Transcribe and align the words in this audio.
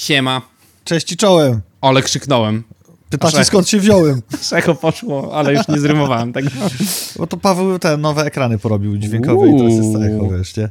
Siema. 0.00 0.42
Cześć 0.84 1.12
i 1.12 1.16
czołem. 1.16 1.60
Ale 1.80 2.02
krzyknąłem. 2.02 2.62
Pytacie 3.10 3.44
skąd 3.44 3.68
się 3.68 3.78
wziąłem? 3.78 4.22
Echo 4.52 4.74
poszło, 4.74 5.34
ale 5.34 5.54
już 5.54 5.68
nie 5.68 5.80
zrymowałem 5.80 6.32
tego. 6.32 6.50
Bo 7.18 7.26
to 7.26 7.36
Paweł 7.36 7.78
te 7.78 7.96
nowe 7.96 8.24
ekrany 8.24 8.58
porobił 8.58 8.98
dźwiękowe 8.98 9.48
i 9.48 9.56
teraz 9.56 9.72
jest 9.72 9.96
echo, 9.96 10.24
Uuu. 10.24 10.30
wiesz, 10.30 10.56
nie? 10.56 10.70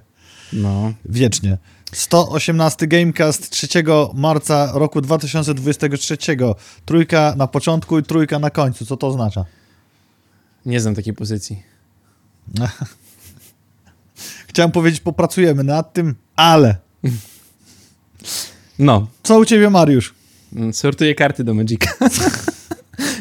No. 0.54 0.94
Wiecznie. 1.06 1.58
118 1.94 2.88
Gamecast 2.88 3.50
3 3.50 3.68
marca 4.14 4.72
roku 4.74 5.02
2023. 5.02 6.18
Trójka 6.86 7.34
na 7.38 7.48
początku 7.48 8.00
i 8.00 8.04
trójka 8.04 8.40
na 8.40 8.50
końcu. 8.50 8.86
Co 8.86 8.98
to 8.98 9.08
oznacza? 9.08 9.46
Nie 10.66 10.80
znam 10.80 10.96
takiej 10.96 11.14
pozycji. 11.14 11.64
Chciałem 14.48 14.72
powiedzieć, 14.72 15.02
popracujemy 15.02 15.64
nad 15.64 15.94
tym, 15.94 16.16
ale... 16.36 16.76
No. 18.80 19.08
Co 19.24 19.40
u 19.40 19.46
ciebie, 19.46 19.70
Mariusz? 19.70 20.14
Mm, 20.56 20.74
Sortuję 20.74 21.16
karty 21.16 21.44
do 21.44 21.54
Magica. 21.54 21.90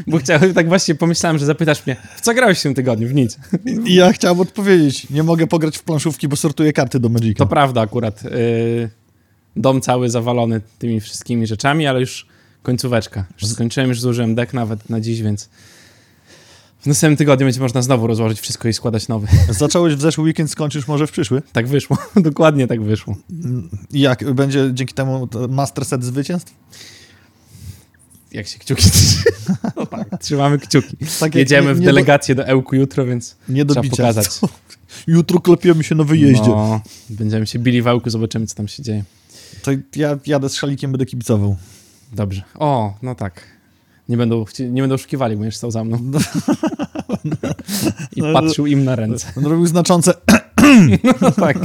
Bo 0.07 0.19
chciałem, 0.19 0.55
tak 0.55 0.69
właśnie 0.69 0.95
pomyślałem, 0.95 1.39
że 1.39 1.47
zapytasz 1.47 1.87
mnie, 1.87 1.97
w 2.17 2.21
co 2.21 2.35
grałeś 2.35 2.59
w 2.61 2.63
tym 2.63 2.75
tygodniu? 2.75 3.09
W 3.09 3.15
nic. 3.15 3.39
Ja 3.85 4.13
chciałem 4.13 4.41
odpowiedzieć. 4.41 5.11
Nie 5.11 5.23
mogę 5.23 5.47
pograć 5.47 5.79
w 5.79 5.83
planszówki, 5.83 6.29
bo 6.29 6.37
sortuję 6.37 6.73
karty 6.73 7.01
do 7.01 7.09
Magica. 7.09 7.39
To 7.39 7.47
prawda 7.47 7.81
akurat. 7.81 8.25
Yy, 8.25 8.91
dom 9.57 9.81
cały 9.81 10.11
zawalony 10.11 10.61
tymi 10.79 11.01
wszystkimi 11.01 11.47
rzeczami, 11.47 11.87
ale 11.87 12.01
już 12.01 12.27
końcóweczka. 12.63 13.25
Już 13.43 13.51
skończyłem, 13.51 13.89
już 13.89 14.01
zużyłem 14.01 14.35
deck 14.35 14.53
nawet 14.55 14.91
na 14.91 15.01
dziś, 15.01 15.23
więc 15.23 15.49
następnym 16.89 17.17
tygodniu 17.17 17.47
będzie 17.47 17.61
można 17.61 17.83
znowu 17.83 18.07
rozłożyć 18.07 18.41
wszystko 18.41 18.69
i 18.69 18.73
składać 18.73 19.09
nowy. 19.09 19.27
Zacząłeś 19.51 19.95
w 19.95 20.01
zeszły 20.01 20.25
weekend, 20.25 20.51
skończysz 20.51 20.89
może 20.89 21.07
w 21.07 21.11
przyszły. 21.13 21.43
Tak 21.53 21.67
wyszło. 21.67 21.99
Dokładnie 22.17 22.67
tak 22.67 22.83
wyszło. 22.83 23.17
I 23.91 24.01
jak? 24.01 24.33
Będzie 24.35 24.71
dzięki 24.73 24.95
temu 24.95 25.29
master 25.49 25.85
set 25.85 26.05
zwycięstw? 26.05 26.55
Jak 28.33 28.47
się 28.47 28.59
kciuki. 28.59 28.83
No 29.77 29.87
tak, 29.87 30.09
trzymamy 30.21 30.59
kciuki. 30.59 30.97
Tak 31.21 31.35
Jedziemy 31.35 31.69
nie- 31.69 31.75
w 31.75 31.81
nie 31.81 31.87
delegację 31.87 32.35
do 32.35 32.47
Ełku 32.47 32.77
jutro, 32.77 33.07
więc 33.07 33.37
Do, 33.49 33.55
nie 33.55 33.65
do 33.65 33.75
trzeba 33.75 33.89
pokazać. 33.91 34.27
Jutro 35.07 35.41
klepiemy 35.41 35.85
się 35.85 35.95
na 35.95 36.05
wyjeździe. 36.05 36.49
No, 36.49 36.81
będziemy 37.11 37.47
się 37.47 37.59
bili 37.59 37.83
w 37.83 37.87
Ełku, 37.87 38.11
zobaczymy, 38.11 38.47
co 38.47 38.55
tam 38.55 38.69
się 38.69 38.83
dzieje. 38.83 39.05
To 39.63 39.71
ja 39.97 40.19
jadę 40.27 40.49
z 40.49 40.55
szalikiem, 40.55 40.93
będę 40.93 41.07
kibicował. 41.07 41.57
Dobrze. 42.13 42.43
O, 42.55 42.95
no 43.03 43.15
tak. 43.15 43.58
Nie 44.09 44.17
będą, 44.17 44.45
nie 44.71 44.83
będą 44.83 44.95
oszukiwali, 44.95 45.37
bo 45.37 45.41
będziesz 45.41 45.57
stał 45.57 45.71
za 45.71 45.85
mną. 45.85 45.99
I 48.17 48.23
No, 48.23 48.33
patrzył 48.33 48.67
im 48.67 48.85
na 48.85 48.97
ręce. 48.97 49.33
On 49.37 49.45
robił 49.47 49.67
znaczące... 49.67 50.15
No 51.21 51.31
tak. 51.31 51.57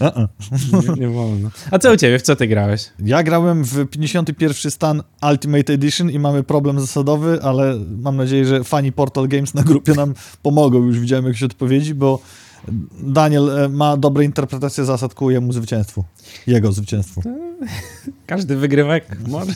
Uh-uh. 0.00 0.28
Nie, 0.72 1.00
nie 1.00 1.08
wolno. 1.08 1.50
A 1.70 1.78
co 1.78 1.92
u 1.92 1.96
ciebie? 1.96 2.18
W 2.18 2.22
co 2.22 2.36
ty 2.36 2.46
grałeś? 2.46 2.84
Ja 2.98 3.22
grałem 3.22 3.64
w 3.64 3.86
51 3.86 4.70
stan 4.70 5.02
Ultimate 5.30 5.72
Edition 5.72 6.10
i 6.10 6.18
mamy 6.18 6.42
problem 6.42 6.80
zasadowy, 6.80 7.42
ale 7.42 7.78
mam 8.02 8.16
nadzieję, 8.16 8.44
że 8.44 8.64
fani 8.64 8.92
Portal 8.92 9.28
Games 9.28 9.54
na 9.54 9.62
grupie 9.62 9.92
nam 9.94 10.14
pomogą. 10.42 10.84
Już 10.84 11.00
widziałem 11.00 11.26
jakieś 11.26 11.42
odpowiedzi, 11.42 11.94
bo 11.94 12.18
Daniel 13.02 13.50
e, 13.50 13.68
ma 13.68 13.96
dobre 13.96 14.24
interpretacje 14.24 14.84
zasad 14.84 15.14
ku 15.14 15.30
jemu 15.30 15.52
zwycięstwu. 15.52 16.04
Jego 16.46 16.72
zwycięstwu. 16.72 17.22
Każdy 18.26 18.56
wygrywa 18.56 18.94
jak 18.94 19.28
może. 19.28 19.52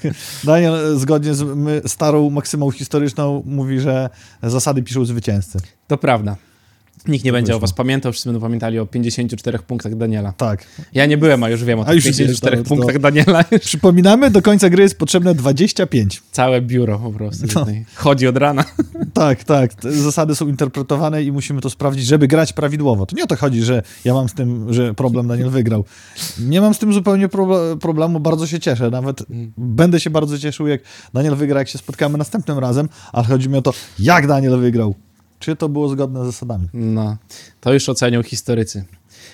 Daniel 0.44 0.74
e, 0.74 0.98
zgodnie 0.98 1.34
z 1.34 1.92
starą 1.92 2.30
maksymą 2.30 2.70
historyczną 2.70 3.42
mówi, 3.46 3.80
że 3.80 4.10
zasady 4.42 4.82
piszą 4.82 5.04
zwycięzcy. 5.04 5.58
To 5.86 5.98
prawda. 5.98 6.36
Nikt 7.08 7.24
nie 7.24 7.30
To 7.30 7.36
będzie 7.36 7.56
o 7.56 7.58
was 7.60 7.72
pamiętał, 7.72 8.12
wszyscy 8.12 8.28
będą 8.28 8.40
pamiętali 8.40 8.78
o 8.78 8.86
54 8.86 9.58
punktach 9.58 9.96
Daniela. 9.96 10.32
Tak. 10.32 10.64
Ja 10.94 11.06
nie 11.06 11.18
byłem, 11.18 11.42
a 11.42 11.48
już 11.48 11.64
wiem 11.64 11.78
o 11.80 11.84
tych 11.84 11.94
już 11.94 12.04
wiesz, 12.04 12.16
54 12.16 12.56
to- 12.56 12.62
to- 12.62 12.68
punktach 12.68 12.98
Daniela. 12.98 13.44
Przypominamy, 13.60 14.30
do 14.30 14.42
końca 14.42 14.70
gry 14.70 14.82
jest 14.82 14.98
potrzebne 14.98 15.34
25. 15.34 16.22
całe 16.32 16.62
biuro 16.62 16.98
po 16.98 17.10
prostu. 17.12 17.46
No. 17.54 17.66
Chodzi 17.94 18.26
od 18.26 18.36
rana. 18.36 18.64
Tak, 19.14 19.44
tak. 19.44 19.74
Te 19.74 19.92
Zasady 19.92 20.34
są 20.34 20.48
interpretowane 20.48 21.22
i 21.22 21.32
musimy 21.32 21.60
to 21.60 21.70
sprawdzić, 21.70 22.06
żeby 22.06 22.28
grać 22.28 22.52
prawidłowo. 22.52 23.06
To 23.06 23.16
nie 23.16 23.24
o 23.24 23.26
to 23.26 23.36
chodzi, 23.36 23.62
że 23.62 23.82
ja 24.04 24.14
mam 24.14 24.28
z 24.28 24.34
tym, 24.34 24.72
że 24.72 24.94
problem 24.94 25.28
Daniel 25.28 25.50
wygrał. 25.50 25.84
Nie 26.40 26.60
mam 26.60 26.74
z 26.74 26.78
tym 26.78 26.92
zupełnie 26.92 27.28
proble- 27.28 27.78
problemu, 27.78 28.20
bardzo 28.20 28.46
się 28.46 28.60
cieszę. 28.60 28.90
Nawet 28.90 29.30
Mm. 29.30 29.52
będę 29.58 30.00
się 30.00 30.10
bardzo 30.10 30.38
cieszył, 30.38 30.66
jak 30.66 30.80
Daniel 31.14 31.36
wygra, 31.36 31.58
jak 31.58 31.68
się 31.68 31.78
spotkamy 31.78 32.18
następnym 32.18 32.58
razem, 32.58 32.88
ale 33.12 33.24
chodzi 33.26 33.48
mi 33.48 33.56
o 33.56 33.62
to, 33.62 33.72
jak 33.98 34.26
Daniel 34.26 34.58
wygrał. 34.60 34.94
Czy 35.38 35.56
to 35.56 35.68
było 35.68 35.88
zgodne 35.88 36.22
z 36.22 36.26
zasadami? 36.26 36.68
No, 36.74 37.16
to 37.60 37.72
już 37.72 37.88
ocenią 37.88 38.22
historycy. 38.22 38.84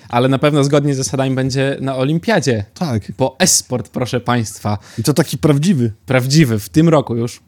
Ale 0.09 0.29
na 0.29 0.39
pewno 0.39 0.63
zgodnie 0.63 0.93
z 0.93 0.97
zasadami 0.97 1.35
będzie 1.35 1.77
na 1.81 1.95
Olimpiadzie. 1.95 2.65
Tak. 2.73 3.11
Bo 3.17 3.35
esport, 3.39 3.89
proszę 3.89 4.19
państwa, 4.21 4.77
I 4.97 5.03
to 5.03 5.13
taki 5.13 5.37
prawdziwy. 5.37 5.93
prawdziwy 6.05 6.59
w 6.59 6.69
tym 6.69 6.89
roku 6.89 7.15
już, 7.15 7.39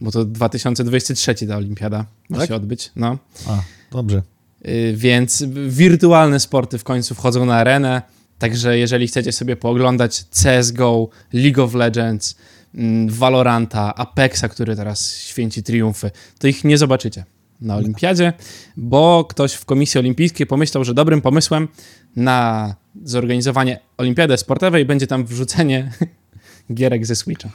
bo 0.00 0.10
to 0.10 0.24
2023 0.24 1.34
ta 1.46 1.56
Olimpiada 1.56 2.04
ma 2.30 2.38
Tak? 2.38 2.48
się 2.48 2.54
odbyć. 2.54 2.90
No. 2.96 3.18
A, 3.48 3.62
dobrze. 3.92 4.22
Y, 4.68 4.94
Więc 4.96 5.44
wirtualne 5.68 6.40
sporty 6.40 6.78
w 6.78 6.84
końcu 6.84 7.14
wchodzą 7.14 7.46
na 7.46 7.56
arenę. 7.56 8.02
Także 8.38 8.78
jeżeli 8.78 9.06
chcecie 9.08 9.32
sobie 9.32 9.56
pooglądać 9.56 10.24
CSGO, 10.24 11.08
League 11.32 11.62
of 11.62 11.74
Legends, 11.74 12.36
mm, 12.74 13.08
Valoranta, 13.08 13.94
Apexa, 13.94 14.48
który 14.50 14.76
teraz 14.76 15.16
święci 15.16 15.62
triumfy, 15.62 16.10
to 16.38 16.48
ich 16.48 16.64
nie 16.64 16.78
zobaczycie 16.78 17.24
na 17.60 17.76
Olimpiadzie, 17.76 18.32
bo 18.76 19.24
ktoś 19.24 19.52
w 19.52 19.64
Komisji 19.64 20.00
Olimpijskiej 20.00 20.46
pomyślał, 20.46 20.84
że 20.84 20.94
dobrym 20.94 21.22
pomysłem 21.22 21.68
na 22.16 22.74
zorganizowanie 23.04 23.80
Olimpiady 23.98 24.36
Sportowej 24.36 24.84
będzie 24.84 25.06
tam 25.06 25.26
wrzucenie 25.26 25.92
gierek 26.74 27.06
ze 27.06 27.16
Switcha. 27.16 27.48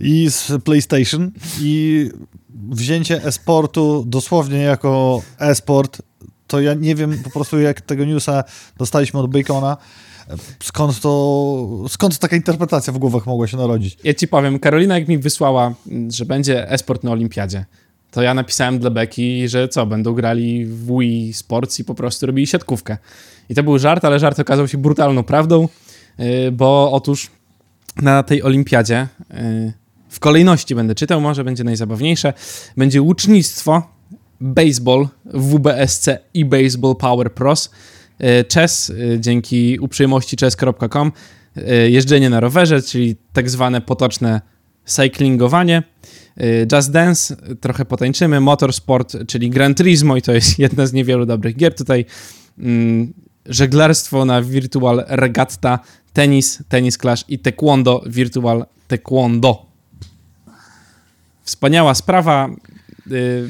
I 0.00 0.30
z 0.30 0.62
PlayStation 0.64 1.30
i 1.60 2.08
wzięcie 2.70 3.24
e-sportu 3.24 4.04
dosłownie 4.06 4.58
jako 4.58 5.22
e-sport, 5.38 6.02
to 6.46 6.60
ja 6.60 6.74
nie 6.74 6.94
wiem 6.94 7.22
po 7.24 7.30
prostu 7.30 7.60
jak 7.60 7.80
tego 7.80 8.04
newsa 8.04 8.44
dostaliśmy 8.76 9.20
od 9.20 9.30
Bacona, 9.30 9.76
skąd 10.62 11.00
to, 11.00 11.84
skąd 11.88 12.18
taka 12.18 12.36
interpretacja 12.36 12.92
w 12.92 12.98
głowach 12.98 13.26
mogła 13.26 13.46
się 13.46 13.56
narodzić. 13.56 13.98
Ja 14.04 14.14
ci 14.14 14.28
powiem, 14.28 14.58
Karolina 14.58 14.98
jak 14.98 15.08
mi 15.08 15.18
wysłała, 15.18 15.74
że 16.08 16.24
będzie 16.24 16.70
esport 16.70 17.04
na 17.04 17.10
olimpiadzie, 17.10 17.64
to 18.10 18.22
ja 18.22 18.34
napisałem 18.34 18.78
dla 18.78 18.90
Beki, 18.90 19.48
że 19.48 19.68
co, 19.68 19.86
będą 19.86 20.12
grali 20.14 20.66
w 20.66 20.86
Wii 20.86 21.32
Sports 21.32 21.80
i 21.80 21.84
po 21.84 21.94
prostu 21.94 22.26
robili 22.26 22.46
siatkówkę. 22.46 22.96
I 23.48 23.54
to 23.54 23.62
był 23.62 23.78
żart, 23.78 24.04
ale 24.04 24.18
żart 24.18 24.40
okazał 24.40 24.68
się 24.68 24.78
brutalną 24.78 25.22
prawdą, 25.22 25.68
yy, 26.18 26.52
bo 26.52 26.92
otóż 26.92 27.30
na 27.96 28.22
tej 28.22 28.42
olimpiadzie 28.42 29.08
yy, 29.30 29.72
w 30.08 30.20
kolejności 30.20 30.74
będę 30.74 30.94
czytał, 30.94 31.20
może 31.20 31.44
będzie 31.44 31.64
najzabawniejsze, 31.64 32.32
będzie 32.76 33.02
łucznictwo, 33.02 33.82
baseball, 34.40 35.08
WBSC 35.24 36.08
i 36.34 36.44
Baseball 36.44 36.96
Power 36.96 37.34
Pros, 37.34 37.70
yy, 38.18 38.44
chess 38.54 38.92
dzięki 39.18 39.78
uprzejmości 39.80 40.36
chess.com, 40.36 41.12
jeżdżenie 41.88 42.30
na 42.30 42.40
rowerze, 42.40 42.82
czyli 42.82 43.16
tak 43.32 43.50
zwane 43.50 43.80
potoczne 43.80 44.40
cyclingowanie, 44.84 45.82
Just 46.72 46.90
Dance, 46.90 47.36
trochę 47.60 47.84
potańczymy, 47.84 48.40
Motorsport, 48.40 49.16
czyli 49.26 49.50
Gran 49.50 49.74
Turismo 49.74 50.16
i 50.16 50.22
to 50.22 50.32
jest 50.32 50.58
jedna 50.66 50.86
z 50.86 50.92
niewielu 50.92 51.26
dobrych 51.26 51.56
gier 51.56 51.74
tutaj, 51.74 52.04
mm, 52.58 53.12
żeglarstwo 53.46 54.24
na 54.24 54.42
Virtual 54.42 55.04
Regatta, 55.08 55.78
tenis, 56.12 56.62
tenis 56.68 56.98
Clash 56.98 57.24
i 57.28 57.38
taekwondo, 57.38 58.02
Virtual 58.06 58.66
Taekwondo. 58.88 59.66
Wspaniała 61.42 61.94
sprawa. 61.94 62.48
Yy, 63.06 63.48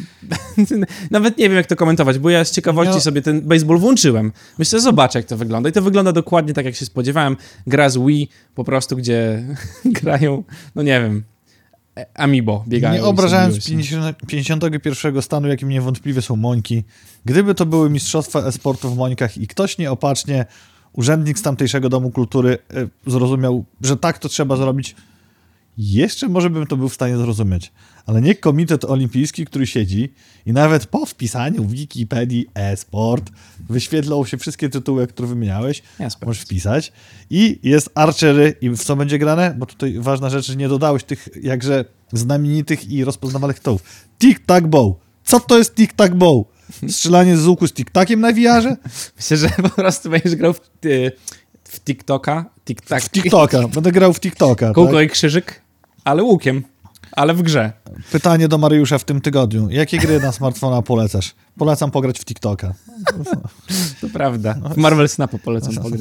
Nawet 1.11 1.39
nie 1.39 1.49
wiem, 1.49 1.57
jak 1.57 1.67
to 1.67 1.77
komentować, 1.77 2.19
bo 2.19 2.31
ja 2.31 2.45
z 2.45 2.51
ciekawości 2.51 2.95
No. 2.95 3.01
sobie 3.01 3.23
ten 3.23 3.41
baseball 3.41 3.79
włączyłem. 3.79 4.33
Myślę, 4.59 4.81
zobaczę, 4.81 5.19
jak 5.19 5.27
to 5.27 5.37
wygląda. 5.37 5.69
I 5.69 5.73
to 5.73 5.83
wygląda 5.83 6.13
dokładnie 6.13 6.55
tak, 6.55 6.65
jak 6.65 6.75
się 6.75 6.87
spodziewałem. 6.87 7.37
Gra 7.67 7.89
z 7.89 7.99
Wii, 7.99 8.31
po 8.55 8.65
prostu, 8.65 8.97
gdzie 8.97 9.45
grają, 10.03 10.45
no 10.75 10.83
nie 10.83 11.01
wiem, 11.01 11.23
Amiibo 12.15 12.65
biegają. 12.69 12.95
Nie 12.95 13.09
obrażając 13.09 13.65
sobie 13.65 13.77
miło 13.77 13.89
się- 13.89 14.15
50, 14.27 14.65
51 14.83 15.23
stanu, 15.23 15.49
jakim 15.49 15.69
niewątpliwie 15.69 16.23
są 16.23 16.37
Mońki, 16.37 16.85
gdyby 17.25 17.55
to 17.55 17.67
były 17.67 17.91
mistrzostwa 17.91 18.39
e-sportu 18.39 18.91
w 18.91 18.97
Mońkach 18.97 19.39
i 19.39 19.47
ktoś 19.47 19.79
nieopatrznie, 19.79 20.47
urzędnik 20.93 21.39
z 21.39 21.43
tamtejszego 21.43 21.89
Domu 21.89 22.11
Kultury 22.11 22.59
e, 23.07 23.11
zrozumiał, 23.11 23.65
że 23.83 23.97
tak 23.97 24.19
to 24.19 24.29
trzeba 24.29 24.57
zrobić, 24.57 24.97
jeszcze 25.79 26.29
może 26.29 26.51
bym 26.51 26.67
to 26.67 26.77
był 26.77 26.89
w 26.89 26.95
stanie 26.95 27.17
zrozumieć. 27.17 27.73
Ale 28.07 28.21
nie 28.21 28.35
Komitet 28.35 28.85
Olimpijski, 28.85 29.47
który 29.47 29.67
siedzi 29.67 30.13
i 30.47 30.53
nawet 30.53 30.87
po 30.87 31.07
wpisaniu 31.07 31.65
w 31.65 31.73
Wikipedii 31.73 32.47
e-sport 32.55 33.31
wyświetlą 33.69 34.25
się 34.25 34.39
wszystkie 34.39 34.69
tytuły, 34.69 35.07
które 35.07 35.29
wymieniałeś, 35.29 35.83
Ja 35.99 36.11
sprawdzę. 36.11 36.27
możesz 36.27 36.43
wpisać 36.43 36.93
i 37.31 37.59
jest 37.63 37.91
archery 37.95 38.55
i 38.61 38.71
w 38.71 38.79
co 38.79 38.97
będzie 38.97 39.19
grane? 39.19 39.55
Bo 39.59 39.67
tutaj 39.67 39.95
ważna 39.99 40.31
rzecz, 40.31 40.47
że 40.47 40.57
nie 40.57 40.69
dodałeś 40.69 41.05
tych 41.05 41.29
jakże 41.43 41.85
znamienitych 42.13 42.91
i 42.91 43.05
rozpoznawalnych 43.05 43.59
tytułów. 43.59 43.83
Tic-tac-bow. 44.19 44.95
Co 45.25 45.41
to 45.41 45.59
jest 45.59 45.75
tic-tac-bow? 45.75 46.45
Strzelanie 46.89 47.37
z 47.37 47.47
łuku 47.47 47.67
z 47.67 47.73
tic-taciem 47.73 48.19
na 48.19 48.33
VR-ze? 48.33 48.77
Myślę, 49.17 49.37
że 49.37 49.49
po 49.63 49.69
prostu 49.69 50.11
będziesz 50.11 50.35
grał 50.35 50.53
w, 50.53 50.61
y, 50.87 51.13
w 51.65 51.81
TikToka. 51.81 52.51
TikTok. 52.65 53.01
W 53.01 53.11
TikToka. 53.11 53.69
Będę 53.69 53.93
grał 53.93 54.13
w 54.13 54.21
TikToka. 54.21 54.73
Kółko 54.73 54.93
Tak? 54.93 55.07
i 55.07 55.09
krzyżyk, 55.09 55.63
ale 56.05 56.23
łukiem. 56.23 56.65
Ale 57.13 57.35
w 57.35 57.43
grze. 57.43 57.73
Pytanie 58.13 58.49
do 58.49 58.59
Mariusza 58.59 58.99
w 58.99 59.05
tym 59.05 59.21
tygodniu. 59.21 59.71
Jakie 59.71 59.99
gry 59.99 60.21
na 60.21 60.33
smartfona 60.33 60.83
polecasz? 60.83 61.35
Polecam 61.59 61.91
pograć 61.91 62.19
w 62.19 62.25
TikToka. 62.25 62.75
To 64.01 64.09
prawda. 64.13 64.55
W 64.55 64.77
Marvel 64.77 65.09
Snapu 65.09 65.39
polecam 65.39 65.75
pograć. 65.75 66.01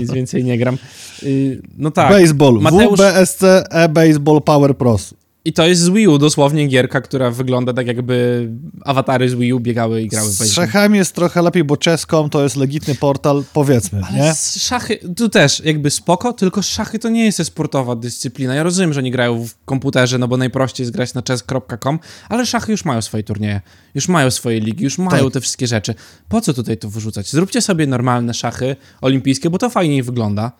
Nic 0.00 0.12
więcej 0.12 0.44
nie 0.44 0.58
gram. 0.58 0.78
Y, 1.22 1.62
No 1.78 1.90
tak. 1.90 2.12
Baseball. 2.12 2.54
Mateusz- 2.54 2.96
WBSC 2.96 3.42
e-Baseball 3.70 4.42
Power 4.42 4.76
Pros. 4.76 5.14
I 5.46 5.52
to 5.52 5.66
jest 5.66 5.80
z 5.82 5.88
Wii 5.88 6.08
U, 6.08 6.18
dosłownie 6.18 6.66
gierka, 6.66 7.00
która 7.00 7.30
wygląda 7.30 7.72
tak 7.72 7.86
jakby 7.86 8.48
awatary 8.84 9.30
z 9.30 9.34
Wii 9.34 9.52
U 9.52 9.60
biegały 9.60 10.02
i 10.02 10.08
grały 10.08 10.28
w 10.28 10.32
Z 10.32 10.52
szachami 10.52 10.98
jest 10.98 11.14
trochę 11.14 11.42
lepiej, 11.42 11.64
bo 11.64 11.76
Chess.com 11.84 12.30
to 12.30 12.42
jest 12.42 12.56
legitny 12.56 12.94
portal, 12.94 13.44
powiedzmy, 13.52 14.02
nie? 14.12 14.22
Ale 14.22 14.34
z 14.34 14.62
szachy, 14.62 14.98
tu 15.16 15.28
też 15.28 15.62
jakby 15.64 15.90
spoko, 15.90 16.32
tylko 16.32 16.62
szachy 16.62 16.98
to 16.98 17.08
nie 17.08 17.24
jest 17.24 17.44
sportowa 17.44 17.96
dyscyplina. 17.96 18.54
Ja 18.54 18.62
rozumiem, 18.62 18.92
że 18.92 19.00
oni 19.00 19.10
grają 19.10 19.44
w 19.44 19.64
komputerze, 19.64 20.18
no 20.18 20.28
bo 20.28 20.36
najprościej 20.36 20.84
jest 20.84 20.92
grać 20.92 21.14
na 21.14 21.22
chess.com, 21.28 21.98
ale 22.28 22.46
szachy 22.46 22.72
już 22.72 22.84
mają 22.84 23.02
swoje 23.02 23.22
turnieje, 23.22 23.60
już 23.94 24.08
mają 24.08 24.30
swoje 24.30 24.60
ligi, 24.60 24.84
już 24.84 24.98
mają 24.98 25.24
Tak. 25.24 25.32
te 25.32 25.40
wszystkie 25.40 25.66
rzeczy. 25.66 25.94
Po 26.28 26.40
co 26.40 26.54
tutaj 26.54 26.76
to 26.76 26.90
wyrzucać? 26.90 27.30
Zróbcie 27.30 27.60
sobie 27.60 27.86
normalne 27.86 28.34
szachy 28.34 28.76
olimpijskie, 29.00 29.50
bo 29.50 29.58
to 29.58 29.70
fajniej 29.70 30.02
wygląda. 30.02 30.52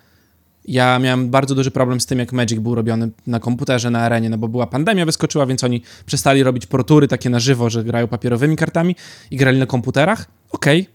Ja 0.65 0.99
miałem 0.99 1.31
bardzo 1.31 1.55
duży 1.55 1.71
problem 1.71 2.01
z 2.01 2.07
tym, 2.07 2.19
jak 2.19 2.33
Magic 2.33 2.59
był 2.59 2.75
robiony 2.75 3.11
na 3.27 3.41
komputerze, 3.41 3.91
na 3.91 4.01
arenie, 4.01 4.31
no 4.31 4.39
bo 4.39 4.49
była 4.49 4.67
pandemia, 4.67 5.07
wyskoczyła, 5.07 5.47
więc 5.47 5.65
oni 5.65 5.83
przestali 6.07 6.43
robić 6.43 6.67
protury 6.67 7.09
takie 7.09 7.31
na 7.31 7.41
żywo, 7.41 7.71
że 7.71 7.85
grają 7.85 8.09
papierowymi 8.09 8.57
kartami 8.57 8.97
i 9.31 9.37
grali 9.37 9.59
na 9.59 9.67
komputerach. 9.67 10.27
Okej, 10.51 10.89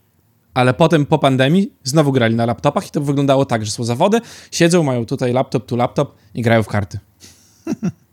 ale 0.53 0.73
potem 0.73 1.05
po 1.05 1.19
pandemii 1.19 1.71
znowu 1.83 2.11
grali 2.11 2.35
na 2.35 2.45
laptopach 2.45 2.87
i 2.87 2.91
to 2.91 3.01
wyglądało 3.01 3.45
tak, 3.45 3.65
że 3.65 3.71
są 3.71 3.83
zawody, 3.83 4.21
siedzą, 4.51 4.83
mają 4.83 5.05
tutaj 5.05 5.33
laptop 5.33 5.65
tu 5.65 5.75
laptop 5.75 6.15
i 6.33 6.41
grają 6.41 6.63
w 6.63 6.67
karty. 6.67 6.99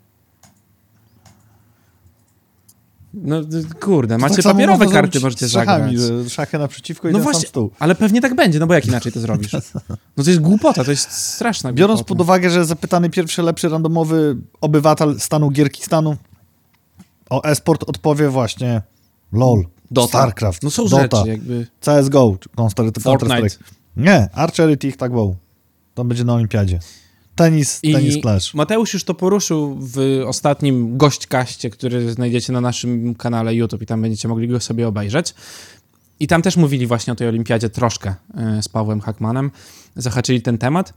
No 3.23 3.41
kurde, 3.81 4.19
macie 4.19 4.35
Tak 4.37 4.45
papierowe 4.45 4.87
karty, 4.87 5.21
możecie 5.21 5.49
szachami, 5.49 5.99
zagrać. 5.99 6.25
że 6.25 6.31
szachy 6.31 6.59
naprzeciwko 6.59 7.09
i 7.09 7.13
No 7.13 7.19
właśnie, 7.19 7.49
stół. 7.49 7.71
ale 7.79 7.95
pewnie 7.95 8.21
tak 8.21 8.35
będzie, 8.35 8.59
no 8.59 8.67
bo 8.67 8.75
jak 8.75 8.87
inaczej 8.87 9.13
to 9.13 9.21
zrobisz? 9.21 9.53
No 10.17 10.25
to 10.25 10.31
jest 10.31 10.41
głupota, 10.43 10.85
to 10.85 10.91
jest 10.91 11.11
straszna 11.13 11.73
Biorąc 11.73 11.99
głupota. 12.01 12.09
pod 12.09 12.21
uwagę, 12.21 12.51
że 12.51 12.65
zapytany 12.65 13.11
pierwszy 13.11 13.43
lepszy 13.43 13.69
randomowy 13.69 14.37
obywatel 14.61 15.21
stanu 15.21 15.51
Gierkistanu 15.51 16.17
o 17.31 17.45
e-sport 17.45 17.85
odpowie 17.89 18.29
właśnie 18.29 18.83
LOL, 19.33 19.67
Dota. 19.91 20.09
StarCraft, 20.09 20.63
No 20.63 20.71
są 20.71 20.89
Dota, 20.89 21.17
rzeczy 21.17 21.29
jakby... 21.31 21.67
CSGO, 21.81 22.37
Fortnite. 23.03 23.57
Nie, 23.97 24.29
Archery 24.33 24.77
Tic 24.77 24.97
Tac 24.97 25.13
Bow. 25.13 25.35
To 25.95 26.05
będzie 26.05 26.25
na 26.25 26.35
olimpiadzie. 26.35 26.79
Tenis, 27.37 27.81
tenis 27.81 28.21
Clash. 28.21 28.55
Mateusz 28.55 28.95
już 28.95 29.05
to 29.05 29.15
poruszył 29.15 29.77
w 29.81 30.23
ostatnim 30.27 30.97
gośćkaście, 30.97 31.71
który 31.71 32.13
znajdziecie 32.13 32.53
na 32.53 32.61
naszym 32.61 33.15
kanale 33.15 33.55
YouTube 33.55 33.83
i 33.83 33.87
tam 33.87 34.03
będziecie 34.03 34.29
mogli 34.29 34.49
go 34.49 34.61
sobie 34.61 34.89
obejrzeć. 34.89 35.35
I 36.21 36.27
tam 36.27 36.43
też 36.43 36.57
mówili 36.57 36.87
właśnie 36.87 37.13
o 37.13 37.17
tej 37.17 37.29
olimpiadzie 37.29 37.71
troszkę 37.71 38.15
e, 38.35 38.63
z 38.63 38.69
Pawłem 38.69 39.01
Hackmanem. 39.01 39.51
Zahaczyli 39.97 40.43
ten 40.43 40.59
temat. 40.59 40.95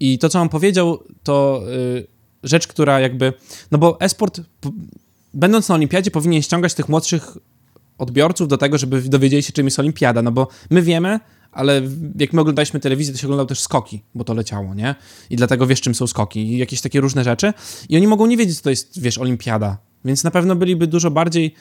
I 0.00 0.18
to, 0.18 0.28
co 0.28 0.40
on 0.40 0.48
powiedział, 0.48 0.98
to 1.22 1.62
y, 1.96 2.06
rzecz, 2.42 2.66
która 2.66 3.00
jakby... 3.00 3.32
No 3.70 3.78
bo 3.78 4.00
esport, 4.00 4.40
będąc 5.34 5.68
na 5.68 5.74
olimpiadzie, 5.74 6.10
powinien 6.10 6.42
ściągać 6.42 6.74
tych 6.74 6.88
młodszych 6.88 7.36
odbiorców 7.98 8.48
do 8.48 8.58
tego, 8.58 8.78
żeby 8.78 9.02
dowiedzieli 9.02 9.42
się, 9.42 9.52
czym 9.52 9.66
jest 9.66 9.78
olimpiada. 9.78 10.22
No 10.22 10.32
bo 10.32 10.48
my 10.70 10.82
wiemy, 10.82 11.20
ale 11.54 11.82
jak 12.18 12.32
my 12.32 12.40
oglądaliśmy 12.40 12.80
telewizję, 12.80 13.14
to 13.14 13.20
się 13.20 13.26
oglądał 13.26 13.46
też 13.46 13.60
skoki, 13.60 14.02
bo 14.14 14.24
to 14.24 14.34
leciało, 14.34 14.74
nie? 14.74 14.94
I 15.30 15.36
dlatego 15.36 15.66
wiesz, 15.66 15.80
czym 15.80 15.94
są 15.94 16.06
skoki 16.06 16.52
i 16.52 16.58
jakieś 16.58 16.80
takie 16.80 17.00
różne 17.00 17.24
rzeczy. 17.24 17.52
I 17.88 17.96
oni 17.96 18.06
mogą 18.06 18.26
nie 18.26 18.36
wiedzieć, 18.36 18.56
co 18.56 18.62
to 18.62 18.70
jest, 18.70 19.00
wiesz, 19.00 19.18
olimpiada. 19.18 19.78
Więc 20.04 20.24
na 20.24 20.30
pewno 20.30 20.56
byliby 20.56 20.86
dużo 20.86 21.10
bardziej... 21.10 21.54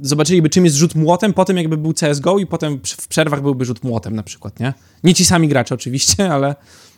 Zobaczyliby, 0.00 0.48
czym 0.48 0.64
jest 0.64 0.76
rzut 0.76 0.94
młotem, 0.94 1.32
potem 1.32 1.56
jakby 1.56 1.76
był 1.76 1.94
CSGO 1.94 2.38
i 2.38 2.46
potem 2.46 2.80
w 2.86 3.08
przerwach 3.08 3.42
byłby 3.42 3.64
rzut 3.64 3.84
młotem 3.84 4.16
na 4.16 4.22
przykład, 4.22 4.60
nie? 4.60 4.74
Nie 5.04 5.14
ci 5.14 5.24
sami 5.24 5.48
gracze 5.48 5.74
oczywiście, 5.74 6.30
ale, 6.34 6.54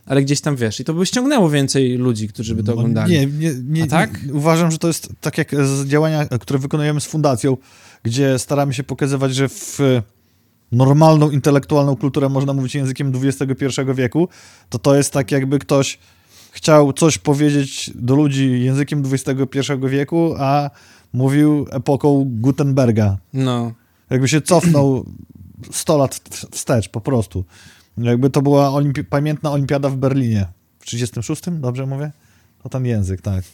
ale 0.07 0.23
gdzieś 0.23 0.41
tam, 0.41 0.57
wiesz. 0.57 0.81
I 0.81 0.85
to 0.85 0.95
by 0.95 1.07
ściągnęło 1.07 1.51
więcej 1.51 1.97
ludzi, 1.97 2.29
którzy 2.29 2.55
by 2.55 2.63
to 2.63 2.73
oglądali. 2.73 3.13
Nie, 3.13 3.27
nie, 3.27 3.55
nie, 3.65 3.87
tak? 3.87 4.27
nie, 4.27 4.35
uważam, 4.35 4.71
że 4.71 4.79
to 4.79 4.89
jest 4.89 5.09
tak 5.21 5.39
jak 5.39 5.55
z 5.55 5.87
działania, 5.87 6.27
które 6.27 6.59
wykonujemy 6.59 7.01
z 7.01 7.07
fundacją, 7.07 7.57
gdzie 8.03 8.39
staramy 8.39 8.75
się 8.75 8.85
pokazywać, 8.85 9.35
że 9.35 9.49
w 9.49 9.79
normalną, 10.73 11.31
intelektualną 11.31 11.97
kulturę 11.97 12.29
można 12.29 12.53
mówić 12.53 12.75
językiem 12.75 13.13
XXI 13.25 13.65
wieku, 13.95 14.29
to 14.69 14.79
to 14.79 14.95
jest 14.95 15.13
tak 15.13 15.33
jakby 15.33 15.59
ktoś 15.59 15.99
chciał 16.51 16.93
coś 16.93 17.19
powiedzieć 17.19 17.91
do 17.95 18.15
ludzi 18.15 18.65
językiem 18.65 19.03
XXI 19.13 19.73
wieku, 19.89 20.35
a 20.39 20.71
mówił 21.13 21.67
epoką 21.71 22.25
Gutenberga. 22.29 23.19
No, 23.33 23.73
Jakby 24.11 24.29
się 24.29 24.41
cofnął 24.41 25.05
100 25.73 25.99
lat 25.99 26.21
wstecz 26.51 26.89
po 26.89 27.01
prostu. 27.01 27.45
Jakby 27.99 28.31
to 28.31 28.43
była 28.43 28.69
olimpi- 28.71 29.05
pamiętna 29.05 29.53
olimpiada 29.53 29.89
w 29.89 29.97
Berlinie. 29.97 30.47
W 30.79 30.87
36, 30.87 31.43
dobrze 31.51 31.87
mówię? 31.87 32.13
To 32.63 32.69
ten 32.69 32.87
język, 32.87 33.21
tak. 33.21 33.45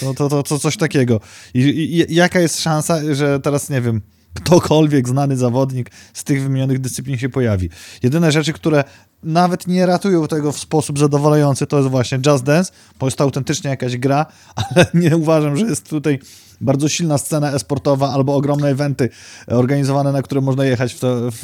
To, 0.00 0.14
to, 0.14 0.28
to, 0.28 0.42
to 0.42 0.58
coś 0.58 0.76
takiego. 0.76 1.20
I, 1.54 1.60
I 1.60 2.14
jaka 2.14 2.40
jest 2.40 2.60
szansa, 2.60 3.14
że 3.14 3.40
teraz, 3.40 3.70
nie 3.70 3.80
wiem, 3.80 4.00
ktokolwiek 4.34 5.08
znany 5.08 5.36
zawodnik 5.36 5.90
z 6.14 6.24
tych 6.24 6.42
wymienionych 6.42 6.78
dyscyplin 6.78 7.18
się 7.18 7.28
pojawi. 7.28 7.70
Jedyne 8.02 8.32
rzeczy, 8.32 8.52
które 8.52 8.84
nawet 9.22 9.66
nie 9.66 9.86
ratują 9.86 10.28
tego 10.28 10.52
w 10.52 10.58
sposób 10.58 10.98
zadowalający, 10.98 11.66
to 11.66 11.78
jest 11.78 11.88
właśnie 11.88 12.18
Just 12.26 12.44
Dance, 12.44 12.72
bo 12.98 13.06
jest 13.06 13.16
to 13.16 13.24
autentycznie 13.24 13.70
jakaś 13.70 13.96
gra, 13.96 14.26
ale 14.74 14.86
nie 14.94 15.16
uważam, 15.16 15.56
że 15.56 15.66
jest 15.66 15.88
tutaj 15.88 16.18
bardzo 16.60 16.88
silna 16.88 17.18
scena 17.18 17.52
esportowa 17.52 18.12
albo 18.12 18.36
ogromne 18.36 18.68
eventy 18.68 19.08
organizowane, 19.46 20.12
na 20.12 20.22
które 20.22 20.40
można 20.40 20.64
jechać 20.64 20.94
w, 20.94 21.00
to, 21.00 21.30
w, 21.30 21.36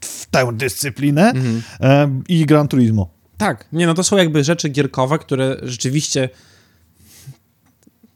w 0.00 0.26
tę 0.26 0.52
dyscyplinę 0.52 1.32
e, 1.80 2.20
i 2.28 2.46
Gran 2.46 2.68
Turismo. 2.68 3.10
Tak, 3.36 3.68
nie 3.72 3.86
no 3.86 3.94
to 3.94 4.04
są 4.04 4.16
jakby 4.16 4.44
rzeczy 4.44 4.68
gierkowe, 4.68 5.18
które 5.18 5.56
rzeczywiście 5.62 6.28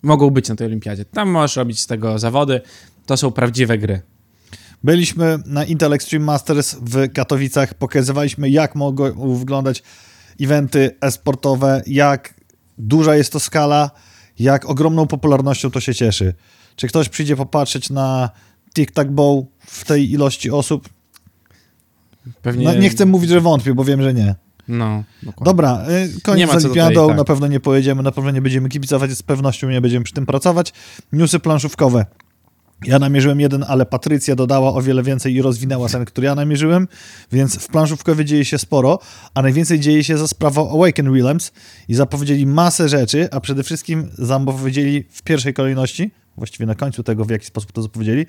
mogą 0.02 0.30
być 0.30 0.48
na 0.48 0.56
tej 0.56 0.66
olimpiadzie. 0.66 1.04
Tam 1.04 1.28
możesz 1.28 1.56
robić 1.56 1.80
z 1.80 1.86
tego 1.86 2.18
zawody, 2.18 2.60
to 3.06 3.16
są 3.16 3.30
prawdziwe 3.30 3.78
gry. 3.78 4.02
Byliśmy 4.84 5.38
na 5.46 5.64
Intel 5.64 5.92
Extreme 5.92 6.24
Masters 6.24 6.76
w 6.80 7.12
Katowicach, 7.12 7.74
pokazywaliśmy 7.74 8.50
jak 8.50 8.74
mogą 8.74 9.34
wyglądać 9.38 9.82
eventy 10.40 10.96
e-sportowe, 11.00 11.82
jak 11.86 12.34
duża 12.78 13.16
jest 13.16 13.32
to 13.32 13.40
skala, 13.40 13.90
jak 14.38 14.70
ogromną 14.70 15.06
popularnością 15.06 15.70
to 15.70 15.80
się 15.80 15.94
cieszy. 15.94 16.34
Czy 16.76 16.88
ktoś 16.88 17.08
przyjdzie 17.08 17.36
popatrzeć 17.36 17.90
na 17.90 18.30
Tic 18.74 18.92
Tac 18.92 19.08
Bow 19.08 19.44
w 19.60 19.84
tej 19.84 20.12
ilości 20.12 20.50
osób? 20.50 20.88
Pewnie... 22.42 22.64
No, 22.64 22.74
nie 22.74 22.90
chcę 22.90 23.06
mówić, 23.06 23.30
że 23.30 23.40
wątpię, 23.40 23.74
bo 23.74 23.84
wiem, 23.84 24.02
że 24.02 24.14
nie. 24.14 24.34
No, 24.68 25.04
dokładnie. 25.22 25.44
Dobra, 25.44 25.84
y, 25.88 26.14
Nie 26.14 26.20
koniec 26.20 26.50
z 26.50 26.62
tutaj, 26.62 26.94
tak. 26.94 27.16
na 27.16 27.24
pewno 27.24 27.46
nie 27.46 27.60
pojedziemy, 27.60 28.02
na 28.02 28.12
pewno 28.12 28.30
nie 28.30 28.42
będziemy 28.42 28.68
kibicować, 28.68 29.10
z 29.10 29.22
pewnością 29.22 29.70
nie 29.70 29.80
będziemy 29.80 30.04
przy 30.04 30.14
tym 30.14 30.26
pracować. 30.26 30.72
Newsy 31.12 31.38
planszówkowe. 31.40 32.06
Ja 32.84 32.98
namierzyłem 32.98 33.40
jeden, 33.40 33.64
ale 33.68 33.86
Patrycja 33.86 34.36
dodała 34.36 34.74
o 34.74 34.82
wiele 34.82 35.02
więcej 35.02 35.34
i 35.34 35.42
rozwinęła 35.42 35.88
ten, 35.88 36.04
który 36.04 36.26
ja 36.26 36.34
namierzyłem, 36.34 36.88
więc 37.32 37.56
w 37.56 37.68
planszówkowie 37.68 38.24
dzieje 38.24 38.44
się 38.44 38.58
sporo, 38.58 38.98
a 39.34 39.42
najwięcej 39.42 39.80
dzieje 39.80 40.04
się 40.04 40.18
za 40.18 40.28
sprawą 40.28 40.70
Awaken 40.70 41.14
Realms 41.14 41.52
i 41.88 41.94
zapowiedzieli 41.94 42.46
masę 42.46 42.88
rzeczy, 42.88 43.28
a 43.32 43.40
przede 43.40 43.62
wszystkim 43.62 44.10
zapowiedzieli 44.18 45.04
w 45.10 45.22
pierwszej 45.22 45.54
kolejności, 45.54 46.10
właściwie 46.36 46.66
na 46.66 46.74
końcu 46.74 47.02
tego, 47.02 47.24
w 47.24 47.30
jaki 47.30 47.46
sposób 47.46 47.72
to 47.72 47.82
zapowiedzieli, 47.82 48.26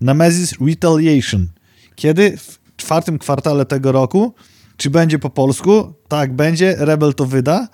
Nemesis 0.00 0.54
Retaliation. 0.60 1.48
Kiedy? 1.96 2.36
W 2.36 2.58
czwartym 2.76 3.18
kwartale 3.18 3.66
tego 3.66 3.92
roku. 3.92 4.34
Czy 4.76 4.90
będzie 4.90 5.18
po 5.18 5.30
polsku? 5.30 5.92
Tak, 6.08 6.32
będzie. 6.32 6.76
Rebel 6.78 7.14
to 7.14 7.26
wyda. 7.26 7.68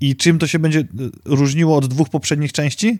I 0.00 0.16
czym 0.16 0.38
to 0.38 0.46
się 0.46 0.58
będzie 0.58 0.80
y, 0.80 0.84
różniło 1.24 1.76
od 1.76 1.86
dwóch 1.86 2.08
poprzednich 2.08 2.52
części? 2.52 2.98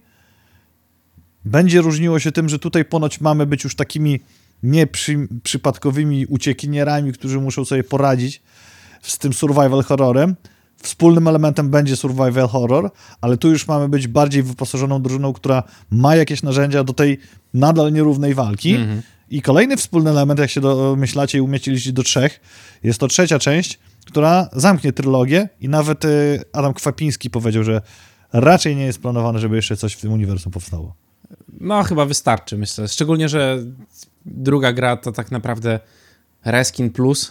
Będzie 1.47 1.81
różniło 1.81 2.19
się 2.19 2.33
tym, 2.33 2.49
że 2.49 2.59
tutaj 2.59 2.85
ponoć 2.85 3.21
mamy 3.21 3.47
być 3.47 3.65
już 3.65 3.77
takimi 3.77 4.21
nieprzypadkowymi 4.63 6.27
uciekinierami, 6.27 7.13
którzy 7.13 7.41
muszą 7.41 7.65
sobie 7.65 7.85
poradzić 7.85 8.43
z 9.03 9.19
tym 9.19 9.33
survival 9.33 9.83
horrorem. 9.83 10.37
Wspólnym 10.83 11.29
elementem 11.29 11.71
będzie 11.71 11.97
survival 11.97 12.49
horror, 12.49 12.91
ale 13.21 13.37
tu 13.37 13.51
już 13.51 13.69
mamy 13.69 13.89
być 13.89 14.09
bardziej 14.09 14.43
wyposażoną 14.43 15.03
drużyną, 15.03 15.33
która 15.33 15.63
ma 15.91 16.17
jakieś 16.17 16.43
narzędzia 16.43 16.85
do 16.85 16.93
tej 16.93 17.19
nadal 17.55 17.93
nierównej 17.93 18.35
walki. 18.35 18.75
Mhm. 18.75 19.03
I 19.31 19.43
kolejny 19.43 19.77
wspólny 19.77 20.11
element, 20.11 20.41
jak 20.41 20.51
się 20.51 20.61
domyślacie 20.61 21.39
i 21.39 21.41
umieściliście 21.41 21.93
do 21.93 22.03
trzech, 22.03 22.41
jest 22.83 22.99
to 22.99 23.09
trzecia 23.09 23.39
część, 23.39 23.79
która 24.07 24.49
zamknie 24.53 24.93
trylogię 24.93 25.49
i 25.61 25.69
nawet 25.69 26.05
y, 26.05 26.41
Adam 26.53 26.75
Kwapiński 26.75 27.31
powiedział, 27.31 27.65
że 27.65 27.81
raczej 28.33 28.77
nie 28.77 28.85
jest 28.85 29.03
planowane, 29.03 29.39
żeby 29.39 29.57
jeszcze 29.57 29.77
coś 29.77 29.93
w 29.93 30.01
tym 30.01 30.13
uniwersum 30.13 30.53
powstało. 30.53 31.06
No, 31.61 31.83
chyba 31.83 32.05
wystarczy, 32.05 32.59
myślę. 32.59 32.89
Szczególnie, 32.89 33.29
że 33.29 33.65
druga 34.27 34.73
gra 34.73 34.97
to 34.97 35.13
tak 35.13 35.31
naprawdę 35.31 35.81
Reskin 36.45 36.91
Plus 36.91 37.31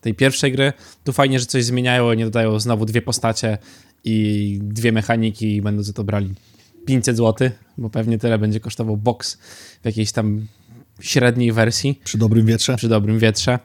tej 0.00 0.14
pierwszej 0.14 0.52
gry. 0.52 0.72
Tu 1.04 1.12
fajnie, 1.12 1.40
że 1.40 1.46
coś 1.46 1.64
zmieniają, 1.64 2.12
nie 2.12 2.24
dodają 2.24 2.60
znowu 2.60 2.84
dwie 2.84 3.02
postacie 3.02 3.58
i 4.04 4.58
dwie 4.62 4.92
mechaniki 4.92 5.56
i 5.56 5.62
będą 5.62 5.82
za 5.82 5.92
to 5.92 6.04
brali 6.04 6.34
500 6.86 7.16
zł, 7.16 7.50
bo 7.78 7.90
pewnie 7.90 8.18
tyle 8.18 8.38
będzie 8.38 8.60
kosztował 8.60 8.96
box 8.96 9.38
w 9.82 9.84
jakiejś 9.84 10.12
tam 10.12 10.46
średniej 11.00 11.52
wersji 11.52 12.00
Przy 12.04 12.18
dobrym 12.18 12.46
wietrze. 12.46 12.76
przy 12.76 12.88
dobrym 12.88 13.18
wietrze. 13.18 13.58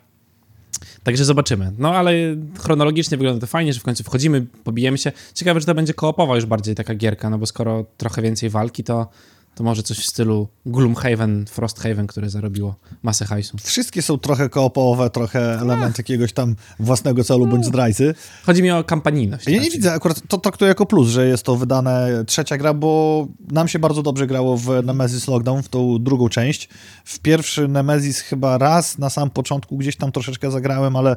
Także 1.03 1.25
zobaczymy. 1.25 1.71
No 1.77 1.95
ale 1.95 2.11
chronologicznie 2.59 3.17
wygląda 3.17 3.41
to 3.41 3.47
fajnie, 3.47 3.73
że 3.73 3.79
w 3.79 3.83
końcu 3.83 4.03
wchodzimy, 4.03 4.45
pobijemy 4.63 4.97
się. 4.97 5.11
Ciekawe, 5.33 5.59
że 5.59 5.65
to 5.65 5.75
będzie 5.75 5.93
koopowa 5.93 6.35
już 6.35 6.45
bardziej 6.45 6.75
taka 6.75 6.95
gierka, 6.95 7.29
no 7.29 7.37
bo 7.37 7.45
skoro 7.45 7.85
trochę 7.97 8.21
więcej 8.21 8.49
walki, 8.49 8.83
to, 8.83 9.09
to 9.55 9.63
może 9.63 9.83
coś 9.83 9.97
w 9.97 10.05
stylu 10.05 10.47
Gloomhaven, 10.65 11.45
Frosthaven, 11.45 12.07
które 12.07 12.29
zarobiło 12.29 12.75
masę 13.03 13.25
hajsu. 13.25 13.57
Wszystkie 13.63 14.01
są 14.01 14.17
trochę 14.17 14.49
koopowe, 14.49 15.09
trochę 15.09 15.59
element 15.59 15.97
jakiegoś 15.97 16.33
tam 16.33 16.55
własnego 16.79 17.23
celu 17.23 17.47
bądź 17.47 17.65
zdrajcy. 17.65 18.15
Chodzi 18.43 18.63
mi 18.63 18.71
o 18.71 18.83
kampanijność. 18.83 19.45
Ja 19.45 19.51
nie 19.51 19.57
raczej. 19.57 19.71
widzę, 19.71 19.93
akurat 19.93 20.21
to 20.27 20.37
traktuję 20.37 20.69
jako 20.69 20.85
plus, 20.85 21.09
że 21.09 21.27
jest 21.27 21.43
to 21.43 21.55
wydane 21.55 22.23
trzecia 22.27 22.57
gra, 22.57 22.73
bo 22.73 23.27
nam 23.51 23.67
się 23.67 23.79
bardzo 23.79 24.03
dobrze 24.03 24.27
grało 24.27 24.57
w 24.57 24.69
Nemesis 24.83 25.27
Lockdown, 25.27 25.63
w 25.63 25.69
tą 25.69 26.03
drugą 26.03 26.29
część. 26.29 26.69
W 27.05 27.19
pierwszy 27.19 27.67
Nemesis 27.67 28.19
chyba 28.19 28.57
raz 28.57 28.97
na 28.97 29.09
sam 29.09 29.29
początku 29.29 29.77
gdzieś 29.77 29.95
tam 29.95 30.11
troszeczkę 30.11 30.51
zagrałem, 30.51 30.95
ale 30.95 31.15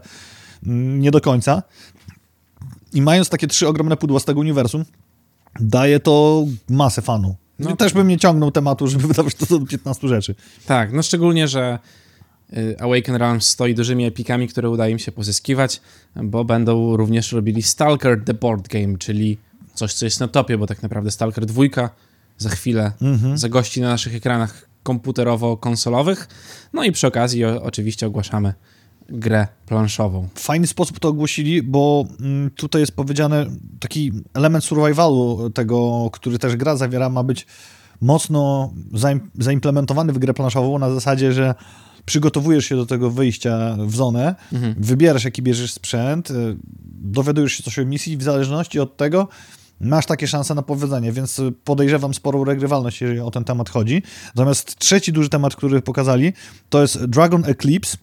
mm, 0.67 1.01
nie 1.01 1.11
do 1.11 1.21
końca. 1.21 1.63
I 2.93 3.03
mając 3.03 3.29
takie 3.29 3.47
trzy 3.47 3.69
ogromne 3.69 3.97
pudła 3.97 4.21
z 4.21 4.25
tego 4.25 4.41
uniwersum, 4.41 4.85
daje 5.61 6.01
to 6.01 6.45
masę 6.69 7.03
fanu. 7.03 7.37
No. 7.59 7.77
Też 7.77 7.93
bym 7.93 8.09
nie 8.09 8.19
ciągnął 8.19 8.51
tematu, 8.51 8.87
żeby 8.87 9.09
wydawać 9.09 9.35
to 9.35 9.59
do 9.59 9.67
15 9.67 10.09
rzeczy. 10.09 10.35
Tak, 10.67 10.93
no 10.93 11.03
szczególnie, 11.03 11.49
że 11.49 11.79
y, 12.57 12.77
Awaken 12.81 13.15
Realms 13.15 13.47
stoi 13.47 13.75
dużymi 13.75 14.07
epikami, 14.07 14.49
które 14.49 14.71
udaje 14.71 14.93
im 14.93 14.99
się 14.99 15.13
pozyskiwać, 15.13 15.81
bo 16.17 16.45
będą 16.45 16.97
również 16.97 17.33
robili 17.33 17.63
Stalker 17.63 18.25
The 18.25 18.35
Board 18.35 18.69
Game, 18.69 18.99
czyli 18.99 19.39
coś, 19.75 19.95
co 19.95 20.05
jest 20.05 20.21
na 20.21 20.29
topie, 20.29 20.59
bo 20.59 20.67
tak 20.67 20.83
naprawdę 20.83 21.11
Stalker 21.11 21.47
2 21.47 21.65
za 22.39 22.51
chwilę 22.51 22.93
zagości 23.35 23.81
na 23.81 23.89
naszych 23.89 24.15
ekranach 24.15 24.69
komputerowo-konsolowych. 24.85 26.29
No 26.73 26.85
i 26.85 26.93
przy 26.93 27.07
okazji 27.07 27.45
o, 27.45 27.63
oczywiście 27.63 28.07
ogłaszamy 28.07 28.55
grę 29.09 29.47
planszową. 29.67 30.29
fajny 30.35 30.67
sposób 30.67 31.01
to 31.01 31.09
ogłosili, 31.09 31.63
bo 31.63 32.05
mm, 32.21 32.51
tutaj 32.51 32.81
jest 32.81 32.93
powiedziane, 32.93 33.47
taki 33.81 34.13
element 34.35 34.65
survivalu 34.65 35.51
tego, 35.51 36.11
który 36.13 36.39
też 36.39 36.57
gra 36.57 36.77
zawiera, 36.77 37.09
ma 37.09 37.23
być 37.23 37.47
mocno 38.01 38.73
zaim, 38.93 39.31
zaimplementowany 39.39 40.13
w 40.13 40.19
grę 40.19 40.35
planszową 40.35 40.79
na 40.79 40.91
zasadzie, 40.91 41.33
że 41.33 41.55
przygotowujesz 42.05 42.65
się 42.67 42.77
do 42.77 42.87
tego 42.87 43.11
wyjścia 43.11 43.77
w 43.79 43.97
zonę, 43.97 44.35
wybierasz 44.77 45.25
jaki 45.25 45.43
bierzesz 45.43 45.73
sprzęt, 45.73 46.31
y, 46.31 46.57
dowiadujesz 46.87 47.53
się 47.53 47.63
coś 47.63 47.79
o 47.79 47.85
misji 47.85 48.17
w 48.17 48.23
zależności 48.23 48.81
od 48.81 48.97
tego 48.97 49.29
masz 49.81 50.07
takie 50.07 50.29
szanse 50.29 50.55
na 50.55 50.63
powiedzenie, 50.63 51.13
więc 51.13 51.41
podejrzewam 51.65 52.15
sporą 52.15 52.45
regrywalność, 52.45 53.01
jeżeli 53.01 53.21
o 53.21 53.31
ten 53.31 53.45
temat 53.45 53.71
chodzi. 53.71 54.03
Natomiast 54.27 54.77
trzeci 54.77 55.13
duży 55.13 55.29
temat, 55.29 55.57
który 55.57 55.83
pokazali, 55.83 56.33
to 56.69 56.83
jest 56.83 57.05
Dragon 57.05 57.45
Eclipse, 57.45 57.97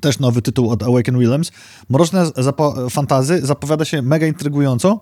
też 0.00 0.18
nowy 0.18 0.42
tytuł 0.42 0.70
od 0.70 0.82
Awaken 0.82 1.18
Williams. 1.18 1.52
Mroczne 1.88 2.24
zapo- 2.24 2.90
fantazy 2.90 3.46
zapowiada 3.46 3.84
się 3.84 4.02
mega 4.02 4.26
intrygująco, 4.26 5.00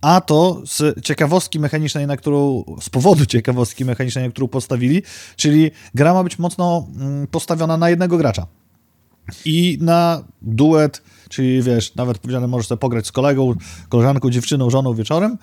a 0.00 0.20
to 0.20 0.62
z 0.66 1.04
ciekawostki 1.04 1.60
mechanicznej, 1.60 2.06
na 2.06 2.16
którą, 2.16 2.64
z 2.80 2.90
powodu 2.90 3.26
ciekawostki 3.26 3.84
mechanicznej, 3.84 4.24
na 4.24 4.30
którą 4.30 4.48
postawili, 4.48 5.02
czyli 5.36 5.70
gra 5.94 6.14
ma 6.14 6.24
być 6.24 6.38
mocno 6.38 6.86
mm, 6.96 7.26
postawiona 7.26 7.76
na 7.76 7.90
jednego 7.90 8.16
gracza. 8.16 8.46
I 9.44 9.78
na 9.80 10.24
duet, 10.42 11.02
czyli 11.28 11.62
wiesz, 11.62 11.94
nawet 11.94 12.18
powiedziane 12.18 12.46
możesz 12.46 12.66
sobie 12.68 12.78
pograć 12.78 13.06
z 13.06 13.12
kolegą, 13.12 13.54
koleżanką, 13.88 14.30
dziewczyną, 14.30 14.70
żoną 14.70 14.94
wieczorem. 14.94 15.38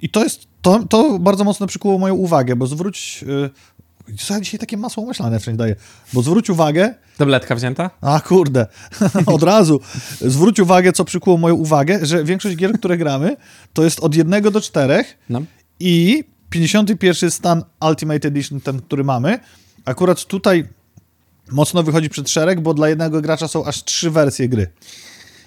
I 0.00 0.08
to 0.08 0.24
jest, 0.24 0.46
to, 0.62 0.84
to 0.88 1.18
bardzo 1.18 1.44
mocno 1.44 1.66
przykuło 1.66 1.98
moją 1.98 2.14
uwagę, 2.14 2.56
bo 2.56 2.66
zwróć, 2.66 3.24
co 3.75 3.75
ja 4.30 4.40
dzisiaj 4.40 4.60
takie 4.60 4.76
masło 4.76 5.06
maślane 5.06 5.40
wszędzie 5.40 5.58
daję, 5.58 5.76
bo 6.12 6.22
zwróć 6.22 6.50
uwagę, 6.50 6.94
Tabletka 7.18 7.54
wzięta? 7.54 7.90
a 8.00 8.20
kurde, 8.20 8.66
od 9.26 9.42
razu. 9.42 9.80
Zwróć 10.20 10.60
uwagę, 10.60 10.92
co 10.92 11.04
przykuło 11.04 11.36
moją 11.36 11.54
uwagę, 11.54 12.06
że 12.06 12.24
większość 12.24 12.56
gier, 12.56 12.72
które 12.78 12.96
gramy, 12.96 13.36
to 13.72 13.84
jest 13.84 14.00
od 14.00 14.14
jednego 14.14 14.50
do 14.50 14.60
czterech 14.60 15.18
No. 15.28 15.42
i 15.80 16.24
51 16.50 17.30
stan 17.30 17.62
Ultimate 17.88 18.28
Edition, 18.28 18.60
ten, 18.60 18.80
który 18.82 19.04
mamy, 19.04 19.38
akurat 19.84 20.24
tutaj 20.24 20.68
mocno 21.52 21.82
wychodzi 21.82 22.10
przed 22.10 22.30
szereg, 22.30 22.60
bo 22.60 22.74
dla 22.74 22.88
jednego 22.88 23.20
gracza 23.20 23.48
są 23.48 23.64
aż 23.64 23.84
trzy 23.84 24.10
wersje 24.10 24.48
gry 24.48 24.66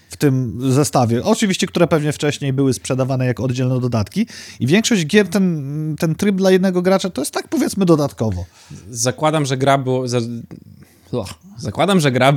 w 0.10 0.18
tym 0.18 0.60
zestawie. 0.72 1.24
Oczywiście, 1.24 1.68
które 1.68 1.88
pewnie 1.88 2.12
wcześniej 2.12 2.54
były 2.54 2.74
sprzedawane 2.74 3.26
jako 3.26 3.44
oddzielne 3.44 3.80
dodatki 3.80 4.28
i 4.60 4.68
większość 4.68 5.06
gier, 5.06 5.28
ten, 5.28 5.96
ten 6.00 6.16
tryb 6.16 6.36
dla 6.36 6.52
jednego 6.52 6.82
gracza, 6.82 7.10
to 7.10 7.22
jest 7.22 7.32
tak 7.34 7.48
powiedzmy 7.48 7.86
dodatkowo. 7.86 8.46
Zakładam, 8.90 9.46
że 9.46 9.58
gra 9.58 9.78
było. 9.78 10.06
Zakładam, 11.58 12.00
że 12.00 12.12
gra 12.12 12.34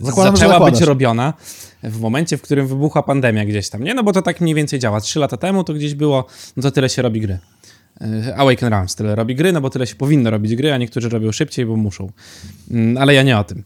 Zakładam, 0.00 0.36
że 0.36 0.40
zaczęła 0.40 0.54
być 0.54 0.74
zakładasz. 0.74 0.80
robiona 0.88 1.34
w 1.82 2.00
momencie, 2.00 2.36
w 2.36 2.42
którym 2.42 2.66
wybuchła 2.66 3.02
pandemia 3.02 3.44
gdzieś 3.44 3.68
tam. 3.68 3.84
Nie, 3.84 3.94
no 3.94 4.02
bo 4.02 4.12
to 4.12 4.22
tak 4.22 4.40
mniej 4.40 4.54
więcej 4.54 4.78
działa. 4.78 5.00
Trzy 5.00 5.18
lata 5.18 5.36
temu 5.36 5.64
to 5.64 5.74
gdzieś 5.74 5.94
było, 5.94 6.26
no 6.56 6.62
to 6.62 6.70
tyle 6.70 6.88
się 6.88 7.02
robi 7.02 7.20
gry. 7.20 7.38
Y, 8.28 8.36
Awaken 8.36 8.68
Realms 8.68 8.94
tyle 8.94 9.14
robi 9.14 9.34
gry, 9.34 9.52
no 9.52 9.60
bo 9.60 9.70
tyle 9.70 9.86
się 9.86 9.94
powinno 9.94 10.30
robić 10.30 10.56
gry, 10.56 10.72
a 10.72 10.76
niektórzy 10.78 11.08
robią 11.08 11.32
szybciej, 11.32 11.66
bo 11.66 11.76
muszą. 11.76 12.10
Mm, 12.70 12.98
Ale 12.98 13.14
ja 13.14 13.22
nie 13.22 13.38
o 13.38 13.44
tym. 13.44 13.62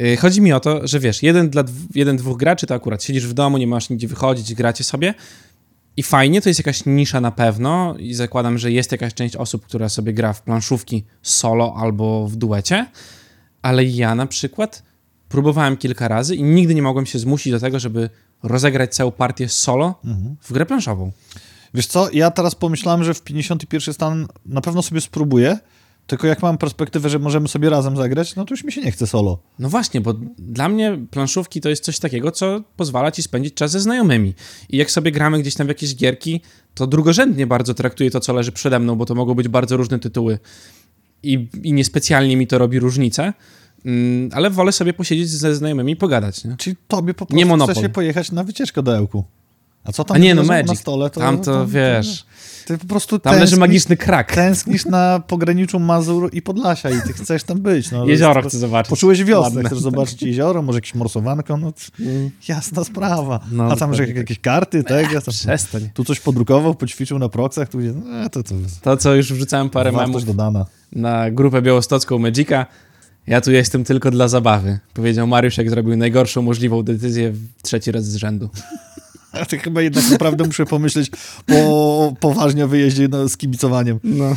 Y, 0.00 0.16
Chodzi 0.16 0.40
mi 0.40 0.52
o 0.52 0.60
to, 0.60 0.86
że 0.86 1.00
wiesz, 1.00 1.22
jeden, 1.22 1.50
dla 1.50 1.64
jeden 1.94 2.16
dwóch 2.16 2.38
graczy 2.38 2.66
to 2.66 2.74
akurat 2.74 3.02
siedzisz 3.02 3.26
w 3.26 3.32
domu, 3.32 3.58
nie 3.58 3.66
masz 3.66 3.90
nigdzie 3.90 4.08
wychodzić, 4.08 4.54
gracie 4.54 4.84
sobie 4.84 5.14
i 5.96 6.02
fajnie, 6.02 6.42
to 6.42 6.48
jest 6.48 6.60
jakaś 6.60 6.86
nisza 6.86 7.20
na 7.20 7.30
pewno 7.30 7.94
i 7.98 8.14
zakładam, 8.14 8.58
że 8.58 8.72
jest 8.72 8.92
jakaś 8.92 9.14
część 9.14 9.36
osób, 9.36 9.66
która 9.66 9.88
sobie 9.88 10.12
gra 10.12 10.32
w 10.32 10.42
planszówki 10.42 11.04
solo 11.22 11.74
albo 11.76 12.28
w 12.28 12.36
duecie, 12.36 12.86
ale 13.62 13.84
ja 13.84 14.14
na 14.14 14.26
przykład 14.26 14.82
próbowałem 15.28 15.76
kilka 15.76 16.08
razy 16.08 16.36
i 16.36 16.42
nigdy 16.42 16.74
nie 16.74 16.82
mogłem 16.82 17.06
się 17.06 17.18
zmusić 17.18 17.52
do 17.52 17.60
tego, 17.60 17.78
żeby 17.78 18.10
rozegrać 18.42 18.94
całą 18.94 19.10
partię 19.10 19.48
solo 19.48 20.00
w 20.42 20.52
grę 20.52 20.66
planszową. 20.66 21.12
Wiesz 21.74 21.86
co, 21.86 22.08
ja 22.12 22.30
teraz 22.30 22.54
pomyślałem, 22.54 23.04
że 23.04 23.14
w 23.14 23.22
51 23.22 23.94
stan 23.94 24.26
na 24.46 24.60
pewno 24.60 24.82
sobie 24.82 25.00
spróbuję, 25.00 25.58
tylko 26.08 26.26
jak 26.26 26.42
mam 26.42 26.58
perspektywę, 26.58 27.08
że 27.10 27.18
możemy 27.18 27.48
sobie 27.48 27.70
razem 27.70 27.96
zagrać, 27.96 28.36
no 28.36 28.44
to 28.44 28.54
już 28.54 28.64
mi 28.64 28.72
się 28.72 28.80
nie 28.80 28.92
chce 28.92 29.06
solo. 29.06 29.38
No 29.58 29.68
właśnie, 29.68 30.00
bo 30.00 30.14
dla 30.38 30.68
mnie 30.68 30.98
planszówki 31.10 31.60
to 31.60 31.68
jest 31.68 31.84
coś 31.84 31.98
takiego, 31.98 32.30
co 32.30 32.60
pozwala 32.76 33.10
ci 33.10 33.22
spędzić 33.22 33.54
czas 33.54 33.70
ze 33.70 33.80
znajomymi. 33.80 34.34
I 34.68 34.76
jak 34.76 34.90
sobie 34.90 35.12
gramy 35.12 35.38
gdzieś 35.40 35.54
tam 35.54 35.66
w 35.66 35.68
jakieś 35.68 35.96
gierki, 35.96 36.40
to 36.74 36.86
drugorzędnie 36.86 37.46
bardzo 37.46 37.74
traktuję 37.74 38.10
to, 38.10 38.20
co 38.20 38.32
leży 38.32 38.52
przede 38.52 38.78
mną, 38.78 38.96
bo 38.96 39.06
to 39.06 39.14
mogą 39.14 39.34
być 39.34 39.48
bardzo 39.48 39.76
różne 39.76 39.98
tytuły 39.98 40.38
i, 41.22 41.48
i 41.62 41.72
niespecjalnie 41.72 42.36
mi 42.36 42.46
to 42.46 42.58
robi 42.58 42.78
różnicę, 42.78 43.32
mm, 43.84 44.30
ale 44.32 44.50
wolę 44.50 44.72
sobie 44.72 44.92
posiedzieć 44.92 45.28
ze 45.28 45.54
znajomymi 45.54 45.92
i 45.92 45.96
pogadać. 45.96 46.44
Nie? 46.44 46.56
Czyli 46.56 46.76
tobie 46.88 47.14
po 47.14 47.26
prostu 47.26 47.66
chce 47.66 47.80
się 47.80 47.88
pojechać 47.88 48.32
na 48.32 48.44
wycieczkę 48.44 48.82
do 48.82 48.96
Ełku. 48.96 49.24
A 49.84 49.92
co 49.92 50.04
tam 50.04 50.16
A 50.16 50.18
nie, 50.18 50.34
no 50.34 50.42
na 50.42 50.74
stole? 50.74 51.10
To, 51.10 51.20
Tam 51.20 51.40
to, 51.40 51.66
wiesz, 51.66 52.26
Ty 52.68 52.78
po 52.78 52.86
prostu 52.86 53.18
tam 53.18 53.36
leży 53.38 53.56
magiczny 53.56 53.96
krak. 53.96 54.34
tęsknisz 54.34 54.84
na 54.86 55.22
pograniczu 55.26 55.80
Mazur 55.80 56.30
i 56.34 56.42
Podlasia 56.42 56.90
i 56.90 57.02
ty 57.06 57.12
chcesz 57.12 57.42
tam 57.44 57.58
być. 57.58 57.90
No, 57.90 58.06
Jezioro 58.06 58.42
chcę 58.42 58.58
zobaczyć. 58.58 58.90
Poczułeś 58.90 59.24
wiosnę, 59.24 59.40
Ładne. 59.54 59.64
chcesz 59.64 59.78
zobaczyć 59.78 60.22
jezioro, 60.22 60.62
może 60.62 60.76
jakieś 60.76 60.94
morsowanko, 60.94 61.56
no 61.56 61.72
Mm. 62.00 62.30
jasna 62.48 62.84
sprawa. 62.84 63.40
No, 63.52 63.64
A 63.64 63.76
tam, 63.76 63.94
że 63.94 63.98
dokładnie 64.02 64.14
jakieś 64.20 64.38
karty, 64.38 64.84
tego, 64.84 65.20
tam, 65.20 65.34
Przestań. 65.34 65.88
tu 65.94 66.04
coś 66.04 66.20
podrukował, 66.20 66.74
poćwiczył 66.74 67.18
na 67.18 67.28
proksach, 67.28 67.68
tu 67.68 67.78
no, 67.80 68.28
to, 68.28 68.42
to 68.42 68.54
To, 68.82 68.96
co 68.96 69.14
już 69.14 69.32
wrzucałem 69.32 69.70
parę 69.70 69.92
memów 69.92 70.24
dodana. 70.24 70.66
na 70.92 71.30
grupę 71.30 71.62
białostocką 71.62 72.18
Magica. 72.18 72.66
Ja 73.26 73.40
tu 73.40 73.52
jestem 73.52 73.84
tylko 73.84 74.10
dla 74.10 74.28
zabawy, 74.28 74.78
powiedział 74.94 75.26
Mariusz, 75.26 75.58
jak 75.58 75.70
zrobił 75.70 75.96
najgorszą 75.96 76.42
możliwą 76.42 76.82
decyzję 76.82 77.30
w 77.32 77.62
trzeci 77.62 77.92
raz 77.92 78.04
z 78.04 78.16
rzędu. 78.16 78.48
A 79.32 79.44
ty 79.44 79.58
chyba 79.58 79.82
jednak 79.82 80.10
naprawdę 80.10 80.44
muszę 80.44 80.66
pomyśleć 80.66 81.10
po 81.46 82.14
poważnie 82.20 82.64
o 82.64 82.68
wyjeździe 82.68 83.08
no, 83.08 83.28
z 83.28 83.36
kibicowaniem. 83.36 84.00
No. 84.04 84.36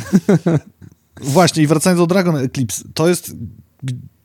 Właśnie, 1.20 1.62
i 1.62 1.66
wracając 1.66 2.00
do 2.00 2.06
Dragon 2.06 2.36
Eclipse, 2.36 2.84
to 2.94 3.08
jest 3.08 3.36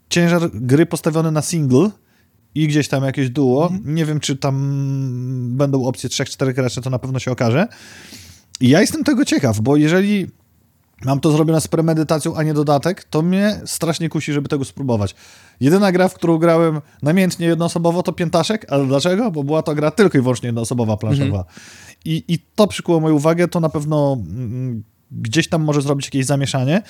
ciężar 0.09 0.49
gry 0.53 0.85
postawiony 0.85 1.31
na 1.31 1.41
single 1.41 1.89
i 2.55 2.67
gdzieś 2.67 2.87
tam 2.87 3.03
jakieś 3.03 3.29
duo. 3.29 3.71
Nie 3.85 4.05
wiem, 4.05 4.19
czy 4.19 4.35
tam 4.35 5.57
będą 5.57 5.85
opcje 5.85 6.09
3-4 6.09 6.53
graczy, 6.53 6.81
to 6.81 6.89
na 6.89 6.99
pewno 6.99 7.19
się 7.19 7.31
okaże. 7.31 7.67
I 8.61 8.69
ja 8.69 8.81
jestem 8.81 9.03
tego 9.03 9.25
ciekaw, 9.25 9.61
bo 9.61 9.77
jeżeli 9.77 10.27
mam 11.05 11.19
to 11.19 11.31
zrobione 11.31 11.61
z 11.61 11.67
premedytacją, 11.67 12.35
a 12.35 12.43
nie 12.43 12.53
dodatek, 12.53 13.03
to 13.03 13.21
mnie 13.21 13.61
strasznie 13.65 14.09
kusi, 14.09 14.33
żeby 14.33 14.49
tego 14.49 14.65
spróbować. 14.65 15.15
Jedyna 15.59 15.91
gra, 15.91 16.07
w 16.07 16.13
którą 16.13 16.37
grałem 16.37 16.81
namiętnie 17.01 17.47
jednoosobowo, 17.47 18.03
to 18.03 18.13
Piętaszek, 18.13 18.65
ale 18.69 18.85
dlaczego? 18.85 19.31
Bo 19.31 19.43
była 19.43 19.63
to 19.63 19.75
gra 19.75 19.91
tylko 19.91 20.17
i 20.17 20.21
wyłącznie 20.21 20.47
jednoosobowa, 20.47 20.97
planszowa. 20.97 21.45
I, 22.05 22.23
I 22.27 22.39
to 22.55 22.67
przykuło 22.67 22.99
moją 22.99 23.15
uwagę, 23.15 23.47
to 23.47 23.59
na 23.59 23.69
pewno 23.69 24.17
mm, 24.29 24.83
gdzieś 25.11 25.49
tam 25.49 25.63
może 25.63 25.81
zrobić 25.81 26.05
jakieś 26.05 26.25
zamieszanie. 26.25 26.81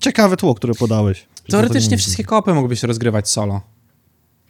Ciekawe 0.00 0.36
tło, 0.36 0.54
które 0.54 0.74
podałeś. 0.74 1.26
Teoretycznie 1.50 1.96
wszystkie 1.98 2.24
kopy 2.24 2.54
mogłyby 2.54 2.76
się 2.76 2.86
rozgrywać 2.86 3.28
solo. 3.28 3.60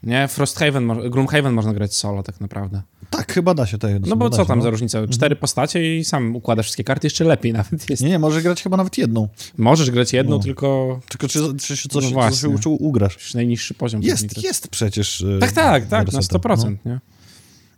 Nie, 0.07 0.29
Frosthaven, 0.29 1.11
Gloomhaven 1.11 1.55
można 1.55 1.75
grać 1.75 1.95
solo 1.95 2.23
tak 2.23 2.41
naprawdę. 2.41 2.83
Tak, 3.11 3.33
chyba 3.33 3.55
da 3.55 3.67
się 3.67 3.79
tego. 3.79 4.07
No 4.09 4.17
bo 4.17 4.31
co 4.31 4.47
tam 4.47 4.59
no. 4.59 4.65
za 4.65 4.71
różnica? 4.71 5.07
Cztery 5.07 5.37
postacie 5.37 5.97
i 5.99 6.05
sam 6.05 6.37
układasz 6.37 6.67
wszystkie 6.67 6.85
karty, 6.85 7.07
jeszcze 7.07 7.25
lepiej 7.25 7.53
nawet 7.61 7.91
jest. 7.91 8.03
Nie, 8.03 8.09
nie, 8.09 8.19
może 8.19 8.43
grać 8.43 8.63
chyba 8.63 8.77
nawet 8.77 8.99
jedną. 8.99 9.29
Możesz 9.59 9.91
grać 9.91 10.13
jedną, 10.13 10.37
No. 10.37 10.43
tylko 10.43 11.01
Tylko 11.09 11.29
czy, 11.29 11.55
czy 11.57 11.77
się 11.77 11.89
coś, 11.89 12.13
No 12.13 12.31
coś 12.31 12.45
uczył, 12.45 12.77
ugrasz. 12.85 13.15
już 13.15 13.35
najniższy 13.35 13.75
poziom. 13.75 14.03
Jest, 14.03 14.43
jest 14.43 14.69
przecież. 14.69 15.21
e, 15.21 15.39
Tak, 15.39 15.53
tak, 15.53 15.87
tak, 15.87 16.07
na 16.07 16.13
wersetem, 16.13 16.41
100%. 16.41 16.77
no. 16.85 16.91
Nie? 16.93 17.01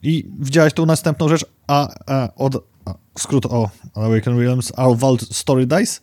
I 0.02 0.26
widziałeś 0.40 0.72
tą 0.72 0.86
następną 0.86 1.28
rzecz, 1.28 1.44
a, 1.66 1.88
a 2.06 2.34
od 2.34 2.64
a, 2.84 2.94
skrót 3.18 3.46
o 3.46 3.70
Awaken 3.94 4.38
Realms, 4.40 4.72
Our 4.76 4.96
Vault 4.96 5.36
Story 5.36 5.66
Dice? 5.66 6.00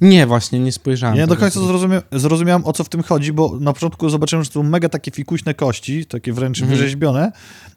Nie, 0.00 0.26
właśnie, 0.26 0.58
nie 0.60 0.72
spojrzałem. 0.72 1.16
Nie 1.16 1.26
do 1.26 1.36
końca 1.36 1.60
zrozumia, 1.60 2.02
zrozumiałem, 2.12 2.64
o 2.64 2.72
co 2.72 2.84
w 2.84 2.88
tym 2.88 3.02
chodzi, 3.02 3.32
bo 3.32 3.58
na 3.60 3.72
początku 3.72 4.08
zobaczyłem, 4.10 4.44
że 4.44 4.50
to 4.50 4.54
są 4.54 4.62
mega 4.62 4.88
takie 4.88 5.10
fikuśne 5.10 5.54
kości, 5.54 6.06
takie 6.06 6.32
wręcz 6.32 6.60
Mhm. 6.62 6.78
wyrzeźbione, 6.78 7.32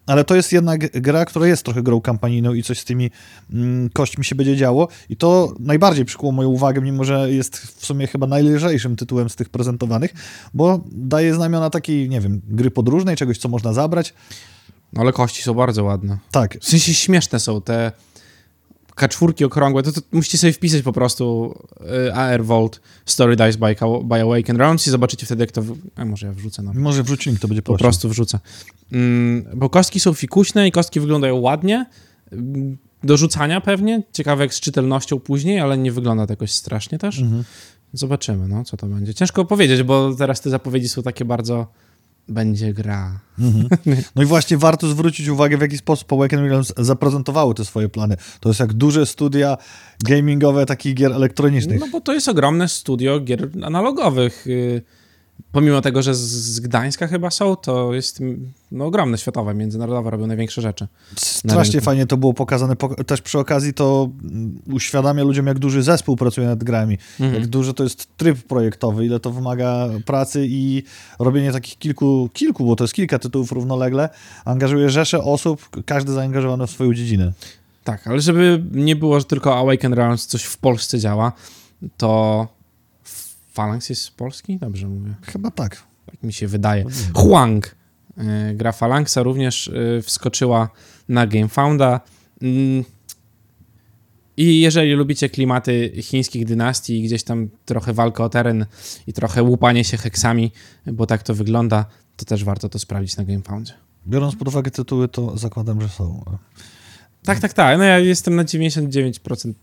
ale 0.06 0.24
to 0.24 0.36
jest 0.36 0.52
jednak 0.52 1.02
gra, 1.02 1.26
która 1.26 1.48
jest 1.48 1.64
trochę 1.64 1.84
grą 1.84 2.02
kampanijną 2.02 2.54
i 2.54 2.64
coś 2.64 2.80
z 2.80 2.86
tymi 2.86 3.12
mm, 3.54 3.90
kośćmi 3.90 4.26
się 4.26 4.36
będzie 4.36 4.56
działo 4.58 4.88
i 5.10 5.16
to 5.16 5.54
najbardziej 5.60 6.06
przykuło 6.06 6.32
moją 6.32 6.50
uwagę, 6.50 6.82
mimo 6.82 7.04
że 7.04 7.32
jest 7.32 7.58
w 7.58 7.86
sumie 7.86 8.08
chyba 8.08 8.28
najlżejszym 8.28 8.96
tytułem 8.96 9.30
z 9.30 9.36
tych 9.36 9.50
prezentowanych, 9.50 10.14
bo 10.54 10.84
daje 10.92 11.34
znamiona 11.36 11.70
takiej, 11.70 12.10
nie 12.10 12.22
wiem, 12.22 12.42
gry 12.48 12.72
podróżnej, 12.72 13.16
czegoś, 13.16 13.38
co 13.38 13.50
można 13.50 13.74
zabrać. 13.74 14.14
No 14.94 15.02
ale 15.02 15.14
kości 15.14 15.44
są 15.44 15.54
bardzo 15.54 15.84
ładne. 15.84 16.18
Tak, 16.32 16.58
W 16.62 16.66
sensie 16.66 16.94
śmieszne 16.94 17.40
są 17.40 17.62
te 17.62 17.92
kaczwórki 19.00 19.46
okrągłe, 19.46 19.84
to, 19.84 19.92
to 19.92 20.02
musicie 20.12 20.38
sobie 20.38 20.54
wpisać 20.54 20.82
po 20.82 20.94
prostu 20.94 21.56
y, 22.08 22.14
AR 22.14 22.46
Vault 22.46 22.82
Story 23.06 23.36
Dice 23.36 23.58
by, 23.58 23.76
by 24.04 24.22
Awaken 24.22 24.58
Realms 24.58 24.88
i 24.88 24.90
zobaczycie 24.90 25.26
wtedy, 25.26 25.44
jak 25.44 25.52
to... 25.52 25.62
W... 25.62 25.78
A 25.96 26.06
może 26.06 26.28
ja 26.28 26.34
wrzucę, 26.34 26.62
no. 26.62 26.74
może 26.74 27.04
wrzuć 27.04 27.26
link, 27.26 27.40
to 27.40 27.48
będzie 27.48 27.62
Po 27.62 27.78
prostu 27.78 28.10
wrzucę. 28.10 28.40
Mm, 28.92 29.46
bo 29.56 29.70
kostki 29.70 30.00
są 30.00 30.14
fikuśne 30.14 30.68
i 30.68 30.72
kostki 30.72 31.00
wyglądają 31.00 31.36
ładnie. 31.36 31.86
Mm, 32.32 32.78
Do 33.04 33.18
rzucania 33.18 33.62
pewnie. 33.62 34.04
Ciekawe 34.14 34.44
jak 34.44 34.54
z 34.54 34.60
czytelnością 34.60 35.20
później, 35.20 35.60
ale 35.60 35.78
nie 35.78 35.92
wygląda 35.92 36.28
to 36.28 36.34
jakoś 36.34 36.52
strasznie 36.52 37.00
też. 37.00 37.20
Mhm. 37.20 37.44
Zobaczymy, 37.94 38.48
no, 38.48 38.64
co 38.64 38.78
to 38.78 38.88
będzie. 38.88 39.14
Ciężko 39.14 39.46
powiedzieć, 39.46 39.84
bo 39.84 40.16
teraz 40.16 40.42
te 40.42 40.50
zapowiedzi 40.50 40.90
są 40.90 41.04
takie 41.04 41.26
bardzo... 41.26 41.68
Będzie 42.30 42.74
gra. 42.74 43.20
No 44.16 44.24
i 44.24 44.26
właśnie 44.26 44.58
warto 44.58 44.88
zwrócić 44.88 45.28
uwagę, 45.28 45.58
w 45.58 45.62
jaki 45.62 45.78
sposób 45.78 46.14
Awaken 46.14 46.46
Realms 46.46 46.74
zaprezentowały 46.78 47.56
te 47.56 47.66
swoje 47.66 47.90
plany. 47.90 48.18
To 48.40 48.50
jest 48.50 48.60
jak 48.60 48.74
duże 48.74 49.06
studia 49.06 49.58
gamingowe 50.04 50.66
takich 50.66 50.94
gier 50.94 51.12
elektronicznych. 51.12 51.80
No 51.80 51.88
bo 51.92 52.02
to 52.02 52.14
jest 52.14 52.30
ogromne 52.30 52.68
studio 52.70 53.20
gier 53.20 53.50
analogowych. 53.64 54.46
Pomimo 55.52 55.82
tego, 55.82 56.02
że 56.02 56.16
z- 56.16 56.60
Gdańska 56.60 57.08
chyba 57.08 57.32
są, 57.32 57.56
to 57.56 57.94
jest 57.94 58.20
no, 58.72 58.86
ogromne, 58.86 59.18
światowe, 59.18 59.54
międzynarodowe, 59.54 60.10
robią 60.10 60.28
największe 60.28 60.62
rzeczy. 60.62 60.88
Strasznie 61.18 61.82
fajnie 61.82 62.06
to 62.08 62.18
było 62.18 62.34
pokazane. 62.34 62.76
Po, 62.76 63.04
też 63.04 63.22
przy 63.22 63.40
okazji 63.40 63.74
to 63.74 64.10
mm, 64.24 64.62
uświadamia 64.74 65.24
ludziom, 65.24 65.48
jak 65.48 65.60
duży 65.60 65.84
zespół 65.84 66.16
pracuje 66.16 66.48
nad 66.48 66.64
grami. 66.64 66.98
Mhm. 67.20 67.42
Jak 67.42 67.50
duży 67.50 67.74
to 67.74 67.84
jest 67.84 68.18
tryb 68.18 68.44
projektowy, 68.44 69.06
ile 69.06 69.20
to 69.20 69.32
wymaga 69.32 69.90
pracy 70.06 70.46
i 70.50 70.84
robienie 71.20 71.52
takich 71.52 71.78
kilku, 71.78 72.30
kilku, 72.34 72.66
bo 72.66 72.76
to 72.76 72.84
jest 72.84 72.94
kilka 72.94 73.20
tytułów 73.20 73.52
równolegle, 73.52 74.10
angażuje 74.46 74.90
rzesze 74.90 75.24
osób, 75.24 75.70
każdy 75.86 76.12
zaangażowany 76.12 76.68
w 76.68 76.72
swoją 76.72 76.94
dziedzinę. 76.94 77.34
Tak, 77.84 78.08
ale 78.08 78.22
żeby 78.22 78.64
nie 78.72 78.96
było, 78.96 79.20
że 79.20 79.26
tylko 79.26 79.58
Awaken 79.60 79.94
Realms 79.94 80.28
coś 80.28 80.44
w 80.44 80.58
Polsce 80.58 81.00
działa, 81.00 81.32
to 81.98 82.48
Phalanx 83.54 83.90
jest 83.90 84.02
z 84.02 84.12
Polski? 84.12 84.58
Dobrze 84.58 84.88
mówię. 84.88 85.16
Chyba 85.22 85.52
tak. 85.52 85.84
Tak 86.06 86.24
mi 86.24 86.34
się 86.34 86.48
wydaje. 86.48 86.86
Huang, 87.14 87.76
y, 88.18 88.54
gra 88.54 88.72
Phalanxa, 88.72 89.24
również 89.24 89.68
y, 89.68 90.02
wskoczyła 90.02 90.70
na 91.10 91.28
GameFounda. 91.28 92.02
Mm. 92.42 92.84
I 94.38 94.60
jeżeli 94.60 94.94
lubicie 94.94 95.30
klimaty 95.30 95.92
chińskich 96.02 96.46
dynastii 96.46 97.00
i 97.00 97.04
gdzieś 97.04 97.24
tam 97.24 97.50
trochę 97.66 97.94
walkę 97.94 98.24
o 98.24 98.30
teren 98.30 98.66
i 99.08 99.14
trochę 99.14 99.44
łupanie 99.44 99.84
się 99.84 99.98
heksami, 99.98 100.52
bo 100.86 101.06
tak 101.06 101.24
to 101.24 101.36
wygląda, 101.36 101.86
to 102.18 102.26
też 102.26 102.44
warto 102.44 102.70
to 102.70 102.80
sprawdzić 102.80 103.18
na 103.18 103.24
GameFoundzie. 103.24 103.74
Biorąc 104.08 104.36
pod 104.36 104.48
uwagę 104.48 104.72
tytuły, 104.72 105.08
to 105.08 105.38
zakładam, 105.38 105.82
że 105.82 105.90
są. 105.90 106.24
Tak, 107.24 107.40
tak, 107.40 107.54
tak. 107.54 107.78
No 107.78 107.84
ja 107.84 108.00
jestem 108.00 108.36
na 108.36 108.44
99%. 108.44 109.54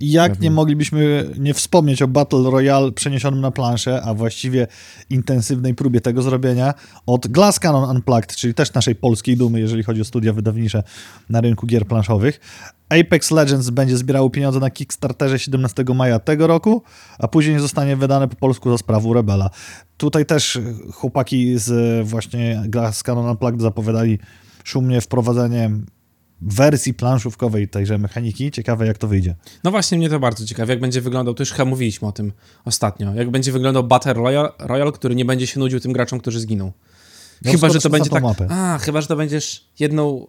Jak 0.00 0.32
Pewnie. 0.32 0.44
nie 0.44 0.50
moglibyśmy 0.50 1.30
nie 1.38 1.54
wspomnieć 1.54 2.02
o 2.02 2.08
Battle 2.08 2.50
Royale 2.50 2.92
przeniesionym 2.92 3.40
na 3.40 3.50
planszę, 3.50 4.02
a 4.02 4.14
właściwie 4.14 4.66
intensywnej 5.10 5.74
próbie 5.74 6.00
tego 6.00 6.22
zrobienia 6.22 6.74
od 7.06 7.26
Glass 7.26 7.60
Cannon 7.60 7.96
Unplugged, 7.96 8.36
czyli 8.36 8.54
też 8.54 8.74
naszej 8.74 8.94
polskiej 8.94 9.36
dumy, 9.36 9.60
jeżeli 9.60 9.82
chodzi 9.82 10.00
o 10.00 10.04
studia 10.04 10.32
wydawnicze 10.32 10.82
na 11.30 11.40
rynku 11.40 11.66
gier 11.66 11.86
planszowych. 11.86 12.40
Apex 12.88 13.30
Legends 13.30 13.70
będzie 13.70 13.96
zbierało 13.96 14.30
pieniądze 14.30 14.60
na 14.60 14.70
Kickstarterze 14.70 15.38
17 15.38 15.84
maja 15.94 16.18
tego 16.18 16.46
roku, 16.46 16.82
a 17.18 17.28
później 17.28 17.58
zostanie 17.58 17.96
wydane 17.96 18.28
po 18.28 18.36
polsku 18.36 18.70
za 18.70 18.78
sprawą 18.78 19.12
Rebela. 19.12 19.50
Tutaj 19.96 20.26
też 20.26 20.58
chłopaki 20.92 21.58
z 21.58 22.08
właśnie 22.08 22.62
Glass 22.66 23.02
Cannon 23.02 23.28
Unplugged 23.28 23.62
zapowiadali 23.62 24.18
szumnie 24.64 25.00
wprowadzenie 25.00 25.70
wersji 26.42 26.94
planszówkowej 26.94 27.68
tejże 27.68 27.98
mechaniki. 27.98 28.50
Ciekawe, 28.50 28.86
jak 28.86 28.98
to 28.98 29.08
wyjdzie. 29.08 29.34
No 29.64 29.70
właśnie, 29.70 29.98
mnie 29.98 30.08
to 30.08 30.20
bardzo 30.20 30.46
ciekawe, 30.46 30.72
jak 30.72 30.80
będzie 30.80 31.00
wyglądał, 31.00 31.34
to 31.34 31.42
już 31.42 31.52
chyba 31.52 31.64
mówiliśmy 31.64 32.08
o 32.08 32.12
tym 32.12 32.32
ostatnio, 32.64 33.14
jak 33.14 33.30
będzie 33.30 33.52
wyglądał 33.52 33.84
Battle 33.84 34.12
Royale, 34.14 34.48
Royale 34.58 34.92
który 34.92 35.14
nie 35.14 35.24
będzie 35.24 35.46
się 35.46 35.60
nudził 35.60 35.80
tym 35.80 35.92
graczom, 35.92 36.20
którzy 36.20 36.40
zginą. 36.40 36.72
No, 37.44 37.52
chyba, 37.52 37.68
że 37.68 37.80
to 37.80 37.90
będzie 37.90 38.10
tak, 38.10 38.22
mapę. 38.22 38.46
a, 38.50 38.78
chyba, 38.78 39.00
że 39.00 39.06
to 39.06 39.16
będziesz 39.16 39.64
jedną, 39.78 40.26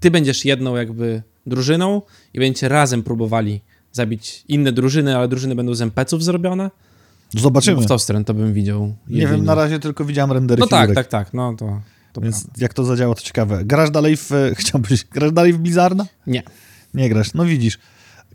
ty 0.00 0.10
będziesz 0.10 0.44
jedną 0.44 0.76
jakby 0.76 1.22
drużyną 1.46 2.02
i 2.34 2.38
będziecie 2.38 2.68
razem 2.68 3.02
próbowali 3.02 3.60
zabić 3.92 4.44
inne 4.48 4.72
drużyny, 4.72 5.16
ale 5.16 5.28
drużyny 5.28 5.54
będą 5.54 5.74
z 5.74 5.80
NPC-ów 5.82 6.24
zrobione. 6.24 6.70
Zobaczymy. 7.36 7.82
W 7.82 7.86
tą 7.86 7.98
stronę 7.98 8.24
to 8.24 8.34
bym 8.34 8.52
widział. 8.52 8.80
Nie 8.80 8.94
jedynie. 9.08 9.26
wiem, 9.36 9.44
na 9.44 9.54
razie 9.54 9.78
tylko 9.78 10.04
widziałem 10.04 10.32
rendery 10.32 10.60
No 10.60 10.66
tak, 10.66 10.88
figurek, 10.88 11.08
tak, 11.08 11.24
tak, 11.24 11.34
no 11.34 11.54
to, 11.58 11.80
to 12.14 12.20
Więc 12.20 12.36
prawda. 12.44 12.62
jak 12.62 12.74
to 12.74 12.84
zadziała, 12.84 13.14
to 13.14 13.20
ciekawe. 13.22 13.64
Grasz 13.64 13.90
dalej 13.90 14.16
w... 14.16 14.32
e, 14.32 14.54
Chciałbym 14.58 14.82
powiedzieć, 14.82 15.06
grasz 15.12 15.32
dalej 15.32 15.52
w 15.52 15.58
Blizzarda? 15.58 16.06
Nie. 16.26 16.42
Nie 16.94 17.08
grasz. 17.08 17.34
No 17.34 17.44
widzisz. 17.44 17.78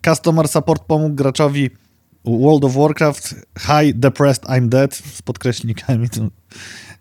Customer 0.06 0.48
Support 0.48 0.84
pomógł 0.84 1.16
graczowi 1.16 1.70
World 2.26 2.66
of 2.66 2.74
Warcraft 2.76 3.36
High 3.60 3.94
Depressed 3.96 4.44
I'm 4.46 4.68
Dead 4.70 4.96
z 4.96 5.22
podkreślnikami. 5.22 6.10
To 6.10 6.22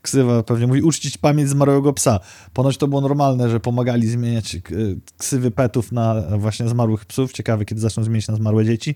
ksywa 0.03 0.43
pewnie 0.43 0.67
mówi 0.67 0.83
uczcić 0.83 1.19
pamięć 1.19 1.49
zmarłego 1.51 1.93
psa. 1.93 2.21
Ponoć 2.53 2.77
to 2.77 2.89
było 2.89 3.01
normalne, 3.01 3.51
że 3.51 3.61
pomagali 3.61 4.07
zmieniać 4.09 4.57
k- 4.65 4.75
ksywy 5.19 5.51
petów 5.51 5.93
na 5.93 6.23
właśnie 6.39 6.69
zmarłych 6.69 7.05
psów. 7.05 7.33
Ciekawe, 7.33 7.65
kiedy 7.65 7.81
zaczną 7.81 8.03
zmieniać 8.05 8.29
na 8.29 8.37
zmarłe 8.37 8.65
dzieci. 8.65 8.95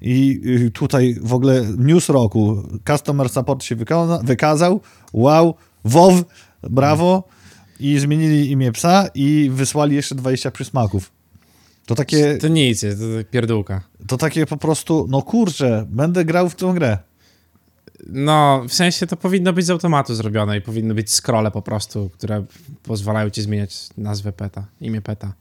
I 0.00 0.40
y, 0.66 0.70
tutaj 0.70 1.16
w 1.22 1.34
ogóle 1.34 1.64
news 1.78 2.08
roku. 2.08 2.62
Customer 2.86 3.28
Support 3.28 3.64
się 3.64 3.76
wykaza- 3.76 4.24
wykazał. 4.24 4.80
Wow. 5.12 5.54
WoW. 5.84 6.24
Brawo. 6.62 7.24
I 7.80 7.98
zmienili 7.98 8.50
imię 8.50 8.72
psa 8.72 9.08
i 9.14 9.50
wysłali 9.52 9.96
jeszcze 9.96 10.14
20 10.14 10.50
przysmaków. 10.50 11.10
To 11.86 11.94
takie, 11.94 12.38
To 12.38 12.48
nic, 12.48 12.82
jest, 12.82 13.00
to 13.00 13.04
pierdółka. 13.30 13.80
to 14.06 14.16
takie 14.16 14.46
po 14.46 14.56
prostu, 14.56 15.06
no 15.10 15.22
kurczę, 15.22 15.86
będę 15.90 16.24
grał 16.24 16.48
w 16.48 16.54
tą 16.54 16.72
grę. 16.74 16.98
No, 18.06 18.64
w 18.68 18.74
sensie 18.74 19.06
to 19.06 19.16
powinno 19.16 19.52
być 19.52 19.66
z 19.66 19.70
automatu 19.70 20.14
zrobione 20.14 20.58
i 20.58 20.60
powinny 20.60 20.94
być 20.94 21.10
scrolle 21.14 21.50
po 21.50 21.62
prostu, 21.62 22.10
które 22.10 22.44
pozwalają 22.82 23.30
ci 23.30 23.42
zmieniać 23.42 23.88
nazwę 23.96 24.32
peta, 24.32 24.66
imię 24.80 25.02
peta. 25.02 25.32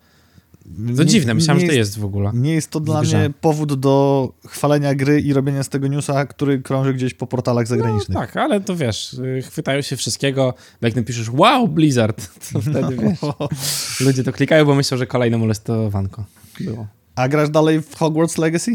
To 0.75 1.03
Nie- 1.03 1.05
dziwne, 1.05 1.33
myślałem, 1.33 1.61
że 1.61 1.67
to 1.67 1.73
jest 1.73 1.99
w 1.99 2.05
ogóle. 2.05 2.31
Nie 2.33 2.53
jest 2.53 2.69
to 2.69 2.79
dla 2.79 3.01
grze. 3.01 3.19
mnie 3.19 3.29
powód 3.41 3.73
do 3.73 4.29
chwalenia 4.47 4.95
gry 4.95 5.21
i 5.21 5.33
robienia 5.33 5.63
z 5.63 5.69
tego 5.69 5.87
newsa, 5.87 6.25
który 6.25 6.61
krąży 6.61 6.93
gdzieś 6.93 7.13
po 7.13 7.27
portalach 7.27 7.67
zagranicznych. 7.67 8.09
No, 8.15 8.19
tak, 8.19 8.37
ale 8.37 8.61
to 8.61 8.75
wiesz, 8.75 9.13
y, 9.13 9.41
chwytają 9.41 9.81
się 9.81 9.95
wszystkiego, 9.95 10.53
bo 10.81 10.87
jak 10.87 10.95
napiszesz 10.95 11.29
wow, 11.29 11.67
Blizzard, 11.67 12.29
to 12.53 12.61
wtedy 12.61 12.95
wiesz, 12.97 13.19
ludzie 14.05 14.23
to 14.23 14.31
klikają, 14.31 14.65
bo 14.65 14.75
myślą, 14.75 14.97
że 14.97 15.07
kolejne 15.07 15.37
molestowanko 15.37 16.25
było. 16.59 16.87
A 17.15 17.27
grasz 17.27 17.49
dalej 17.49 17.81
w 17.81 17.95
Hogwarts 17.95 18.37
Legacy? 18.37 18.71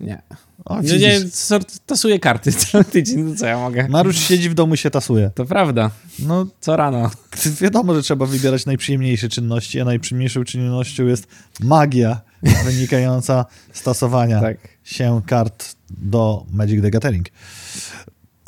Nie. 0.00 0.22
O, 0.66 0.80
widzisz. 0.82 1.00
nie, 1.00 1.20
sort- 1.20 1.78
tasuję 1.86 2.18
karty 2.18 2.52
cały 2.70 2.84
tydzień, 2.84 3.20
no 3.20 3.34
co 3.36 3.46
ja 3.46 3.58
mogę? 3.58 3.88
Marusz 3.88 4.18
siedzi 4.18 4.50
w 4.50 4.54
domu 4.54 4.74
i 4.74 4.76
się 4.76 4.90
tasuje. 4.90 5.30
To 5.34 5.44
prawda, 5.44 5.90
No, 6.18 6.46
co 6.60 6.76
rano. 6.76 7.10
wiadomo, 7.60 7.94
że 7.94 8.02
trzeba 8.02 8.26
wybierać 8.26 8.66
najprzyjemniejsze 8.66 9.28
czynności, 9.28 9.80
a 9.80 9.84
najprzyjemniejszą 9.84 10.44
czynnością 10.44 11.06
jest 11.06 11.26
magia 11.60 12.20
wynikająca 12.64 13.44
z 13.72 13.82
tasowania 13.82 14.40
Tak. 14.48 14.56
się 14.84 15.20
kart 15.26 15.76
do 15.90 16.44
Magic 16.52 16.82
the 16.82 16.90
Gathering. 16.90 17.26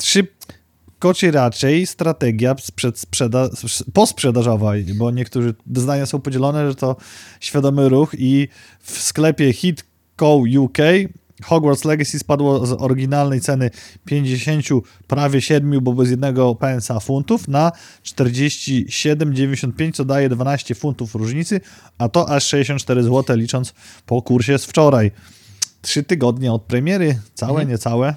Szybko 0.03 1.13
czy 1.13 1.31
raczej 1.31 1.87
strategia 1.87 2.55
posprzedażowa, 3.93 4.71
bo 4.95 5.11
niektórzy 5.11 5.53
zdania 5.75 6.05
są 6.05 6.19
podzielone, 6.21 6.69
że 6.69 6.75
to 6.75 6.95
świadomy 7.39 7.89
ruch 7.89 8.11
i 8.17 8.47
w 8.81 8.99
sklepie 9.01 9.53
Hitco 9.53 10.35
UK 10.59 10.77
Hogwarts 11.43 11.85
Legacy 11.85 12.19
spadło 12.19 12.65
z 12.65 12.71
oryginalnej 12.71 13.41
ceny 13.41 13.69
50, 14.05 14.65
prawie 15.07 15.41
7, 15.41 15.79
bo 15.81 15.93
bez 15.93 16.09
jednego 16.09 16.55
pensa 16.55 16.99
funtów, 16.99 17.47
na 17.47 17.71
47,95, 18.03 19.91
co 19.93 20.05
daje 20.05 20.29
12 20.29 20.75
funtów 20.75 21.15
różnicy, 21.15 21.61
a 21.97 22.09
to 22.09 22.29
aż 22.29 22.43
64 22.47 23.03
zł, 23.03 23.37
licząc 23.37 23.73
po 24.05 24.21
kursie 24.21 24.57
z 24.57 24.65
wczoraj. 24.65 25.11
Trzy 25.81 26.03
tygodnie 26.03 26.53
od 26.53 26.61
premiery, 26.63 27.19
całe, 27.33 27.51
Mhm. 27.51 27.69
niecałe. 27.69 28.15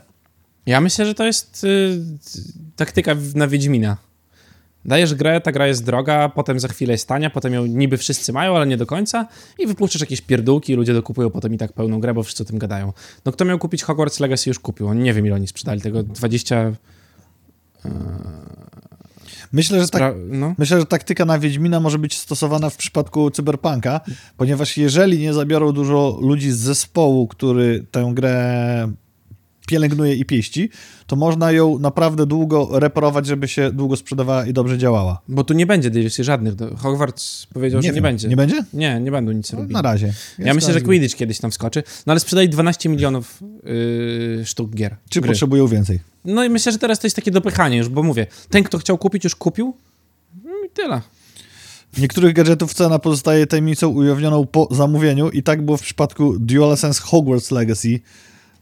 Ja 0.67 0.81
myślę, 0.81 1.07
że 1.07 1.15
to 1.15 1.25
jest 1.25 1.65
y, 1.65 1.99
taktyka 2.77 3.17
na 3.35 3.49
Wiedźmina. 3.49 3.97
Dajesz 4.85 5.15
grę, 5.15 5.41
ta 5.41 5.53
gra 5.53 5.67
jest 5.67 5.85
droga, 5.85 6.29
potem 6.29 6.61
za 6.61 6.69
chwilę 6.69 6.93
jest 6.93 7.09
tania, 7.09 7.31
potem 7.31 7.53
ją 7.53 7.67
niby 7.67 7.97
wszyscy 7.97 8.33
mają, 8.33 8.57
ale 8.57 8.67
nie 8.67 8.77
do 8.77 8.87
końca 8.87 9.27
i 9.59 9.67
wypuszczasz 9.67 10.01
jakieś 10.01 10.21
pierdółki, 10.21 10.75
ludzie 10.75 10.95
dokupują 10.95 11.31
potem 11.31 11.55
i 11.55 11.59
tak 11.59 11.73
pełną 11.73 12.01
grę, 12.01 12.15
bo 12.15 12.23
wszyscy 12.23 12.43
o 12.43 12.47
tym 12.47 12.59
gadają. 12.59 12.93
No 13.25 13.33
kto 13.33 13.45
miał 13.45 13.59
kupić 13.59 13.83
Hogwarts 13.83 14.21
Legacy 14.21 14.51
już 14.51 14.59
kupił, 14.59 14.89
oni 14.89 15.03
nie 15.03 15.15
wiem 15.15 15.27
ile 15.27 15.35
oni 15.35 15.49
sprzedali 15.49 15.81
tego, 15.81 16.03
20... 16.03 16.73
Myślę, 19.53 19.81
że 19.81 19.89
tak 19.89 20.15
no. 20.29 20.55
Myślę, 20.59 20.81
że 20.81 20.87
taktyka 20.87 21.25
na 21.25 21.39
Wiedźmina 21.39 21.81
może 21.81 21.99
być 21.99 22.19
stosowana 22.19 22.71
w 22.71 22.77
przypadku 22.77 23.31
Cyberpunka, 23.31 24.01
ponieważ 24.37 24.77
jeżeli 24.77 25.19
nie 25.19 25.35
zabiorą 25.35 25.73
dużo 25.73 26.19
ludzi 26.21 26.51
z 26.51 26.57
zespołu, 26.57 27.29
który 27.29 27.87
tę 27.91 28.11
grę 28.15 28.93
pielęgnuje 29.67 30.15
i 30.15 30.25
pieści, 30.25 30.71
to 31.07 31.17
można 31.17 31.53
ją 31.53 31.79
naprawdę 31.79 32.27
długo 32.27 32.69
reparować, 32.73 33.27
żeby 33.27 33.49
się 33.49 33.73
długo 33.73 33.97
sprzedawała 33.97 34.47
i 34.47 34.53
dobrze 34.53 34.79
działała. 34.79 35.21
Bo 35.29 35.45
tu 35.45 35.55
nie 35.55 35.67
będzie 35.67 35.91
DLC 35.91 36.17
żadnych. 36.17 36.55
Hogwarts 36.77 37.47
powiedział, 37.55 37.83
że 37.83 37.89
nie 37.89 37.93
wiem. 37.93 38.03
będzie. 38.03 38.29
Nie 38.29 38.37
będzie? 38.37 38.65
Nie, 38.73 39.01
nie 39.01 39.11
będą 39.11 39.33
nic 39.33 39.53
robili. 39.53 39.73
Na 39.73 39.83
razie. 39.83 40.13
Ja 40.39 40.55
myślę, 40.55 40.73
że 40.73 40.81
Quidditch 40.81 41.17
kiedyś 41.17 41.39
tam 41.39 41.51
wskoczy. 41.51 41.83
No 42.07 42.11
ale 42.11 42.21
sprzedali 42.21 42.49
12 42.49 42.89
milionów 42.89 43.41
yy, 43.65 44.47
sztuk 44.47 44.75
gier. 44.75 44.97
Czy 45.09 45.21
gry. 45.21 45.29
potrzebują 45.29 45.67
więcej? 45.67 46.01
No 46.25 46.45
i 46.45 46.51
myślę, 46.51 46.73
że 46.73 46.79
teraz 46.79 46.99
to 46.99 47.07
jest 47.07 47.17
takie 47.17 47.31
dopychanie 47.31 47.77
już, 47.77 47.89
bo 47.89 48.03
mówię, 48.03 48.27
ten, 48.51 48.65
kto 48.65 48.79
chciał 48.79 48.99
kupić, 48.99 49.25
już 49.25 49.37
kupił. 49.37 49.75
No 50.45 50.51
i 50.67 50.71
tyle. 50.71 51.01
Niektórych 51.99 52.35
gadżetów 52.35 52.75
cena 52.75 52.99
pozostaje 52.99 53.47
tajemnicą 53.47 53.89
ujawnioną 53.89 54.47
po 54.47 54.69
zamówieniu 54.71 55.31
i 55.31 55.43
tak 55.43 55.63
było 55.63 55.77
w 55.77 55.83
przypadku 55.83 56.39
DualSense 56.39 57.03
Hogwarts 57.03 57.51
Legacy. 57.51 58.01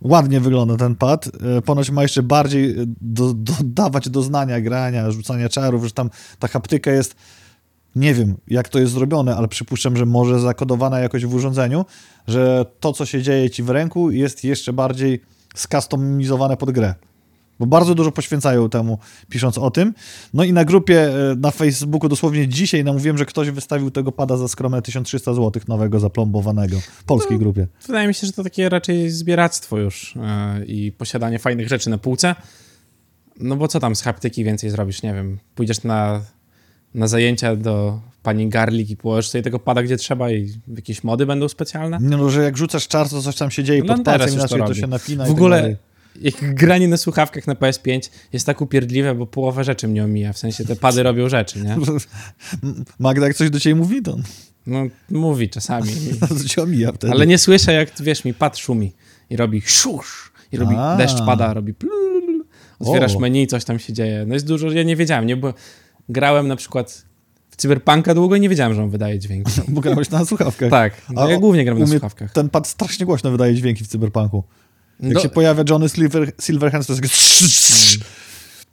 Ładnie 0.02 0.40
wygląda 0.40 0.76
ten 0.76 0.94
pad. 0.94 1.30
E, 1.58 1.62
Ponoć 1.62 1.90
ma 1.90 2.02
jeszcze 2.02 2.22
bardziej 2.22 2.70
e, 2.70 2.84
do, 3.00 3.34
dodawać 3.34 4.08
doznania 4.08 4.60
grania, 4.60 5.10
rzucania 5.10 5.48
czarów, 5.48 5.84
że 5.84 5.90
tam 5.90 6.10
ta 6.38 6.48
haptyka 6.48 6.90
jest 6.90 7.14
nie 7.96 8.14
wiem, 8.14 8.36
jak 8.48 8.68
to 8.68 8.78
jest 8.78 8.92
zrobione, 8.92 9.36
ale 9.36 9.48
przypuszczam, 9.48 9.96
że 9.96 10.06
może 10.06 10.40
zakodowana 10.40 11.00
jakoś 11.00 11.26
w 11.26 11.34
urządzeniu, 11.34 11.84
że 12.28 12.66
to, 12.80 12.92
co 12.92 13.06
się 13.06 13.22
dzieje 13.22 13.50
ci 13.50 13.62
w 13.62 13.70
ręku, 13.70 14.10
jest 14.10 14.44
jeszcze 14.44 14.72
bardziej 14.72 15.20
skustomizowane 15.54 16.56
pod 16.56 16.70
grę. 16.70 16.94
Bo 17.60 17.66
bardzo 17.66 17.94
dużo 17.94 18.12
poświęcają 18.12 18.68
temu, 18.68 18.98
pisząc 19.28 19.58
o 19.58 19.70
tym. 19.70 19.94
No 20.34 20.44
i 20.44 20.52
na 20.52 20.64
grupie 20.64 21.00
e, 21.30 21.36
na 21.36 21.50
Facebooku 21.50 22.08
dosłownie 22.08 22.48
dzisiaj 22.48 22.84
namówiłem, 22.84 23.18
że 23.18 23.26
ktoś 23.26 23.50
wystawił 23.50 23.90
tego 23.90 24.12
pada 24.12 24.36
za 24.36 24.48
skromne 24.48 24.82
1300 24.82 25.34
zł 25.34 25.62
nowego, 25.68 26.00
zaplombowanego. 26.00 26.80
W 26.80 27.04
polskiej 27.04 27.38
grupie. 27.38 27.66
Wydaje 27.86 28.08
mi 28.08 28.14
się, 28.14 28.26
że 28.26 28.32
to 28.32 28.44
takie 28.44 28.68
raczej 28.68 29.10
zbieractwo 29.10 29.78
już 29.78 30.14
yy, 30.58 30.64
i 30.64 30.92
posiadanie 30.92 31.38
fajnych 31.38 31.68
rzeczy 31.68 31.90
na 31.90 31.98
półce. 31.98 32.34
No 33.40 33.56
bo 33.56 33.68
co 33.68 33.80
tam 33.80 33.96
z 33.96 34.02
haptyki 34.02 34.44
więcej 34.44 34.70
zrobisz, 34.70 35.02
nie 35.02 35.14
wiem. 35.14 35.38
Pójdziesz 35.54 35.82
na, 35.82 36.20
na 36.94 37.06
zajęcia 37.06 37.56
do 37.56 38.00
pani 38.22 38.48
Garlik 38.48 38.90
i 38.90 38.96
położysz 38.96 39.30
sobie 39.30 39.42
tego 39.42 39.58
pada 39.58 39.82
gdzie 39.82 39.96
trzeba 39.96 40.30
i 40.30 40.52
jakieś 40.76 41.04
mody 41.04 41.26
będą 41.26 41.48
specjalne. 41.48 41.98
No, 42.00 42.30
że 42.30 42.42
jak 42.42 42.56
rzucasz 42.56 42.88
czar, 42.88 43.08
to 43.08 43.22
coś 43.22 43.36
tam 43.36 43.50
się 43.50 43.64
dzieje 43.64 43.82
No 43.84 43.94
pod 43.94 44.04
palcem, 44.04 44.28
to 44.28 44.34
inaczej 44.34 44.58
to, 44.58 44.64
robi. 44.64 44.80
się 44.80 44.86
napina 44.86 45.24
W 45.24 45.26
tak 45.26 45.36
ogóle 45.36 45.68
jak 45.70 45.78
granie 46.42 46.88
na 46.88 46.96
słuchawkach 46.96 47.46
na 47.46 47.54
PS5 47.54 48.10
jest 48.32 48.46
tak 48.46 48.60
upierdliwe, 48.60 49.14
bo 49.14 49.26
połowa 49.26 49.62
rzeczy 49.64 49.88
mnie 49.88 50.04
omija. 50.04 50.32
W 50.32 50.38
sensie 50.38 50.64
te 50.64 50.76
pady 50.76 51.02
robią 51.02 51.28
rzeczy, 51.28 51.62
nie? 51.62 51.76
Magda, 52.98 53.26
jak 53.26 53.36
coś 53.36 53.50
do 53.50 53.60
ciebie 53.60 53.74
mówi, 53.76 54.02
to, 54.02 54.16
No 54.66 54.82
mówi 55.10 55.48
czasami. 55.48 55.92
to 56.28 56.48
cię 56.48 56.62
omija 56.62 56.92
wtedy. 56.92 57.12
Ale 57.12 57.26
nie 57.26 57.38
słyszę, 57.38 57.72
jak 57.72 57.90
wiesz 58.00 58.24
mi, 58.24 58.34
pad 58.34 58.58
szumi 58.58 58.92
i 59.30 59.36
robi 59.36 59.62
szusz, 59.66 60.32
i 60.52 60.56
robi 60.56 60.74
A. 60.78 60.96
deszcz 60.96 61.22
pada, 61.26 61.54
robi 61.54 61.74
plul, 61.74 62.44
otwierasz 62.78 63.16
O. 63.16 63.20
menu, 63.20 63.46
coś 63.46 63.64
tam 63.64 63.78
się 63.78 63.92
dzieje. 63.92 64.24
No 64.26 64.34
jest 64.34 64.46
dużo, 64.46 64.70
ja 64.70 64.82
nie 64.82 64.96
wiedziałem, 64.96 65.26
nie, 65.26 65.36
bo 65.36 65.54
grałem 66.08 66.48
na 66.48 66.56
przykład 66.56 67.04
w 67.50 67.56
Cyberpunka 67.56 68.14
długo 68.14 68.36
i 68.36 68.40
nie 68.40 68.48
wiedziałem, 68.48 68.74
że 68.74 68.82
on 68.82 68.90
wydaje 68.90 69.18
dźwięki. 69.18 69.52
Bo 69.68 69.80
grałeś 69.80 70.10
na 70.10 70.24
słuchawkach. 70.24 70.70
tak, 70.70 70.92
no, 71.10 71.30
ja 71.30 71.38
głównie 71.38 71.64
gram 71.64 71.78
na 71.78 71.86
słuchawkach. 71.86 72.32
Ten 72.32 72.48
pad 72.48 72.68
strasznie 72.68 73.06
głośno 73.06 73.30
wydaje 73.30 73.54
dźwięki 73.54 73.84
w 73.84 73.88
cyberpunku. 73.88 74.44
Jak 75.02 75.12
Do- 75.12 75.20
się 75.20 75.28
pojawia 75.28 75.64
Johnny 75.70 75.88
Silver, 75.88 76.32
Silverhands, 76.40 76.86
to 76.86 76.92
jest 76.92 77.02
takie... 77.02 78.04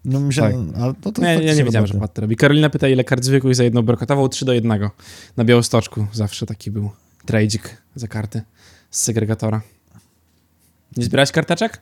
No 0.05 0.19
mi 0.19 0.33
się... 0.33 0.41
Tak. 0.41 0.53
Ale 0.81 0.93
to, 1.01 1.11
to 1.11 1.21
Nie, 1.21 1.33
ja 1.43 1.53
nie 1.53 1.63
wiedziałem, 1.63 1.87
że 1.87 1.93
roboty. 1.93 2.13
to 2.13 2.21
robi. 2.21 2.35
Karolina 2.35 2.69
pyta, 2.69 2.87
ile 2.87 3.03
kart 3.03 3.23
zwykłych 3.23 3.55
za 3.55 3.63
jedną 3.63 3.81
brokotową? 3.81 4.29
3 4.29 4.45
do 4.45 4.53
1. 4.53 4.89
Na 5.37 5.45
Białostoczku 5.45 6.07
zawsze 6.13 6.45
taki 6.45 6.71
był 6.71 6.91
trajdzik 7.25 7.77
za 7.95 8.07
karty 8.07 8.41
z 8.91 9.01
segregatora. 9.01 9.61
Nie 10.97 11.03
zbierałeś 11.03 11.31
karteczek? 11.31 11.81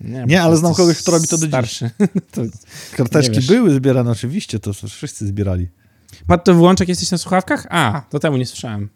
Nie, 0.00 0.26
bo 0.26 0.42
ale 0.42 0.56
znam 0.56 0.74
kogoś, 0.74 0.98
kto 0.98 1.12
robi 1.12 1.26
to 1.28 1.38
do 1.38 1.46
dziś. 1.46 1.50
Starszy. 1.50 1.90
to, 2.32 2.42
Karteczki 2.96 3.38
nie 3.38 3.46
były 3.46 3.74
zbierane 3.74 4.10
oczywiście, 4.10 4.58
to 4.60 4.72
wszyscy 4.72 5.26
zbierali. 5.26 5.68
Pat, 6.26 6.44
to 6.44 6.54
wyłączek 6.54 6.88
jesteś 6.88 7.10
na 7.10 7.18
słuchawkach? 7.18 7.66
A, 7.70 8.02
to 8.10 8.18
temu 8.18 8.36
nie 8.36 8.46
słyszałem. 8.46 8.88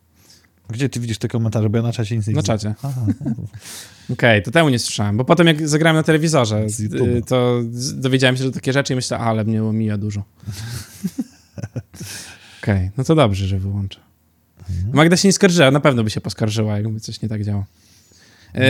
Gdzie 0.73 0.89
ty 0.89 1.01
widzisz 1.01 1.19
te 1.19 1.29
komentarze? 1.29 1.71
Bo 1.71 1.77
ja 1.77 1.83
na 1.83 1.93
czacie 1.93 2.17
nic 2.17 2.27
nie 2.27 2.35
Na 2.35 2.43
czacie. 2.43 2.75
Aha, 2.83 3.07
Okej, 4.13 4.43
to 4.43 4.51
temu 4.51 4.69
nie 4.69 4.79
słyszałem, 4.79 5.17
bo 5.17 5.25
potem 5.25 5.47
jak 5.47 5.69
zagrałem 5.69 5.97
na 5.97 6.03
telewizorze, 6.03 6.67
to 7.27 7.61
dowiedziałem 7.95 8.37
się, 8.37 8.45
że 8.45 8.53
takie 8.53 8.73
rzeczy 8.73 8.93
i 8.93 8.97
myślę, 8.97 9.19
ale 9.19 9.45
mnie 9.45 9.65
omija 9.65 9.99
dużo. 9.99 10.23
Okej, 12.63 12.91
no 12.97 13.05
to 13.05 13.15
dobrze, 13.15 13.47
że 13.47 13.59
wyłączę. 13.59 14.01
Mhm. 14.71 14.97
Magda 14.97 15.17
się 15.17 15.29
nie 15.29 15.33
skarżyła, 15.33 15.71
na 15.71 15.81
pewno 15.81 16.05
by 16.05 16.11
się 16.11 16.21
poskarżyła, 16.21 16.77
jakby 16.77 17.01
coś 17.01 17.23
nie 17.23 17.29
tak 17.29 17.45
działo. 17.45 17.65
E, 18.55 18.65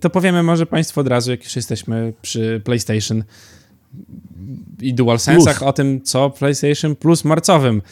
to 0.00 0.10
powiemy 0.10 0.42
może 0.42 0.66
Państwu 0.66 1.00
od 1.00 1.08
razu, 1.08 1.30
jak 1.30 1.44
już 1.44 1.56
jesteśmy 1.56 2.12
przy 2.22 2.60
PlayStation 2.64 3.24
i 4.80 4.94
DualSense'ach, 4.94 5.64
o 5.64 5.72
tym, 5.72 6.02
co 6.02 6.30
PlayStation 6.30 6.96
Plus 6.96 7.24
marcowym, 7.24 7.82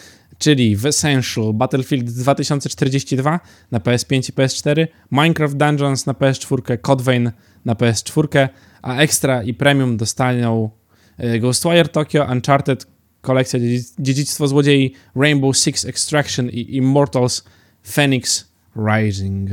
czyli 0.42 0.76
w 0.76 0.86
Essential, 0.86 1.54
Battlefield 1.54 2.10
2042 2.10 3.40
na 3.70 3.78
PS5 3.78 4.30
i 4.30 4.32
PS4, 4.32 4.86
Minecraft 5.10 5.56
Dungeons 5.56 6.06
na 6.06 6.12
PS4, 6.12 6.78
Code 6.80 7.04
Vein 7.04 7.32
na 7.64 7.74
PS4, 7.74 8.48
a 8.82 8.96
Extra 8.96 9.42
i 9.42 9.54
Premium 9.54 9.96
dostaną 9.96 10.70
e, 11.18 11.38
Ghostwire 11.38 11.88
Tokyo, 11.88 12.26
Uncharted, 12.32 12.86
kolekcja 13.20 13.60
dziedzi- 13.60 13.94
Dziedzictwo 13.98 14.48
Złodziei, 14.48 14.94
Rainbow 15.16 15.56
Six 15.56 15.84
Extraction 15.84 16.48
i 16.50 16.76
Immortals 16.76 17.44
Phoenix 17.82 18.52
Rising. 18.76 19.50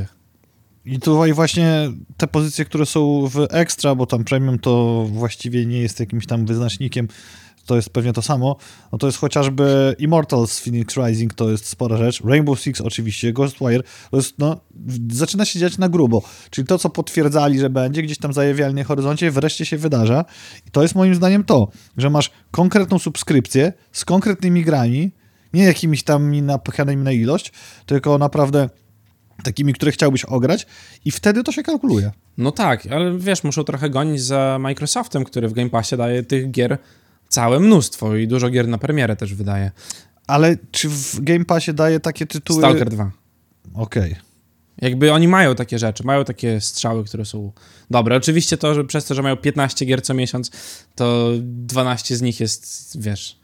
I 0.85 0.99
tutaj 0.99 1.33
właśnie 1.33 1.91
te 2.17 2.27
pozycje, 2.27 2.65
które 2.65 2.85
są 2.85 3.27
w 3.27 3.47
Extra, 3.49 3.95
bo 3.95 4.05
tam 4.05 4.23
Premium 4.23 4.59
to 4.59 5.05
właściwie 5.11 5.65
nie 5.65 5.81
jest 5.81 5.99
jakimś 5.99 6.25
tam 6.25 6.45
wyznacznikiem, 6.45 7.07
to 7.69 7.75
jest 7.75 7.89
pewnie 7.89 8.13
to 8.13 8.21
samo, 8.21 8.55
no 8.91 8.97
to 8.97 9.07
jest 9.07 9.19
chociażby 9.19 9.95
Immortals 9.99 10.59
Phoenix 10.59 10.97
Rising, 10.97 11.33
to 11.33 11.51
jest 11.51 11.65
spora 11.65 11.97
rzecz, 11.97 12.21
Rainbow 12.23 12.59
Six 12.59 12.81
oczywiście, 12.81 13.33
Ghostwire, 13.33 13.83
to 14.11 14.17
jest, 14.17 14.33
no, 14.39 14.59
zaczyna 15.11 15.45
się 15.45 15.59
dziać 15.59 15.77
na 15.77 15.89
grubo, 15.89 16.21
czyli 16.49 16.67
to, 16.67 16.77
co 16.77 16.89
potwierdzali, 16.89 17.59
że 17.59 17.69
będzie, 17.69 18.01
gdzieś 18.01 18.17
tam 18.17 18.33
zajawiali 18.33 18.73
na 18.73 18.83
horyzoncie, 18.83 19.31
wreszcie 19.31 19.65
się 19.65 19.77
wydarza. 19.77 20.25
I 20.67 20.71
to 20.71 20.81
jest 20.81 20.95
moim 20.95 21.15
zdaniem 21.15 21.43
to, 21.43 21.67
że 21.97 22.09
masz 22.09 22.31
konkretną 22.51 22.99
subskrypcję 22.99 23.73
z 23.91 24.05
konkretnymi 24.05 24.63
grami, 24.63 25.11
nie 25.53 25.63
jakimiś 25.63 26.03
tam 26.03 26.45
napychanymi 26.45 27.03
na 27.03 27.11
ilość, 27.11 27.51
tylko 27.85 28.17
naprawdę 28.17 28.69
takimi, 29.43 29.73
które 29.73 29.91
chciałbyś 29.91 30.25
ograć 30.25 30.65
i 31.05 31.11
wtedy 31.11 31.43
to 31.43 31.51
się 31.51 31.63
kalkuluje. 31.63 32.11
No 32.37 32.51
tak, 32.51 32.87
ale 32.91 33.17
wiesz, 33.17 33.43
muszą 33.43 33.63
trochę 33.63 33.89
gonić 33.89 34.21
za 34.21 34.57
Microsoftem, 34.59 35.23
który 35.23 35.47
w 35.47 35.53
Game 35.53 35.69
Passie 35.69 35.97
daje 35.97 36.23
tych 36.23 36.51
gier 36.51 36.77
całe 37.29 37.59
mnóstwo 37.59 38.15
i 38.15 38.27
dużo 38.27 38.49
gier 38.49 38.67
na 38.67 38.77
premierę 38.77 39.15
też 39.15 39.33
wydaje. 39.33 39.71
Ale 40.27 40.57
czy 40.71 40.89
w 40.89 41.21
Game 41.21 41.45
Passie 41.45 41.73
daje 41.73 41.99
takie 41.99 42.25
tytuły... 42.25 42.59
Stalker 42.59 42.89
2. 42.89 43.11
Okej. 43.73 44.15
Jakby 44.81 45.13
oni 45.13 45.27
mają 45.27 45.55
takie 45.55 45.79
rzeczy, 45.79 46.03
mają 46.03 46.25
takie 46.25 46.61
strzały, 46.61 47.03
które 47.03 47.25
są 47.25 47.51
dobre. 47.91 48.15
Oczywiście 48.15 48.57
to, 48.57 48.73
że 48.73 48.83
przez 48.83 49.05
to, 49.05 49.15
że 49.15 49.21
mają 49.21 49.37
15 49.37 49.85
gier 49.85 50.01
co 50.01 50.13
miesiąc, 50.13 50.51
to 50.95 51.29
12 51.41 52.17
z 52.17 52.21
nich 52.21 52.39
jest, 52.39 53.01
wiesz, 53.01 53.39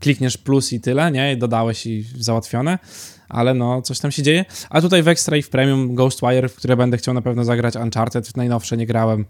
klikniesz 0.00 0.36
plus 0.36 0.72
i 0.72 0.80
tyle, 0.80 1.12
nie? 1.12 1.32
I 1.32 1.38
dodałeś 1.38 1.86
i 1.86 2.04
załatwione, 2.18 2.78
ale 3.30 3.54
no, 3.54 3.82
coś 3.82 3.98
tam 3.98 4.10
się 4.10 4.22
dzieje. 4.22 4.44
A 4.70 4.80
tutaj 4.80 5.02
w 5.02 5.08
Extra 5.08 5.36
i 5.36 5.42
w 5.42 5.48
Premium 5.48 5.94
Ghostwire, 5.94 6.48
w 6.48 6.54
które 6.54 6.76
będę 6.76 6.96
chciał 6.96 7.14
na 7.14 7.22
pewno 7.22 7.44
zagrać, 7.44 7.76
Uncharted, 7.76 8.36
najnowsze 8.36 8.76
nie 8.76 8.86
grałem. 8.86 9.24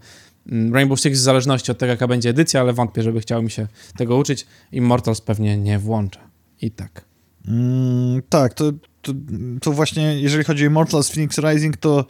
Mm, 0.47 0.73
Rainbow 0.73 0.99
Six 0.99 1.19
w 1.19 1.23
zależności 1.23 1.71
od 1.71 1.77
tego, 1.77 1.89
jaka 1.89 2.07
będzie 2.07 2.29
edycja, 2.29 2.61
ale 2.61 2.73
wątpię, 2.73 3.03
żeby 3.03 3.21
chciał 3.21 3.43
mi 3.43 3.51
się 3.51 3.67
tego 3.97 4.17
uczyć. 4.17 4.47
Immortals 4.71 5.21
pewnie 5.21 5.57
nie 5.57 5.79
włączę. 5.79 6.19
I 6.61 6.71
tak. 6.71 7.05
Mm, 7.47 8.21
tak, 8.29 8.53
to, 8.53 8.71
to, 9.01 9.13
to 9.61 9.71
właśnie, 9.71 10.21
jeżeli 10.21 10.43
chodzi 10.43 10.63
o 10.63 10.67
Immortals 10.67 11.09
Phoenix 11.09 11.37
Rising, 11.37 11.77
to 11.77 12.05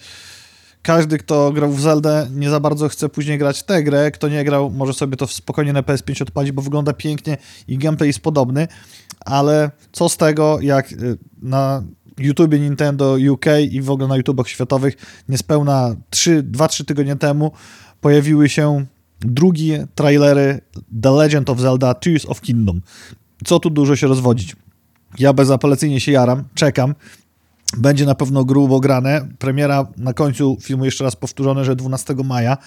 każdy, 0.81 1.17
kto 1.17 1.51
grał 1.51 1.71
w 1.71 1.81
Zeldę, 1.81 2.27
nie 2.35 2.49
za 2.49 2.59
bardzo 2.59 2.89
chce 2.89 3.09
później 3.09 3.37
grać 3.37 3.63
tę 3.63 3.83
grę. 3.83 4.11
Kto 4.11 4.29
nie 4.29 4.43
grał, 4.43 4.69
może 4.69 4.93
sobie 4.93 5.17
to 5.17 5.27
spokojnie 5.27 5.73
na 5.73 5.81
PS5 5.81 6.21
odpalić, 6.21 6.51
bo 6.51 6.61
wygląda 6.61 6.93
pięknie 6.93 7.37
i 7.67 7.77
gameplay 7.77 8.09
jest 8.09 8.19
podobny, 8.19 8.67
ale 9.19 9.71
co 9.91 10.09
z 10.09 10.17
tego, 10.17 10.59
jak 10.61 10.91
y, 10.91 11.17
na 11.41 11.83
YouTubie 12.17 12.59
Nintendo 12.59 13.17
UK 13.31 13.45
i 13.71 13.81
w 13.81 13.91
ogóle 13.91 14.07
na 14.07 14.17
YouTubach 14.17 14.47
światowych 14.47 15.23
niespełna 15.29 15.95
2-3 16.11 16.85
tygodnie 16.85 17.15
temu 17.15 17.51
pojawiły 18.01 18.49
się 18.49 18.85
drugie 19.19 19.87
trailery 19.95 20.61
The 21.01 21.11
Legend 21.11 21.49
of 21.49 21.59
Zelda 21.59 21.93
Tears 21.93 22.25
of 22.25 22.41
Kingdom. 22.41 22.81
Co 23.45 23.59
tu 23.59 23.69
dużo 23.69 23.95
się 23.95 24.07
rozwodzić? 24.07 24.55
Ja 25.19 25.33
bezapelacyjnie 25.33 25.99
się 25.99 26.11
jaram, 26.11 26.43
czekam. 26.53 26.95
Będzie 27.77 28.05
na 28.05 28.15
pewno 28.15 28.45
grubo 28.45 28.79
grane. 28.79 29.27
Premiera 29.39 29.87
na 29.97 30.13
końcu 30.13 30.57
filmu, 30.61 30.85
jeszcze 30.85 31.03
raz 31.03 31.15
powtórzone, 31.15 31.65
że 31.65 31.75
12 31.75 32.15
maja. 32.25 32.57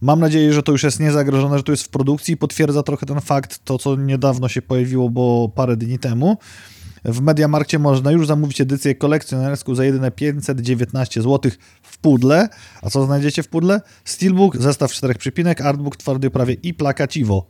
Mam 0.00 0.20
nadzieję, 0.20 0.52
że 0.52 0.62
to 0.62 0.72
już 0.72 0.82
jest 0.82 1.00
niezagrożone, 1.00 1.56
że 1.56 1.62
to 1.62 1.72
jest 1.72 1.84
w 1.84 1.88
produkcji. 1.88 2.36
Potwierdza 2.36 2.82
trochę 2.82 3.06
ten 3.06 3.20
fakt, 3.20 3.64
to 3.64 3.78
co 3.78 3.96
niedawno 3.96 4.48
się 4.48 4.62
pojawiło, 4.62 5.10
bo 5.10 5.52
parę 5.54 5.76
dni 5.76 5.98
temu. 5.98 6.36
W 7.04 7.20
Mediamarkcie 7.20 7.78
można 7.78 8.12
już 8.12 8.26
zamówić 8.26 8.60
edycję 8.60 8.94
kolekcjonerską 8.94 9.74
za 9.74 9.84
jedyne 9.84 10.10
519 10.10 11.22
zł 11.22 11.52
w 11.82 11.98
pudle. 11.98 12.48
A 12.82 12.90
co 12.90 13.06
znajdziecie 13.06 13.42
w 13.42 13.48
pudle? 13.48 13.80
Steelbook, 14.04 14.56
zestaw 14.56 14.92
czterech 14.92 15.18
przypinek, 15.18 15.60
artbook 15.60 15.96
twardy 15.96 16.30
prawie 16.30 16.54
i 16.54 16.74
plakaciwo. 16.74 17.46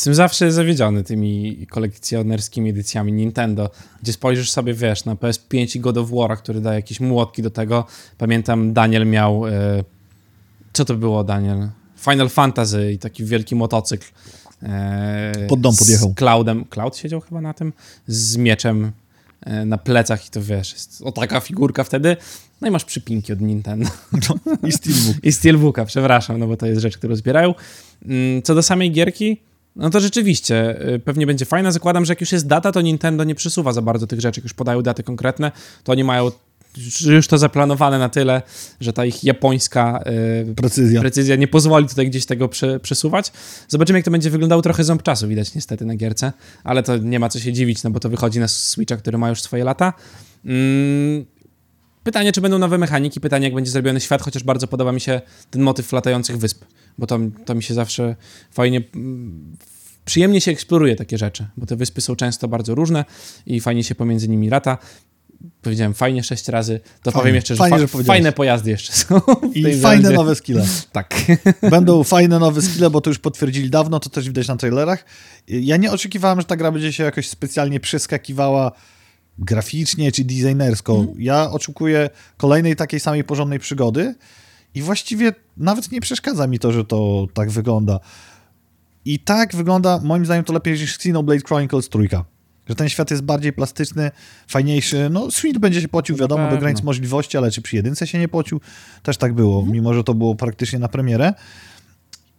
Jestem 0.00 0.14
zawsze 0.14 0.52
zawiedziony 0.52 1.04
tymi 1.04 1.66
kolekcjonerskimi 1.70 2.70
edycjami 2.70 3.12
Nintendo, 3.12 3.70
gdzie 4.02 4.12
spojrzysz 4.12 4.50
sobie, 4.50 4.74
wiesz, 4.74 5.04
na 5.04 5.14
PS5 5.14 5.76
i 5.76 5.80
God 5.80 5.96
of 5.96 6.10
War, 6.10 6.38
który 6.38 6.60
daje 6.60 6.76
jakieś 6.76 7.00
młotki 7.00 7.42
do 7.42 7.50
tego. 7.50 7.84
Pamiętam, 8.18 8.72
Daniel 8.72 9.06
miał... 9.06 9.46
E, 9.46 9.84
co 10.72 10.84
to 10.84 10.94
było, 10.94 11.24
Daniel? 11.24 11.68
Final 11.96 12.28
Fantasy 12.28 12.92
i 12.92 12.98
taki 12.98 13.24
wielki 13.24 13.54
motocykl. 13.56 14.06
E, 14.62 15.46
Pod 15.48 15.60
dom 15.60 15.76
podjechał. 15.76 16.10
Z 16.10 16.14
Cloudem. 16.14 16.64
Cloud 16.64 16.96
siedział 16.96 17.20
chyba 17.20 17.40
na 17.40 17.54
tym? 17.54 17.72
Z 18.06 18.36
mieczem 18.36 18.92
e, 19.40 19.64
na 19.64 19.78
plecach 19.78 20.26
i 20.26 20.30
to 20.30 20.42
wiesz, 20.42 20.72
jest 20.72 21.02
o 21.02 21.12
taka 21.12 21.40
figurka 21.40 21.84
wtedy. 21.84 22.16
No 22.60 22.68
i 22.68 22.70
masz 22.70 22.84
przypinki 22.84 23.32
od 23.32 23.40
Nintendo. 23.40 23.90
No, 24.12 24.58
I 24.68 24.72
Steelbook. 24.72 25.16
I 25.28 25.32
Steelbooka, 25.32 25.84
przepraszam, 25.84 26.38
no 26.38 26.46
bo 26.46 26.56
to 26.56 26.66
jest 26.66 26.80
rzecz, 26.80 26.98
którą 26.98 27.16
zbierają. 27.16 27.54
Mm, 28.06 28.42
co 28.42 28.54
do 28.54 28.62
samej 28.62 28.92
gierki, 28.92 29.49
no 29.76 29.90
to 29.90 30.00
rzeczywiście, 30.00 30.88
y, 30.94 30.98
pewnie 30.98 31.26
będzie 31.26 31.44
fajne. 31.44 31.72
Zakładam, 31.72 32.04
że 32.04 32.12
jak 32.12 32.20
już 32.20 32.32
jest 32.32 32.46
data, 32.46 32.72
to 32.72 32.80
Nintendo 32.80 33.24
nie 33.24 33.34
przesuwa 33.34 33.72
za 33.72 33.82
bardzo 33.82 34.06
tych 34.06 34.20
rzeczy. 34.20 34.40
Jak 34.40 34.44
już 34.44 34.54
podają 34.54 34.82
daty 34.82 35.02
konkretne, 35.02 35.52
to 35.84 35.92
oni 35.92 36.04
mają 36.04 36.30
już 37.06 37.28
to 37.28 37.38
zaplanowane 37.38 37.98
na 37.98 38.08
tyle, 38.08 38.42
że 38.80 38.92
ta 38.92 39.04
ich 39.04 39.24
japońska 39.24 40.04
yy, 40.46 40.54
precyzja. 40.54 41.00
precyzja 41.00 41.36
nie 41.36 41.48
pozwoli 41.48 41.88
tutaj 41.88 42.06
gdzieś 42.06 42.26
tego 42.26 42.48
prze, 42.48 42.80
przesuwać. 42.80 43.32
Zobaczymy, 43.68 43.98
jak 43.98 44.04
to 44.04 44.10
będzie 44.10 44.30
wyglądało. 44.30 44.62
Trochę 44.62 44.84
ząb 44.84 45.02
czasu 45.02 45.28
widać 45.28 45.54
niestety 45.54 45.84
na 45.84 45.96
gierce, 45.96 46.32
ale 46.64 46.82
to 46.82 46.96
nie 46.96 47.18
ma 47.18 47.28
co 47.28 47.40
się 47.40 47.52
dziwić, 47.52 47.82
no 47.82 47.90
bo 47.90 48.00
to 48.00 48.08
wychodzi 48.08 48.40
na 48.40 48.48
Switcha, 48.48 48.96
który 48.96 49.18
ma 49.18 49.28
już 49.28 49.42
swoje 49.42 49.64
lata. 49.64 49.92
Mm, 50.44 51.24
pytanie, 52.04 52.32
czy 52.32 52.40
będą 52.40 52.58
nowe 52.58 52.78
mechaniki, 52.78 53.20
pytanie, 53.20 53.44
jak 53.44 53.54
będzie 53.54 53.70
zrobiony 53.70 54.00
świat, 54.00 54.22
chociaż 54.22 54.42
bardzo 54.42 54.66
podoba 54.66 54.92
mi 54.92 55.00
się 55.00 55.20
ten 55.50 55.62
motyw 55.62 55.92
latających 55.92 56.38
wysp 56.38 56.64
bo 56.98 57.06
to, 57.06 57.18
to 57.44 57.54
mi 57.54 57.62
się 57.62 57.74
zawsze 57.74 58.16
fajnie, 58.50 58.82
przyjemnie 60.04 60.40
się 60.40 60.50
eksploruje 60.50 60.96
takie 60.96 61.18
rzeczy, 61.18 61.46
bo 61.56 61.66
te 61.66 61.76
wyspy 61.76 62.00
są 62.00 62.16
często 62.16 62.48
bardzo 62.48 62.74
różne 62.74 63.04
i 63.46 63.60
fajnie 63.60 63.84
się 63.84 63.94
pomiędzy 63.94 64.28
nimi 64.28 64.48
lata. 64.48 64.78
Powiedziałem 65.62 65.94
fajnie 65.94 66.22
sześć 66.22 66.48
razy, 66.48 66.80
to 67.02 67.10
fajnie, 67.10 67.22
powiem 67.22 67.34
jeszcze, 67.34 67.54
że, 67.54 67.58
fajnie, 67.58 67.86
fa 67.86 67.98
że 67.98 68.04
fajne 68.04 68.32
pojazdy 68.32 68.70
jeszcze 68.70 68.92
są. 68.92 69.20
I 69.54 69.80
fajne 69.80 70.10
nowe 70.10 70.34
skille. 70.34 70.66
Tak. 70.92 71.14
Będą 71.70 72.04
fajne 72.04 72.38
nowe 72.38 72.62
skille, 72.62 72.90
bo 72.90 73.00
to 73.00 73.10
już 73.10 73.18
potwierdzili 73.18 73.70
dawno, 73.70 74.00
to 74.00 74.10
też 74.10 74.28
widać 74.28 74.48
na 74.48 74.56
trailerach. 74.56 75.04
Ja 75.48 75.76
nie 75.76 75.92
oczekiwałem, 75.92 76.40
że 76.40 76.46
ta 76.46 76.56
gra 76.56 76.72
będzie 76.72 76.92
się 76.92 77.04
jakoś 77.04 77.28
specjalnie 77.28 77.80
przeskakiwała 77.80 78.72
graficznie 79.38 80.12
czy 80.12 80.24
designersko. 80.24 80.94
Mm. 80.94 81.14
Ja 81.18 81.50
oczekuję 81.50 82.10
kolejnej 82.36 82.76
takiej 82.76 83.00
samej 83.00 83.24
porządnej 83.24 83.58
przygody, 83.58 84.14
i 84.74 84.82
właściwie 84.82 85.32
nawet 85.56 85.92
nie 85.92 86.00
przeszkadza 86.00 86.46
mi 86.46 86.58
to, 86.58 86.72
że 86.72 86.84
to 86.84 87.26
tak 87.34 87.50
wygląda. 87.50 88.00
I 89.04 89.18
tak 89.18 89.56
wygląda, 89.56 90.00
moim 90.02 90.24
zdaniem, 90.24 90.44
to 90.44 90.52
lepiej 90.52 90.72
niż 90.72 90.94
Xenoblade 90.94 91.40
Chronicles 91.48 91.88
trójka. 91.88 92.24
Że 92.68 92.74
ten 92.74 92.88
świat 92.88 93.10
jest 93.10 93.22
bardziej 93.22 93.52
plastyczny, 93.52 94.10
fajniejszy. 94.48 95.08
No, 95.10 95.30
Sweet 95.30 95.58
będzie 95.58 95.80
się 95.80 95.88
pocił, 95.88 96.16
wiadomo, 96.16 96.50
do 96.50 96.58
granic 96.58 96.82
możliwości, 96.82 97.38
ale 97.38 97.50
czy 97.50 97.62
przy 97.62 97.76
jedynce 97.76 98.06
się 98.06 98.18
nie 98.18 98.28
pocił? 98.28 98.60
Też 99.02 99.16
tak 99.16 99.34
było, 99.34 99.58
mhm. 99.58 99.72
mimo 99.72 99.94
że 99.94 100.04
to 100.04 100.14
było 100.14 100.34
praktycznie 100.34 100.78
na 100.78 100.88
premierę. 100.88 101.34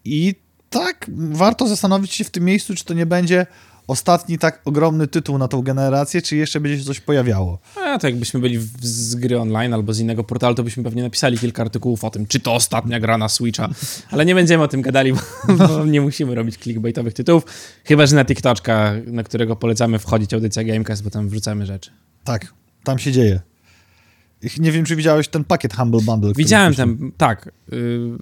I 0.06 0.36
tak, 0.70 1.06
warto 1.18 1.68
zastanowić 1.68 2.14
się 2.14 2.24
w 2.24 2.30
tym 2.30 2.44
miejscu, 2.44 2.76
czy 2.76 2.86
to 2.86 2.94
nie 2.94 3.06
będzie 3.06 3.46
ostatni 3.92 4.38
tak 4.38 4.62
ogromny 4.66 5.08
tytuł 5.08 5.38
na 5.38 5.48
tą 5.48 5.62
generację, 5.62 6.22
czy 6.22 6.36
jeszcze 6.36 6.60
będzie 6.60 6.80
się 6.80 6.86
coś 6.86 7.00
pojawiało? 7.00 7.60
A 7.86 8.00
to 8.00 8.08
jakbyśmy 8.08 8.40
byli 8.40 8.60
z 8.82 9.16
gry 9.16 9.40
online 9.40 9.74
albo 9.74 9.94
z 9.94 10.00
innego 10.00 10.24
portalu, 10.24 10.56
to 10.56 10.64
byśmy 10.64 10.84
pewnie 10.84 11.04
napisali 11.04 11.38
kilka 11.38 11.64
artykułów 11.64 12.04
o 12.04 12.10
tym, 12.10 12.28
czy 12.28 12.40
to 12.40 12.54
ostatnia 12.54 13.00
gra 13.00 13.18
na 13.18 13.30
Switcha. 13.30 13.70
Ale 14.12 14.26
nie 14.26 14.36
będziemy 14.36 14.64
o 14.64 14.68
tym 14.68 14.82
gadali, 14.82 15.14
bo, 15.14 15.20
bo 15.68 15.86
nie 15.86 16.02
musimy 16.02 16.36
robić 16.36 16.58
clickbaitowych 16.58 17.14
tytułów. 17.14 17.44
Chyba, 17.86 18.06
że 18.06 18.16
na 18.16 18.26
TikToczka, 18.26 18.94
na 19.06 19.24
którego 19.24 19.56
polecamy 19.56 20.00
wchodzić 20.00 20.34
audycja 20.34 20.64
Gamecast, 20.64 21.04
bo 21.04 21.10
tam 21.10 21.30
wrzucamy 21.30 21.66
rzeczy. 21.66 21.92
Tak, 22.24 22.54
tam 22.84 23.00
się 23.00 23.12
dzieje. 23.12 23.42
Nie 24.58 24.72
wiem, 24.72 24.86
czy 24.86 24.96
widziałeś 24.96 25.28
ten 25.28 25.44
pakiet 25.44 25.74
Humble 25.74 26.02
Bundle. 26.02 26.32
Widziałem 26.36 26.76
ten, 26.76 27.12
tak. 27.18 27.50
Y, 27.74 28.18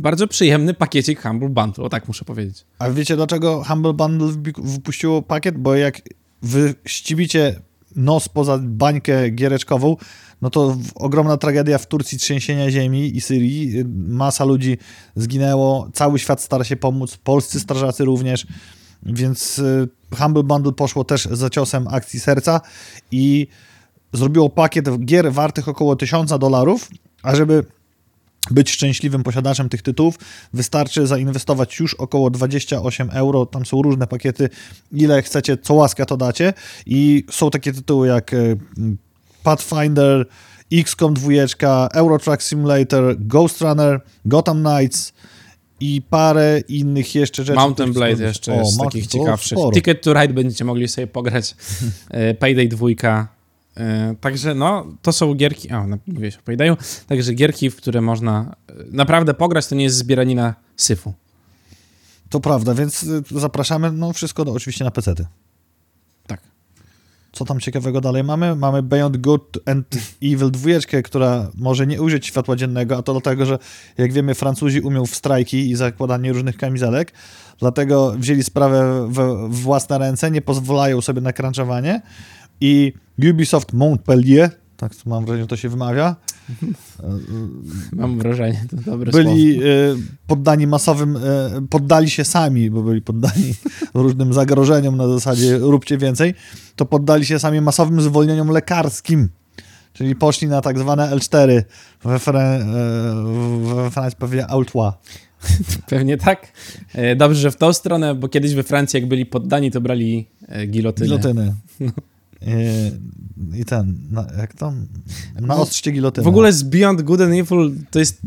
bardzo 0.00 0.28
przyjemny 0.28 0.74
pakiecik 0.74 1.22
Humble 1.22 1.48
Bundle, 1.48 1.84
o 1.84 1.88
tak 1.88 2.08
muszę 2.08 2.24
powiedzieć. 2.24 2.64
A 2.78 2.90
wiecie 2.90 3.16
dlaczego 3.16 3.64
Humble 3.64 3.92
Bundle 3.92 4.28
wypuściło 4.58 5.22
pakiet? 5.22 5.58
Bo 5.58 5.74
jak 5.74 6.00
wy 6.42 6.74
ścibicie 6.86 7.60
nos 7.96 8.28
poza 8.28 8.58
bańkę 8.62 9.30
giereczkową, 9.30 9.96
no 10.42 10.50
to 10.50 10.76
ogromna 10.94 11.36
tragedia 11.36 11.78
w 11.78 11.86
Turcji, 11.86 12.18
trzęsienia 12.18 12.70
ziemi 12.70 13.16
i 13.16 13.20
Syrii. 13.20 13.84
Masa 14.08 14.44
ludzi 14.44 14.78
zginęło, 15.16 15.90
cały 15.92 16.18
świat 16.18 16.40
stara 16.40 16.64
się 16.64 16.76
pomóc, 16.76 17.16
polscy 17.16 17.60
strażacy 17.60 18.04
również, 18.04 18.46
więc 19.02 19.58
y, 19.58 19.88
Humble 20.18 20.42
Bundle 20.42 20.72
poszło 20.72 21.04
też 21.04 21.24
za 21.24 21.50
ciosem 21.50 21.88
akcji 21.88 22.20
serca 22.20 22.60
i 23.10 23.46
zrobiło 24.12 24.50
pakiet 24.50 25.04
gier 25.04 25.32
wartych 25.32 25.68
około 25.68 25.96
1000 25.96 26.30
dolarów, 26.38 26.88
a 27.22 27.36
żeby 27.36 27.64
być 28.50 28.70
szczęśliwym 28.70 29.22
posiadaczem 29.22 29.68
tych 29.68 29.82
tytułów, 29.82 30.18
wystarczy 30.52 31.06
zainwestować 31.06 31.80
już 31.80 31.94
około 31.94 32.30
28 32.30 33.10
euro. 33.10 33.46
Tam 33.46 33.66
są 33.66 33.82
różne 33.82 34.06
pakiety, 34.06 34.48
ile 34.92 35.22
chcecie, 35.22 35.56
co 35.56 35.74
łaska 35.74 36.06
to 36.06 36.16
dacie. 36.16 36.52
I 36.86 37.24
są 37.30 37.50
takie 37.50 37.72
tytuły 37.72 38.08
jak 38.08 38.34
e, 38.34 38.56
Pathfinder, 39.42 40.26
XCOM 40.72 41.14
2, 41.14 41.88
Euro 41.92 42.18
Truck 42.18 42.42
Simulator, 42.42 43.16
Ghost 43.18 43.60
Runner, 43.60 44.00
Gotham 44.24 44.64
Knights 44.64 45.12
i 45.80 46.02
parę 46.10 46.60
innych 46.68 47.14
jeszcze 47.14 47.44
rzeczy. 47.44 47.58
Mountain 47.58 47.92
Blade 47.92 48.24
jeszcze 48.24 48.52
o, 48.52 48.56
jest 48.56 48.74
z 48.74 48.78
takich 48.78 49.06
ciekawszych. 49.06 49.58
Ticket 49.74 50.02
to 50.02 50.12
Ride 50.14 50.34
będziecie 50.34 50.64
mogli 50.64 50.88
sobie 50.88 51.06
pograć. 51.06 51.54
E, 52.10 52.34
Payday 52.34 52.68
2 52.68 52.88
E, 52.88 53.26
także 54.20 54.54
no, 54.54 54.86
to 55.02 55.12
są 55.12 55.34
gierki, 55.34 55.72
o, 55.72 55.86
no, 55.86 55.98
mówię 56.06 56.30
się 56.30 56.38
opowiadają, 56.38 56.76
także 57.06 57.34
gierki, 57.34 57.70
w 57.70 57.76
które 57.76 58.00
można 58.00 58.56
e, 58.68 58.72
naprawdę 58.90 59.34
pograć, 59.34 59.66
to 59.66 59.74
nie 59.74 59.84
jest 59.84 59.96
zbieranina 59.96 60.54
syfu. 60.76 61.14
To 62.30 62.40
prawda, 62.40 62.74
więc 62.74 63.02
e, 63.02 63.38
zapraszamy, 63.40 63.92
no 63.92 64.12
wszystko 64.12 64.44
do, 64.44 64.52
oczywiście 64.52 64.84
na 64.84 64.90
PC. 64.90 65.14
Tak. 66.26 66.40
Co 67.32 67.44
tam 67.44 67.60
ciekawego 67.60 68.00
dalej 68.00 68.24
mamy? 68.24 68.56
Mamy 68.56 68.82
Beyond 68.82 69.16
Good 69.16 69.58
and 69.66 69.86
Evil 70.22 70.50
2, 70.50 70.70
która 71.04 71.50
może 71.54 71.86
nie 71.86 72.02
ujrzeć 72.02 72.26
światła 72.26 72.56
dziennego, 72.56 72.96
a 72.96 73.02
to 73.02 73.12
dlatego, 73.12 73.46
że 73.46 73.58
jak 73.98 74.12
wiemy 74.12 74.34
Francuzi 74.34 74.80
umią 74.80 75.06
w 75.06 75.14
strajki 75.14 75.70
i 75.70 75.76
zakładanie 75.76 76.32
różnych 76.32 76.56
kamizelek, 76.56 77.12
dlatego 77.58 78.14
wzięli 78.18 78.42
sprawę 78.42 79.08
w, 79.08 79.48
w 79.50 79.62
własne 79.62 79.98
ręce, 79.98 80.30
nie 80.30 80.42
pozwalają 80.42 81.00
sobie 81.00 81.20
na 81.20 81.32
crunchowanie 81.32 82.02
i 82.60 82.92
Ubisoft 83.30 83.72
Montpellier, 83.72 84.50
tak 84.80 84.92
mam 85.06 85.24
wrażenie, 85.24 85.44
że 85.44 85.48
to 85.48 85.56
się 85.56 85.68
wymawia. 85.68 86.16
Mam 87.92 88.18
wrażenie, 88.18 88.64
to 88.70 88.76
dobre 88.76 89.12
Byli 89.12 89.54
słowo. 89.54 89.68
E, 89.68 89.96
poddani 90.26 90.66
masowym, 90.66 91.16
e, 91.16 91.20
poddali 91.70 92.10
się 92.10 92.24
sami, 92.24 92.70
bo 92.70 92.82
byli 92.82 93.02
poddani 93.02 93.54
różnym 93.94 94.32
zagrożeniom 94.32 94.96
na 94.96 95.08
zasadzie 95.08 95.58
róbcie 95.58 95.98
więcej, 95.98 96.34
to 96.76 96.86
poddali 96.86 97.26
się 97.26 97.38
sami 97.38 97.60
masowym 97.60 98.00
zwolnieniom 98.00 98.48
lekarskim. 98.48 99.28
Czyli 99.92 100.16
poszli 100.16 100.48
na 100.48 100.60
tak 100.60 100.78
zwane 100.78 101.10
L4 101.10 101.62
we, 102.04 102.18
Fran 102.18 102.62
e, 102.62 103.74
we 103.74 103.90
Francji 103.90 104.18
pewnie 104.18 104.46
Altois. 104.46 104.94
Pewnie 105.90 106.16
tak. 106.16 106.52
Dobrze, 107.16 107.40
że 107.40 107.50
w 107.50 107.56
tą 107.56 107.72
stronę, 107.72 108.14
bo 108.14 108.28
kiedyś 108.28 108.54
we 108.54 108.62
Francji 108.62 109.00
jak 109.00 109.08
byli 109.08 109.26
poddani, 109.26 109.70
to 109.70 109.80
brali 109.80 110.26
gilotynę. 110.66 111.06
Gilotynę. 111.06 111.54
i, 111.80 111.90
i 113.54 113.64
ten, 113.64 113.98
na, 114.10 114.26
jak 114.38 114.54
to? 114.54 114.72
Na 115.40 115.56
ostrze 115.56 115.92
gilotyny. 115.92 116.24
W 116.24 116.28
ogóle 116.28 116.52
z 116.52 116.62
Beyond 116.62 117.02
Good 117.02 117.20
and 117.20 117.32
Evil 117.34 117.72
to 117.90 117.98
jest 117.98 118.20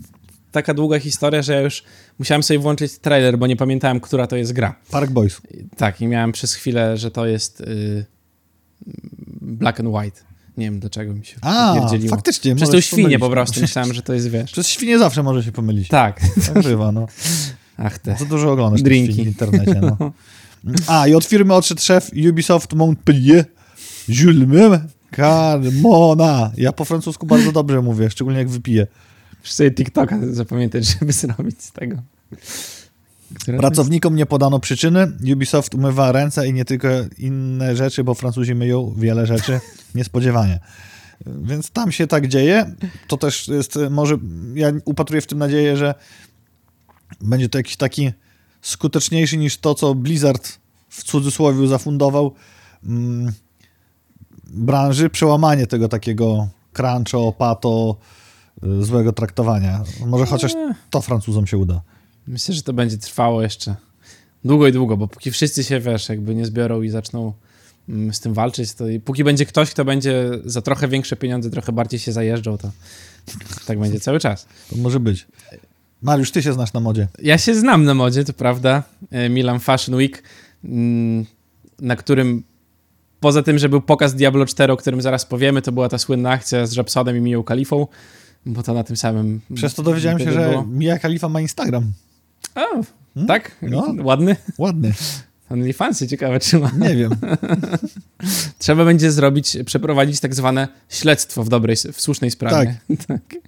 taka 0.52 0.74
długa 0.74 1.00
historia, 1.00 1.42
że 1.42 1.54
ja 1.54 1.62
już 1.62 1.84
musiałem 2.20 2.44
sobie 2.44 2.60
włączyć 2.60 3.00
trailer, 3.00 3.38
bo 3.38 3.48
nie 3.48 3.56
pamiętałem, 3.56 4.00
która 4.00 4.28
to 4.28 4.36
jest 4.36 4.54
gra. 4.54 4.76
Park 4.92 5.12
Boys. 5.12 5.42
Tak, 5.78 6.02
i 6.02 6.08
miałem 6.08 6.32
przez 6.32 6.54
chwilę, 6.54 6.98
że 6.98 7.12
to 7.12 7.26
jest 7.26 7.62
y, 7.62 8.06
Black 9.42 9.80
and 9.80 9.90
White. 9.90 10.22
Nie 10.58 10.66
wiem, 10.66 10.80
dlaczego 10.80 11.14
mi 11.14 11.26
się 11.26 11.36
A, 11.42 11.76
pierdzieliło. 11.80 12.16
faktycznie. 12.16 12.56
Przez 12.56 12.70
tą 12.70 12.82
świnię 12.82 13.04
pomylić. 13.04 13.20
po 13.20 13.30
prostu 13.30 13.62
myślałem, 13.62 13.94
że 13.94 14.02
to 14.02 14.14
jest, 14.14 14.30
wiesz. 14.30 14.52
Przez 14.52 14.68
świnię 14.68 15.00
zawsze 15.00 15.24
może 15.24 15.44
się 15.44 15.52
pomylić. 15.52 15.88
Tak. 15.88 16.22
Tak 16.54 16.64
bywa, 16.64 16.92
no. 16.92 17.08
Ach 17.78 18.00
te. 18.00 18.16
Za 18.20 18.26
dużo 18.26 18.52
oglądasz 18.52 18.82
Drinki. 18.82 19.24
w 19.24 19.28
internecie, 19.28 19.82
no. 19.82 19.98
A, 20.88 21.08
i 21.08 21.16
od 21.16 21.26
firmy 21.26 21.54
odszedł 21.54 21.82
szef 21.82 22.12
Ubisoft 22.30 22.74
Montpellier, 22.74 23.46
Jules 24.10 24.82
Carmona. 25.16 26.52
Ja 26.58 26.72
po 26.72 26.86
francusku 26.86 27.26
bardzo 27.26 27.52
dobrze 27.52 27.82
mówię, 27.82 28.10
szczególnie 28.10 28.40
jak 28.40 28.50
wypiję. 28.50 28.88
Muszę 29.40 29.54
sobie 29.54 29.72
TikToka 29.72 30.20
zapamiętać, 30.32 30.86
żeby 31.00 31.14
zrobić 31.24 31.64
z 31.64 31.72
tego. 31.72 31.98
Która 33.40 33.58
Pracownikom 33.58 34.16
nie 34.16 34.26
podano 34.26 34.60
przyczyny. 34.60 35.12
Ubisoft 35.34 35.76
umywa 35.76 36.12
ręce 36.12 36.48
i 36.48 36.54
nie 36.54 36.66
tylko 36.66 36.88
inne 37.18 37.76
rzeczy, 37.76 38.04
bo 38.04 38.14
Francuzi 38.14 38.56
myją 38.56 38.94
wiele 38.98 39.28
rzeczy 39.28 39.60
niespodziewanie. 39.96 40.60
Więc 41.26 41.70
tam 41.70 41.92
się 41.92 42.08
tak 42.08 42.28
dzieje. 42.28 42.76
To 43.08 43.18
też 43.18 43.48
jest, 43.48 43.80
może 43.90 44.18
ja 44.56 44.72
upatruję 44.86 45.22
w 45.22 45.28
tym 45.28 45.38
nadzieję, 45.38 45.78
że 45.78 45.96
będzie 47.22 47.50
to 47.50 47.58
jakiś 47.58 47.78
taki 47.78 48.12
skuteczniejszy 48.62 49.38
niż 49.38 49.58
to, 49.58 49.76
co 49.76 49.96
Blizzard 49.96 50.60
w 50.90 51.04
cudzysłowie 51.04 51.68
zafundował 51.68 52.34
mm, 52.86 53.34
branży, 54.44 55.10
przełamanie 55.10 55.68
tego 55.68 55.90
takiego 55.90 56.48
cruncho, 56.74 57.34
pato, 57.38 57.96
y, 58.64 58.84
złego 58.84 59.14
traktowania. 59.14 59.84
Może 60.06 60.26
chociaż 60.26 60.56
Eee. 60.56 60.74
to 60.90 61.02
Francuzom 61.02 61.48
się 61.48 61.58
uda. 61.58 61.82
Myślę, 62.28 62.56
że 62.56 62.62
to 62.62 62.74
będzie 62.74 62.98
trwało 62.98 63.42
jeszcze 63.42 63.76
długo 64.46 64.68
i 64.68 64.72
długo, 64.72 64.98
bo 64.98 65.08
póki 65.08 65.32
wszyscy 65.32 65.64
się, 65.64 65.80
wiesz, 65.80 66.10
jakby 66.10 66.36
nie 66.36 66.46
zbiorą 66.46 66.82
i 66.82 66.90
zaczną 66.90 67.34
mm, 67.90 68.14
z 68.14 68.20
tym 68.20 68.34
walczyć, 68.34 68.74
to 68.74 68.88
i 68.88 69.00
póki 69.00 69.24
będzie 69.24 69.46
ktoś, 69.46 69.72
kto 69.72 69.86
będzie 69.86 70.30
za 70.46 70.62
trochę 70.62 70.88
większe 70.88 71.16
pieniądze, 71.16 71.50
trochę 71.50 71.72
bardziej 71.72 72.00
się 72.00 72.12
zajeżdżał, 72.12 72.58
to 72.58 72.72
tak 73.68 73.80
będzie 73.80 74.00
cały 74.00 74.20
czas. 74.20 74.48
To 74.70 74.76
może 74.76 75.00
być. 75.00 75.28
Mariusz, 76.02 76.32
ty 76.32 76.44
się 76.44 76.54
znasz 76.54 76.74
na 76.74 76.80
modzie. 76.80 77.08
Ja 77.20 77.38
się 77.38 77.56
znam 77.56 77.84
na 77.84 77.94
modzie, 77.94 78.24
to 78.24 78.34
prawda. 78.34 78.84
E, 79.12 79.30
Milan 79.30 79.60
Fashion 79.60 79.96
Week, 79.96 80.24
mm, 80.64 81.26
na 81.80 81.96
którym 81.96 82.44
poza 83.24 83.44
tym, 83.44 83.60
że 83.60 83.70
był 83.70 83.82
pokaz 83.82 84.16
Diablo 84.16 84.46
4, 84.46 84.74
o 84.74 84.78
którym 84.78 85.02
zaraz 85.02 85.26
powiemy, 85.26 85.62
to 85.62 85.72
była 85.72 85.90
ta 85.90 85.98
słynna 85.98 86.30
akcja 86.30 86.68
z 86.68 86.74
Rapsodem 86.74 87.18
i 87.18 87.22
Miją 87.22 87.44
Kalifą, 87.44 87.88
bo 88.46 88.64
to 88.64 88.74
na 88.74 88.84
tym 88.84 88.98
samym... 88.98 89.42
Przez 89.56 89.74
to 89.74 89.84
dowiedziałem 89.84 90.20
się, 90.20 90.32
że 90.32 90.50
było. 90.50 90.66
Mia 90.66 91.00
Khalifa 91.00 91.30
ma 91.30 91.42
Instagram. 91.42 91.92
O, 92.56 92.84
tak? 93.28 93.58
No. 93.62 93.96
Ładny? 94.04 94.36
Ładny. 94.58 94.94
OnlyFansy, 95.50 96.08
ciekawe 96.08 96.40
czy 96.40 96.60
ma. 96.60 96.72
Nie 96.80 96.96
wiem. 96.96 97.12
Trzeba 98.60 98.86
będzie 98.86 99.12
zrobić, 99.12 99.58
przeprowadzić 99.66 100.20
tak 100.20 100.36
zwane 100.36 100.68
śledztwo 100.90 101.44
w 101.44 101.50
dobrej, 101.50 101.76
w 101.94 102.02
słusznej 102.02 102.32
sprawie. 102.32 102.78
Tak. 103.08 103.22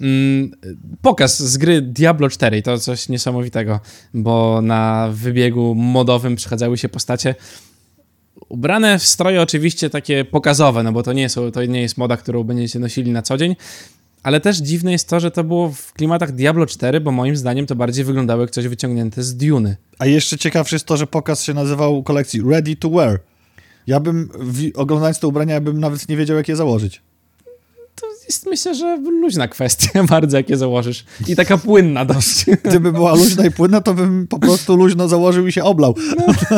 Mm, 0.00 0.50
Pokaz 1.02 1.42
z 1.42 1.56
gry 1.56 1.82
Diablo 1.82 2.28
4 2.28 2.62
to 2.62 2.78
coś 2.78 3.08
niesamowitego, 3.08 3.80
bo 4.14 4.60
na 4.62 5.08
wybiegu 5.12 5.74
modowym 5.74 6.36
przechadzały 6.36 6.78
się 6.78 6.88
postacie 6.88 7.34
ubrane 8.48 8.98
w 8.98 9.06
stroje 9.06 9.42
oczywiście 9.42 9.90
takie 9.90 10.24
pokazowe, 10.24 10.82
no 10.82 10.92
bo 10.92 11.02
to 11.02 11.12
nie, 11.12 11.28
są, 11.28 11.50
to 11.50 11.64
nie 11.64 11.80
jest 11.82 11.98
moda, 11.98 12.16
którą 12.16 12.44
będziecie 12.44 12.78
nosili 12.78 13.12
na 13.12 13.22
co 13.22 13.36
dzień, 13.36 13.56
ale 14.22 14.40
też 14.40 14.56
dziwne 14.56 14.92
jest 14.92 15.08
to, 15.08 15.20
że 15.20 15.30
to 15.30 15.44
było 15.44 15.70
w 15.70 15.92
klimatach 15.92 16.32
Diablo 16.32 16.66
4, 16.66 17.00
bo 17.00 17.12
moim 17.12 17.36
zdaniem 17.36 17.66
to 17.66 17.74
bardziej 17.74 18.04
wyglądało 18.04 18.42
jak 18.42 18.50
coś 18.50 18.68
wyciągnięte 18.68 19.22
z 19.22 19.36
Duny. 19.36 19.76
A 19.98 20.06
jeszcze 20.06 20.38
ciekawsze 20.38 20.76
jest 20.76 20.86
to, 20.86 20.96
że 20.96 21.06
pokaz 21.06 21.42
się 21.42 21.54
nazywał 21.54 22.02
kolekcji 22.02 22.42
Ready 22.50 22.76
to 22.76 22.90
Wear. 22.90 23.20
Ja 23.86 24.00
bym, 24.00 24.30
oglądając 24.74 25.20
te 25.20 25.26
ubrania, 25.26 25.54
ja 25.54 25.60
bym 25.60 25.80
nawet 25.80 26.08
nie 26.08 26.16
wiedział, 26.16 26.36
jak 26.36 26.48
je 26.48 26.56
założyć. 26.56 27.02
Jest 28.28 28.46
myślę, 28.46 28.74
że 28.74 28.96
luźna 28.96 29.48
kwestia 29.48 30.04
bardzo, 30.10 30.36
jak 30.36 30.50
je 30.50 30.56
założysz. 30.56 31.04
I 31.28 31.36
taka 31.36 31.58
płynna 31.58 32.04
dość. 32.04 32.44
Gdyby 32.64 32.92
była 32.92 33.14
luźna 33.14 33.46
i 33.46 33.50
płynna, 33.50 33.80
to 33.80 33.94
bym 33.94 34.26
po 34.26 34.38
prostu 34.38 34.76
luźno 34.76 35.08
założył 35.08 35.46
i 35.46 35.52
się 35.52 35.64
oblał. 35.64 35.94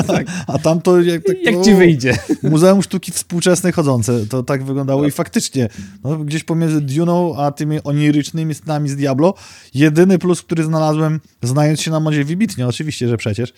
tak. 0.06 0.26
A 0.46 0.58
tam 0.58 0.80
to 0.80 1.00
jak, 1.00 1.24
tak, 1.24 1.36
Jak 1.42 1.64
ci 1.64 1.74
wyjdzie. 1.74 2.18
Muzeum 2.42 2.82
Sztuki 2.82 3.12
Współczesnej 3.12 3.72
chodzące, 3.72 4.26
to 4.26 4.42
tak 4.42 4.64
wyglądało 4.64 5.06
i 5.06 5.10
faktycznie, 5.10 5.68
no, 6.04 6.16
gdzieś 6.16 6.44
pomiędzy 6.44 6.80
Duną 6.80 7.36
a 7.36 7.50
tymi 7.50 7.82
onirycznymi 7.84 8.54
snami 8.54 8.88
z 8.88 8.96
Diablo, 8.96 9.34
jedyny 9.74 10.18
plus, 10.18 10.42
który 10.42 10.64
znalazłem, 10.64 11.20
znając 11.42 11.80
się 11.80 11.90
na 11.90 12.00
modzie 12.00 12.24
wybitnie, 12.24 12.66
oczywiście, 12.66 13.08
że 13.08 13.16
przecież, 13.16 13.52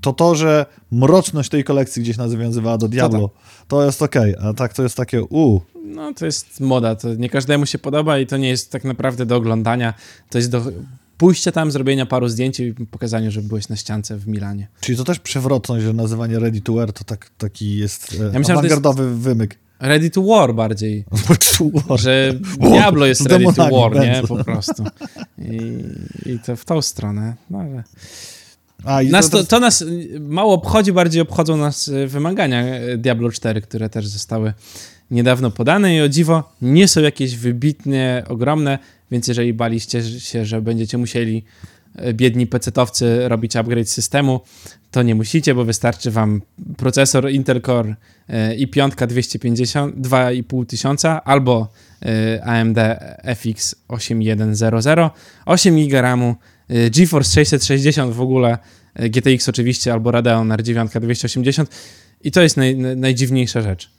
to 0.00 0.12
to, 0.12 0.34
że 0.34 0.66
mroczność 0.92 1.50
tej 1.50 1.64
kolekcji 1.64 2.02
gdzieś 2.02 2.16
nawiązywała 2.16 2.78
do 2.78 2.88
Diablo. 2.88 3.30
To 3.68 3.84
jest 3.84 4.02
okej, 4.02 4.34
a 4.40 4.52
tak 4.54 4.72
to 4.72 4.82
jest 4.82 4.96
takie 4.96 5.22
u. 5.22 5.60
No, 5.84 6.14
to 6.14 6.26
jest 6.26 6.60
moda, 6.60 6.94
to 6.96 7.14
nie 7.14 7.30
każdemu 7.30 7.66
się 7.66 7.78
podoba 7.78 8.18
i 8.18 8.26
to 8.26 8.36
nie 8.36 8.48
jest 8.48 8.72
tak 8.72 8.84
naprawdę 8.84 9.26
do 9.26 9.36
oglądania. 9.36 9.94
To 10.30 10.38
jest 10.38 10.50
do 10.50 10.62
pójścia 11.18 11.52
tam, 11.52 11.70
zrobienia 11.70 12.06
paru 12.06 12.28
zdjęć 12.28 12.60
i 12.60 12.74
pokazania, 12.90 13.30
że 13.30 13.42
byłeś 13.42 13.68
na 13.68 13.76
ściance 13.76 14.16
w 14.16 14.28
Milanie. 14.28 14.68
Czyli 14.80 14.98
to 14.98 15.04
też 15.04 15.18
przewrotność, 15.18 15.84
że 15.84 15.92
nazywanie 15.92 16.38
Ready 16.38 16.60
to 16.60 16.72
Wear 16.72 16.92
to 16.92 17.04
tak, 17.04 17.30
taki 17.38 17.76
jest 17.76 18.12
e, 18.12 18.14
myślałem, 18.14 18.32
że 18.32 18.32
to 18.32 18.38
jest- 18.40 18.56
awangardowy 18.56 19.16
wymyk. 19.16 19.58
Ready 19.80 20.10
to 20.10 20.22
war 20.22 20.54
bardziej. 20.54 21.04
War. 21.88 22.00
Że. 22.00 22.34
Diablo 22.60 23.06
jest 23.06 23.26
ready 23.26 23.44
to 23.56 23.70
war, 23.70 23.94
nie? 24.06 24.22
Po 24.28 24.44
prostu. 24.44 24.84
I, 25.38 25.82
I 26.32 26.38
to 26.38 26.56
w 26.56 26.64
tą 26.64 26.82
stronę. 26.82 27.34
No, 27.50 27.58
ale... 27.58 27.84
A, 28.86 29.02
Nas 29.02 29.30
to, 29.30 29.44
to, 29.44 29.60
nas 29.60 29.84
mało 30.20 30.54
obchodzi, 30.54 30.92
bardziej 30.92 31.22
obchodzą 31.22 31.56
nas 31.56 31.88
y, 31.88 32.06
wymagania 32.06 32.80
y, 32.80 32.98
Diablo 32.98 33.30
4, 33.30 33.60
które 33.60 33.88
też 33.88 34.06
zostały 34.06 34.52
niedawno 35.10 35.50
podane. 35.50 35.96
I 35.96 36.00
o 36.00 36.08
dziwo 36.08 36.52
nie 36.62 36.88
są 36.88 37.00
jakieś 37.00 37.36
wybitnie 37.36 38.24
ogromne, 38.28 38.78
więc 39.10 39.28
jeżeli 39.28 39.52
baliście 39.52 40.20
się, 40.20 40.44
że 40.44 40.62
będziecie 40.62 40.98
musieli 40.98 41.44
y, 42.08 42.14
biedni 42.14 42.46
pecetowcy 42.46 43.28
robić 43.28 43.56
upgrade 43.56 43.88
systemu, 43.88 44.40
to 44.90 45.02
nie 45.02 45.14
musicie, 45.14 45.54
bo 45.54 45.64
wystarczy 45.64 46.10
wam 46.10 46.42
procesor 46.76 47.30
Intel 47.30 47.62
Core 47.62 47.94
y, 48.30 48.66
i5 48.66 49.06
250, 49.06 49.96
2,5 49.96 50.66
tysiąca 50.66 51.24
albo 51.24 51.68
AMD 52.44 52.78
FX 53.36 53.74
8100, 53.88 55.10
8 55.46 55.76
GB 55.76 56.02
RAMu, 56.02 56.36
GeForce 56.90 57.30
660 57.34 58.14
w 58.14 58.20
ogóle, 58.20 58.58
y, 59.00 59.10
GTX 59.10 59.48
oczywiście, 59.48 59.92
albo 59.92 60.10
Radeon 60.10 60.48
R9 60.48 61.00
280 61.00 61.70
i 62.24 62.30
to 62.30 62.42
jest 62.42 62.56
naj, 62.56 62.76
najdziwniejsza 62.76 63.62
rzecz, 63.62 63.90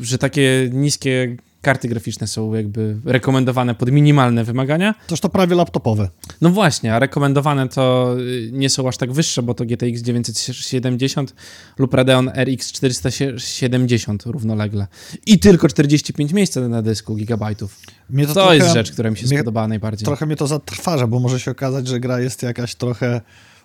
że 0.00 0.18
takie 0.18 0.70
niskie 0.72 1.36
karty 1.62 1.88
graficzne 1.88 2.26
są 2.26 2.54
jakby 2.54 2.96
rekomendowane 3.04 3.74
pod 3.74 3.90
minimalne 3.92 4.44
wymagania. 4.44 4.94
Toż 5.06 5.20
to 5.20 5.28
prawie 5.28 5.54
laptopowe. 5.56 6.08
No 6.40 6.50
właśnie, 6.50 6.94
a 6.94 6.98
rekomendowane 6.98 7.68
to 7.68 8.14
y, 8.20 8.50
nie 8.52 8.70
są 8.70 8.88
aż 8.88 8.96
tak 8.96 9.12
wyższe, 9.12 9.42
bo 9.42 9.54
to 9.54 9.64
GTX 9.64 10.00
970 10.02 11.34
lub 11.78 11.94
Radeon 11.94 12.30
RX 12.44 12.72
470 12.72 14.22
równolegle. 14.26 14.86
I 15.26 15.38
tylko 15.38 15.68
45 15.68 16.32
miejsca 16.32 16.60
na 16.68 16.82
dysku 16.82 17.16
gigabajtów. 17.16 17.80
Mnie 18.10 18.26
To, 18.26 18.34
trochę- 18.34 18.56
jest 18.56 18.72
rzecz, 18.74 18.92
która 18.92 19.10
mi 19.10 19.16
się 19.16 19.26
mnie- 19.26 19.38
spodobała 19.38 19.68
najbardziej. 19.68 20.04
Trochę 20.06 20.26
mnie 20.26 20.36
to 20.36 20.46
zatrważa, 20.46 21.06
bo 21.06 21.20
może 21.20 21.40
się 21.40 21.50
okazać, 21.50 21.86
że 21.88 22.00
gra 22.00 22.20
jest 22.20 22.42
jakaś 22.42 22.74
trochę 22.74 23.20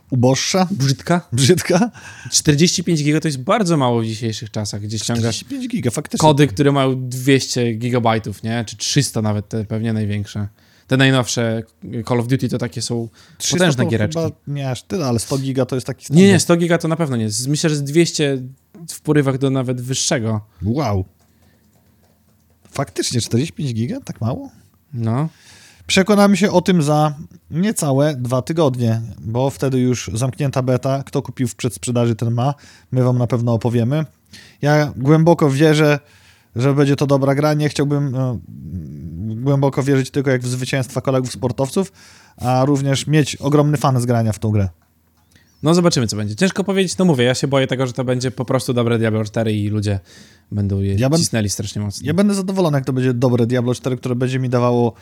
uboższa, 0.10 0.68
Brzydka? 0.72 1.22
brzydka. 1.34 1.92
45 2.32 3.04
giga 3.04 3.20
to 3.20 3.28
jest 3.28 3.38
bardzo 3.42 3.78
mało 3.78 4.02
w 4.02 4.06
dzisiejszych 4.06 4.52
czasach, 4.52 4.82
gdzie 4.82 5.00
ściągasz 5.00 5.36
45 5.36 5.72
giga, 5.72 5.92
faktycznie. 5.92 6.28
kody, 6.28 6.48
które 6.48 6.72
mają 6.72 7.10
200 7.10 7.74
gigabajtów, 7.74 8.44
nie? 8.44 8.66
Czy 8.68 8.78
300 8.78 9.22
nawet, 9.22 9.50
te 9.50 9.66
pewnie 9.66 9.94
największe. 9.94 10.48
Te 10.88 10.98
najnowsze 10.98 11.64
Call 12.08 12.20
of 12.20 12.28
Duty 12.28 12.50
to 12.50 12.58
takie 12.58 12.82
są 12.82 13.10
300 13.38 13.58
potężne 13.58 13.86
giereczki. 13.86 14.20
Chyba 14.22 14.36
nie 14.48 14.70
aż 14.72 14.84
tyle, 14.84 15.06
ale 15.06 15.20
100 15.20 15.38
giga 15.38 15.66
to 15.66 15.76
jest 15.76 15.88
taki 15.88 16.02
Nie, 16.02 16.06
standard. 16.06 16.28
nie, 16.28 16.40
100 16.40 16.56
giga 16.58 16.78
to 16.78 16.88
na 16.88 16.96
pewno 16.96 17.16
nie. 17.18 17.30
Myślę, 17.48 17.70
że 17.70 17.76
z 17.76 17.84
200 17.84 18.42
w 18.90 19.02
porywach 19.02 19.38
do 19.38 19.50
nawet 19.50 19.82
wyższego. 19.82 20.42
Wow. 20.64 21.06
Faktycznie 22.72 23.22
45 23.22 23.74
giga? 23.74 24.00
Tak 24.02 24.22
mało? 24.22 24.50
No. 24.94 25.30
Przekonamy 25.88 26.38
się 26.38 26.52
o 26.52 26.62
tym 26.62 26.84
za 26.84 27.14
niecałe 27.52 28.16
dwa 28.16 28.42
tygodnie, 28.42 29.02
bo 29.20 29.50
wtedy 29.50 29.80
już 29.80 30.12
zamknięta 30.14 30.62
beta. 30.62 31.04
Kto 31.04 31.22
kupił 31.22 31.48
w 31.48 31.56
przedsprzedaży, 31.56 32.16
ten 32.16 32.32
ma. 32.34 32.54
My 32.92 33.04
wam 33.04 33.18
na 33.18 33.28
pewno 33.28 33.54
opowiemy. 33.54 34.06
Ja 34.62 34.94
głęboko 34.98 35.50
wierzę, 35.50 36.00
że 36.56 36.74
będzie 36.74 36.96
to 36.96 37.08
dobra 37.08 37.36
gra. 37.36 37.54
Nie 37.54 37.70
chciałbym 37.70 38.12
no, 38.12 38.40
głęboko 39.44 39.84
wierzyć 39.84 40.12
tylko 40.12 40.32
jak 40.32 40.42
w 40.42 40.48
zwycięstwa 40.48 41.02
kolegów 41.02 41.32
sportowców, 41.32 41.92
a 42.38 42.66
również 42.66 43.08
mieć 43.08 43.36
ogromny 43.36 43.78
fan 43.78 44.02
z 44.02 44.06
grania 44.06 44.32
w 44.32 44.40
tą 44.40 44.52
grę. 44.52 44.70
No 45.64 45.74
zobaczymy, 45.74 46.08
co 46.08 46.18
będzie. 46.18 46.36
Ciężko 46.36 46.64
powiedzieć, 46.64 46.98
no 46.98 47.06
mówię, 47.06 47.24
ja 47.24 47.36
się 47.36 47.48
boję 47.48 47.68
tego, 47.68 47.88
że 47.88 47.94
to 47.94 48.04
będzie 48.04 48.32
po 48.32 48.46
prostu 48.46 48.74
dobre 48.74 48.98
Diablo 48.98 49.24
4 49.24 49.54
i 49.54 49.70
ludzie 49.70 50.00
będą 50.52 50.80
je 50.80 50.96
Ja 50.96 51.10
ben- 51.10 51.20
cisnęli 51.20 51.50
strasznie 51.50 51.82
mocno. 51.82 52.08
Ja 52.08 52.14
będę 52.14 52.34
zadowolony, 52.34 52.78
jak 52.78 52.86
to 52.86 52.94
będzie 52.94 53.14
dobre 53.14 53.46
Diablo 53.46 53.74
4, 53.74 53.98
które 53.98 54.16
będzie 54.16 54.40
mi 54.40 54.50
dawało 54.50 54.94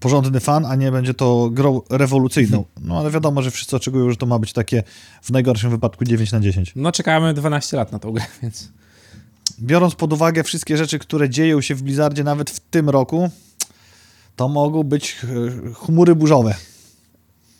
porządny 0.00 0.40
fan, 0.40 0.66
a 0.66 0.76
nie 0.76 0.92
będzie 0.92 1.14
to 1.14 1.50
grą 1.52 1.80
rewolucyjną. 1.90 2.64
No 2.80 2.98
ale 2.98 3.10
wiadomo, 3.10 3.42
że 3.42 3.50
wszyscy 3.50 3.76
oczekują, 3.76 4.10
że 4.10 4.16
to 4.16 4.26
ma 4.26 4.38
być 4.38 4.52
takie 4.52 4.82
w 5.22 5.30
najgorszym 5.30 5.70
wypadku 5.70 6.04
9 6.04 6.32
na 6.32 6.40
10. 6.40 6.72
No 6.76 6.92
czekamy 6.92 7.34
12 7.34 7.76
lat 7.76 7.92
na 7.92 7.98
tą 7.98 8.12
grę, 8.12 8.24
więc... 8.42 8.68
Biorąc 9.60 9.94
pod 9.94 10.12
uwagę 10.12 10.44
wszystkie 10.44 10.76
rzeczy, 10.76 10.98
które 10.98 11.30
dzieją 11.30 11.60
się 11.60 11.74
w 11.74 11.82
Blizzardzie 11.82 12.24
nawet 12.24 12.50
w 12.50 12.60
tym 12.60 12.90
roku, 12.90 13.30
to 14.36 14.48
mogą 14.48 14.82
być 14.82 15.16
e, 15.24 15.74
chmury 15.74 16.14
burzowe. 16.14 16.54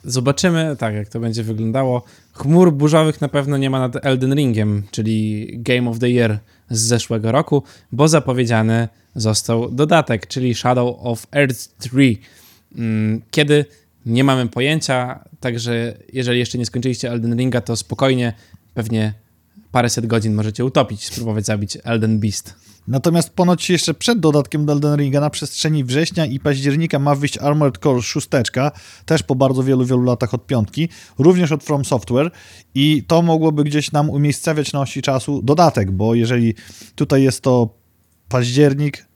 Zobaczymy, 0.04 0.76
tak, 0.78 0.94
jak 0.94 1.08
to 1.08 1.20
będzie 1.20 1.42
wyglądało. 1.42 2.02
Chmur 2.32 2.72
burzowych 2.72 3.20
na 3.20 3.28
pewno 3.28 3.56
nie 3.56 3.70
ma 3.70 3.78
nad 3.78 4.06
Elden 4.06 4.34
Ringiem, 4.34 4.82
czyli 4.90 5.48
Game 5.58 5.90
of 5.90 5.98
the 5.98 6.10
Year 6.10 6.38
z 6.70 6.80
zeszłego 6.80 7.32
roku, 7.32 7.62
bo 7.92 8.08
zapowiedziany 8.08 8.88
został 9.14 9.70
dodatek, 9.70 10.26
czyli 10.26 10.54
Shadow 10.54 10.96
of 10.98 11.26
Earth 11.32 11.78
3. 11.78 11.90
Mm, 12.76 13.22
Kiedy? 13.30 13.64
Nie 14.06 14.24
mamy 14.24 14.48
pojęcia, 14.48 15.24
także 15.40 15.96
jeżeli 16.12 16.38
jeszcze 16.38 16.58
nie 16.58 16.66
skończyliście 16.66 17.10
Elden 17.10 17.36
Ringa, 17.36 17.60
to 17.60 17.76
spokojnie, 17.76 18.32
pewnie 18.74 19.14
paręset 19.72 20.06
godzin 20.06 20.34
możecie 20.34 20.64
utopić, 20.64 21.04
spróbować 21.04 21.46
zabić 21.46 21.78
Elden 21.84 22.20
Beast. 22.20 22.54
Natomiast 22.88 23.30
ponoć 23.30 23.70
jeszcze 23.70 23.94
przed 23.94 24.20
dodatkiem 24.20 24.66
do 24.66 24.72
Elden 24.72 24.96
Ringa 24.96 25.20
na 25.20 25.30
przestrzeni 25.30 25.84
września 25.84 26.26
i 26.26 26.40
października 26.40 26.98
ma 26.98 27.14
wyjść 27.14 27.38
Armored 27.38 27.78
Core 27.78 28.02
6, 28.02 28.28
też 29.06 29.22
po 29.22 29.34
bardzo 29.34 29.62
wielu, 29.62 29.84
wielu 29.84 30.02
latach 30.02 30.34
od 30.34 30.46
piątki, 30.46 30.88
również 31.18 31.52
od 31.52 31.64
From 31.64 31.84
Software 31.84 32.30
i 32.74 33.04
to 33.06 33.22
mogłoby 33.22 33.64
gdzieś 33.64 33.92
nam 33.92 34.10
umiejscawiać 34.10 34.72
na 34.72 34.80
osi 34.80 35.02
czasu 35.02 35.42
dodatek, 35.42 35.90
bo 35.90 36.14
jeżeli 36.14 36.54
tutaj 36.94 37.22
jest 37.22 37.40
to 37.40 37.68
październik 38.28 39.06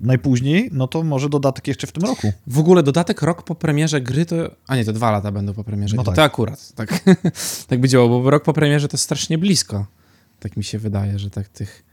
najpóźniej, 0.00 0.70
no 0.72 0.88
to 0.88 1.02
może 1.02 1.28
dodatek 1.28 1.68
jeszcze 1.68 1.86
w 1.86 1.92
tym 1.92 2.02
roku. 2.02 2.32
W 2.46 2.58
ogóle 2.58 2.82
dodatek 2.82 3.22
rok 3.22 3.42
po 3.42 3.54
premierze 3.54 4.00
gry 4.00 4.26
to... 4.26 4.36
A 4.66 4.76
nie, 4.76 4.84
to 4.84 4.92
dwa 4.92 5.10
lata 5.10 5.32
będą 5.32 5.54
po 5.54 5.64
premierze 5.64 5.96
No 5.96 6.02
gry. 6.02 6.06
tak. 6.06 6.16
To 6.16 6.22
akurat, 6.22 6.72
tak, 6.74 7.04
tak 7.68 7.80
by 7.80 7.88
działało, 7.88 8.22
bo 8.22 8.30
rok 8.30 8.44
po 8.44 8.52
premierze 8.52 8.88
to 8.88 8.96
strasznie 8.96 9.38
blisko. 9.38 9.86
Tak 10.40 10.56
mi 10.56 10.64
się 10.64 10.78
wydaje, 10.78 11.18
że 11.18 11.30
tak 11.30 11.48
tych 11.48 11.84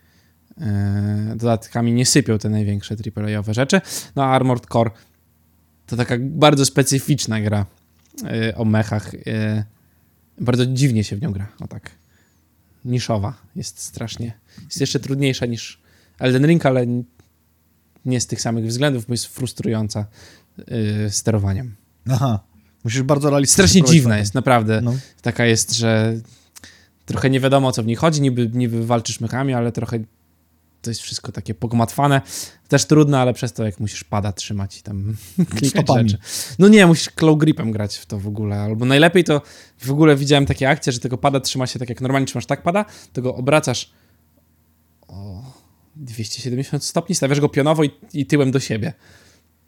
e, 0.61 1.33
dodatkami 1.35 1.93
nie 1.93 2.05
sypią 2.05 2.37
te 2.37 2.49
największe 2.49 2.95
AAA-owe 3.15 3.53
rzeczy. 3.53 3.81
No 4.15 4.23
a 4.23 4.27
Armored 4.27 4.65
Core 4.65 4.91
to 5.87 5.95
taka 5.95 6.15
bardzo 6.19 6.65
specyficzna 6.65 7.41
gra 7.41 7.65
e, 8.23 8.55
o 8.55 8.65
mechach. 8.65 9.13
E, 9.27 9.63
bardzo 10.41 10.65
dziwnie 10.65 11.03
się 11.03 11.15
w 11.15 11.21
nią 11.21 11.31
gra, 11.31 11.47
o 11.59 11.67
tak. 11.67 11.91
Niszowa. 12.85 13.33
Jest 13.55 13.79
strasznie... 13.79 14.33
Jest 14.65 14.81
jeszcze 14.81 14.99
trudniejsza 14.99 15.45
niż 15.45 15.81
Elden 16.19 16.45
Ring, 16.47 16.65
ale 16.65 16.85
nie 18.05 18.21
z 18.21 18.27
tych 18.27 18.41
samych 18.41 18.65
względów, 18.65 19.05
bo 19.05 19.13
jest 19.13 19.25
frustrująca 19.25 20.05
y, 20.59 21.11
sterowaniem. 21.11 21.75
Aha. 22.09 22.39
Musisz 22.83 23.01
bardzo 23.01 23.29
realistycznie 23.29 23.67
Strasznie 23.67 23.93
dziwna 23.93 24.17
jest, 24.17 24.33
naprawdę. 24.33 24.81
No. 24.81 24.93
Taka 25.21 25.45
jest, 25.45 25.73
że 25.73 26.19
trochę 27.05 27.29
nie 27.29 27.39
wiadomo 27.39 27.67
o 27.67 27.71
co 27.71 27.83
w 27.83 27.85
niej 27.85 27.95
chodzi, 27.95 28.21
niby, 28.21 28.49
niby 28.53 28.85
walczysz 28.85 29.19
mechami, 29.19 29.53
ale 29.53 29.71
trochę 29.71 29.99
to 30.81 30.91
jest 30.91 31.01
wszystko 31.01 31.31
takie 31.31 31.53
pogmatwane. 31.53 32.21
Też 32.67 32.85
trudne, 32.85 33.19
ale 33.19 33.33
przez 33.33 33.53
to 33.53 33.65
jak 33.65 33.79
musisz 33.79 34.03
pada 34.03 34.31
trzymać 34.31 34.79
i 34.79 34.83
tam 34.83 35.15
klikać 35.55 35.69
Stopami. 35.69 36.09
rzeczy. 36.09 36.23
No 36.59 36.67
nie, 36.67 36.87
musisz 36.87 37.09
claw 37.19 37.37
gripem 37.37 37.71
grać 37.71 37.97
w 37.97 38.05
to 38.05 38.19
w 38.19 38.27
ogóle, 38.27 38.61
albo 38.61 38.85
najlepiej 38.85 39.23
to 39.23 39.41
w 39.79 39.91
ogóle 39.91 40.15
widziałem 40.15 40.45
takie 40.45 40.69
akcje, 40.69 40.93
że 40.93 40.99
tego 40.99 41.17
pada 41.17 41.39
trzyma 41.39 41.67
się 41.67 41.79
tak 41.79 41.89
jak 41.89 42.01
normalnie 42.01 42.25
trzymasz 42.27 42.45
tak 42.45 42.63
pada, 42.63 42.85
to 43.13 43.21
go 43.21 43.35
obracasz 43.35 43.91
o 45.07 45.43
270 45.99 46.83
stopni, 46.83 47.15
stawiasz 47.15 47.39
go 47.39 47.49
pionowo 47.49 47.83
i, 47.83 47.91
i 48.13 48.25
tyłem 48.25 48.51
do 48.51 48.59
siebie. 48.59 48.93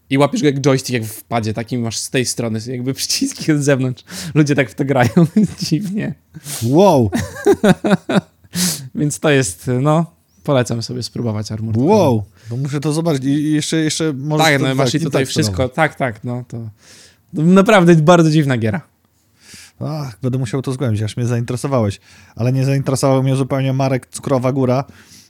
I 0.09 0.17
łapiesz 0.17 0.41
go 0.41 0.47
jak 0.47 0.61
joystick, 0.61 0.93
jak 0.93 1.05
w 1.05 1.23
padzie, 1.23 1.53
takim 1.53 1.81
masz 1.81 1.97
z 1.97 2.09
tej 2.09 2.25
strony, 2.25 2.59
jakby 2.67 2.93
przyciski 2.93 3.51
od 3.51 3.61
zewnątrz. 3.61 4.03
Ludzie 4.35 4.55
tak 4.55 4.69
w 4.69 4.75
to 4.75 4.85
grają, 4.85 5.09
dziwnie. 5.63 6.15
Wow, 6.63 7.11
Więc 8.95 9.19
to 9.19 9.29
jest, 9.29 9.71
no, 9.81 10.05
polecam 10.43 10.81
sobie 10.81 11.03
spróbować 11.03 11.51
Armored 11.51 11.81
wow. 11.81 12.23
To 12.49 12.57
muszę 12.57 12.79
to 12.79 12.93
zobaczyć 12.93 13.23
i 13.23 13.51
jeszcze, 13.51 13.77
jeszcze 13.77 14.13
może... 14.13 14.43
Tak, 14.43 14.61
no 14.61 14.75
masz 14.75 14.95
i 14.95 14.99
tutaj 14.99 15.25
wszystko, 15.25 15.69
tak, 15.69 15.95
tak, 15.95 16.23
no 16.23 16.43
to, 16.47 16.57
to 17.35 17.41
naprawdę 17.41 17.95
bardzo 17.95 18.31
dziwna 18.31 18.57
giera. 18.57 18.81
Ach, 19.79 20.17
będę 20.21 20.37
musiał 20.37 20.61
to 20.61 20.71
zgłębić, 20.71 21.01
aż 21.01 21.17
mnie 21.17 21.25
zainteresowałeś. 21.25 21.99
Ale 22.35 22.53
nie 22.53 22.65
zainteresował 22.65 23.23
mnie 23.23 23.35
zupełnie 23.35 23.73
Marek 23.73 24.07
Cukrowa 24.07 24.51
Góra, 24.51 24.83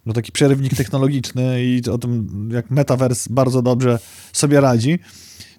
bo 0.05 0.13
taki 0.13 0.31
przerywnik 0.31 0.75
technologiczny 0.75 1.63
i 1.63 1.89
o 1.91 1.97
tym, 1.97 2.49
jak 2.53 2.71
Metaverse 2.71 3.33
bardzo 3.33 3.61
dobrze 3.61 3.99
sobie 4.33 4.61
radzi. 4.61 4.99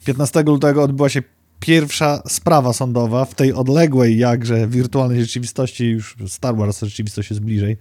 15 0.05 0.43
lutego 0.43 0.83
odbyła 0.83 1.09
się 1.09 1.23
pierwsza 1.61 2.23
sprawa 2.29 2.73
sądowa 2.73 3.25
w 3.25 3.35
tej 3.35 3.53
odległej 3.53 4.19
jakże 4.19 4.69
wirtualnej 4.69 5.21
rzeczywistości, 5.21 5.85
już 5.85 6.17
Star 6.29 6.57
Wars 6.57 6.81
rzeczywistość 6.81 7.31
jest 7.31 7.43
bliżej, 7.43 7.77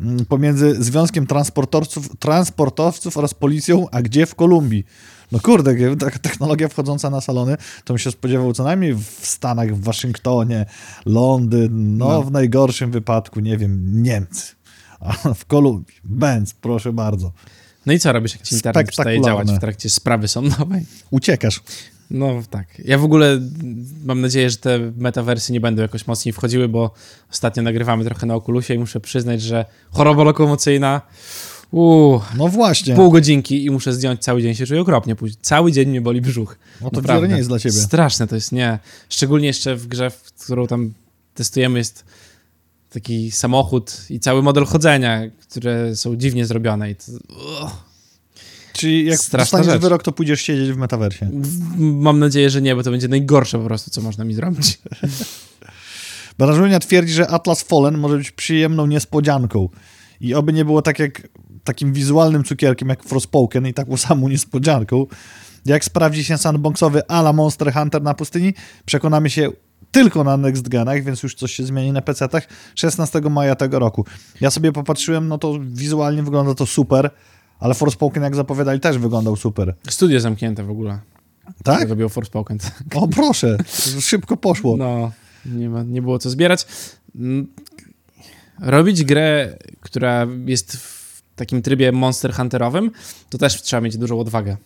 mm, 0.00 0.24
pomiędzy 0.26 0.84
Związkiem 0.84 1.26
Transportowców, 1.26 2.16
Transportowców 2.18 3.16
oraz 3.16 3.34
policją, 3.34 3.86
a 3.90 4.02
gdzie 4.02 4.26
w 4.26 4.34
Kolumbii. 4.34 4.84
No 5.32 5.40
kurde, 5.40 5.96
taka 5.96 6.18
technologia 6.18 6.68
wchodząca 6.68 7.10
na 7.10 7.20
salony, 7.20 7.56
to 7.84 7.94
bym 7.94 7.98
się 7.98 8.10
spodziewał 8.10 8.52
co 8.52 8.64
najmniej 8.64 8.94
w 8.94 9.26
Stanach, 9.26 9.76
w 9.76 9.80
Waszyngtonie, 9.80 10.66
Londyn, 11.06 11.96
no, 11.98 12.08
No. 12.08 12.22
w 12.22 12.30
najgorszym 12.32 12.90
wypadku, 12.90 13.40
nie 13.40 13.56
wiem, 13.56 14.02
Niemcy. 14.02 14.55
A 15.00 15.34
w 15.34 15.44
Kolumbii, 15.44 15.94
Benz, 16.04 16.54
proszę 16.54 16.92
bardzo. 16.92 17.32
No 17.86 17.92
i 17.92 17.98
co 17.98 18.12
robisz, 18.12 18.32
jak 18.32 18.42
ci 18.42 18.54
internet 18.54 18.88
przestaje 18.88 19.20
działać 19.22 19.52
w 19.52 19.58
trakcie 19.58 19.90
sprawy 19.90 20.28
sądowej? 20.28 20.86
Uciekasz. 21.10 21.60
No 22.10 22.42
tak. 22.50 22.66
Ja 22.84 22.98
w 22.98 23.04
ogóle 23.04 23.40
mam 24.04 24.20
nadzieję, 24.20 24.50
że 24.50 24.56
te 24.56 24.78
metawersy 24.96 25.52
nie 25.52 25.60
będą 25.60 25.82
jakoś 25.82 26.06
mocniej 26.06 26.32
wchodziły, 26.32 26.68
bo 26.68 26.90
ostatnio 27.32 27.62
nagrywamy 27.62 28.04
trochę 28.04 28.26
na 28.26 28.34
Oculusie 28.34 28.74
i 28.74 28.78
muszę 28.78 29.00
przyznać, 29.00 29.42
że 29.42 29.64
choroba 29.90 30.24
lokomocyjna 30.24 31.00
uuu, 31.70 32.20
No 32.36 32.48
właśnie. 32.48 32.94
pół 32.94 33.10
godzinki 33.10 33.64
i 33.64 33.70
muszę 33.70 33.92
zdjąć 33.92 34.20
cały 34.20 34.42
dzień, 34.42 34.54
się 34.54 34.66
czuję 34.66 34.80
okropnie 34.80 35.16
później. 35.16 35.38
Cały 35.42 35.72
dzień 35.72 35.88
mnie 35.88 36.00
boli 36.00 36.20
brzuch. 36.20 36.58
No 36.80 36.90
to 36.90 37.02
wiele 37.02 37.28
nie 37.28 37.36
jest 37.36 37.48
dla 37.48 37.58
ciebie. 37.58 37.72
Straszne 37.74 38.26
to 38.26 38.34
jest, 38.34 38.52
nie. 38.52 38.78
Szczególnie 39.08 39.46
jeszcze 39.46 39.76
w 39.76 39.86
grze, 39.86 40.10
w 40.10 40.22
którą 40.22 40.66
tam 40.66 40.92
testujemy 41.34 41.78
jest 41.78 42.04
taki 42.96 43.30
samochód 43.30 44.06
i 44.10 44.20
cały 44.20 44.42
model 44.42 44.64
chodzenia, 44.64 45.22
które 45.50 45.96
są 45.96 46.16
dziwnie 46.16 46.46
zrobione 46.46 46.90
i 46.90 46.94
to, 46.96 47.12
uch. 47.62 47.70
Czyli 48.72 49.06
jak 49.06 49.18
dostaniesz 49.32 49.66
rzecz. 49.66 49.82
wyrok, 49.82 50.02
to 50.02 50.12
pójdziesz 50.12 50.40
siedzieć 50.40 50.72
w 50.72 50.76
metaversie. 50.76 51.30
Mam 51.78 52.18
nadzieję, 52.18 52.50
że 52.50 52.62
nie, 52.62 52.76
bo 52.76 52.82
to 52.82 52.90
będzie 52.90 53.08
najgorsze 53.08 53.58
po 53.58 53.64
prostu, 53.64 53.90
co 53.90 54.00
można 54.00 54.24
mi 54.24 54.34
zrobić. 54.34 54.78
Branżunia 56.38 56.80
twierdzi, 56.80 57.12
że 57.12 57.28
Atlas 57.28 57.62
Fallen 57.62 57.98
może 57.98 58.16
być 58.16 58.30
przyjemną 58.30 58.86
niespodzianką. 58.86 59.68
I 60.20 60.34
oby 60.34 60.52
nie 60.52 60.64
było 60.64 60.82
tak 60.82 60.98
jak 60.98 61.28
takim 61.64 61.92
wizualnym 61.92 62.44
cukierkiem 62.44 62.88
jak 62.88 63.04
Frostpoken 63.04 63.66
i 63.66 63.74
taką 63.74 63.96
samą 63.96 64.28
niespodzianką. 64.28 65.06
Jak 65.66 65.84
sprawdzi 65.84 66.24
się 66.24 66.38
sandboxowy 66.38 67.08
ala 67.08 67.32
Monster 67.32 67.72
Hunter 67.72 68.02
na 68.02 68.14
pustyni, 68.14 68.54
przekonamy 68.84 69.30
się 69.30 69.50
tylko 69.90 70.24
na 70.24 70.36
next 70.36 70.68
genach, 70.68 71.04
więc 71.04 71.22
już 71.22 71.34
coś 71.34 71.52
się 71.52 71.64
zmieni 71.64 71.92
na 71.92 72.00
PC-tach 72.00 72.42
16 72.74 73.20
maja 73.20 73.54
tego 73.54 73.78
roku. 73.78 74.04
Ja 74.40 74.50
sobie 74.50 74.72
popatrzyłem, 74.72 75.28
no 75.28 75.38
to 75.38 75.58
wizualnie 75.60 76.22
wygląda 76.22 76.54
to 76.54 76.66
super, 76.66 77.10
ale 77.58 77.74
Forspoken 77.74 78.22
jak 78.22 78.36
zapowiadali 78.36 78.80
też 78.80 78.98
wyglądał 78.98 79.36
super. 79.36 79.74
Studio 79.88 80.20
zamknięte 80.20 80.64
w 80.64 80.70
ogóle. 80.70 81.00
Tak? 81.64 81.88
Robił 81.88 82.08
Forspoken. 82.08 82.58
O 82.94 83.08
proszę, 83.08 83.56
szybko 84.00 84.36
poszło. 84.36 84.76
No, 84.76 85.12
nie, 85.46 85.68
ma, 85.68 85.82
nie 85.82 86.02
było 86.02 86.18
co 86.18 86.30
zbierać. 86.30 86.66
Mm, 87.14 87.46
Robić 88.60 89.04
grę, 89.04 89.58
która 89.80 90.26
jest 90.46 90.76
w 90.76 91.22
takim 91.36 91.62
trybie 91.62 91.92
Monster 91.92 92.34
Hunterowym, 92.34 92.90
to 93.30 93.38
też 93.38 93.62
trzeba 93.62 93.80
mieć 93.80 93.96
dużą 93.96 94.20
odwagę. 94.20 94.56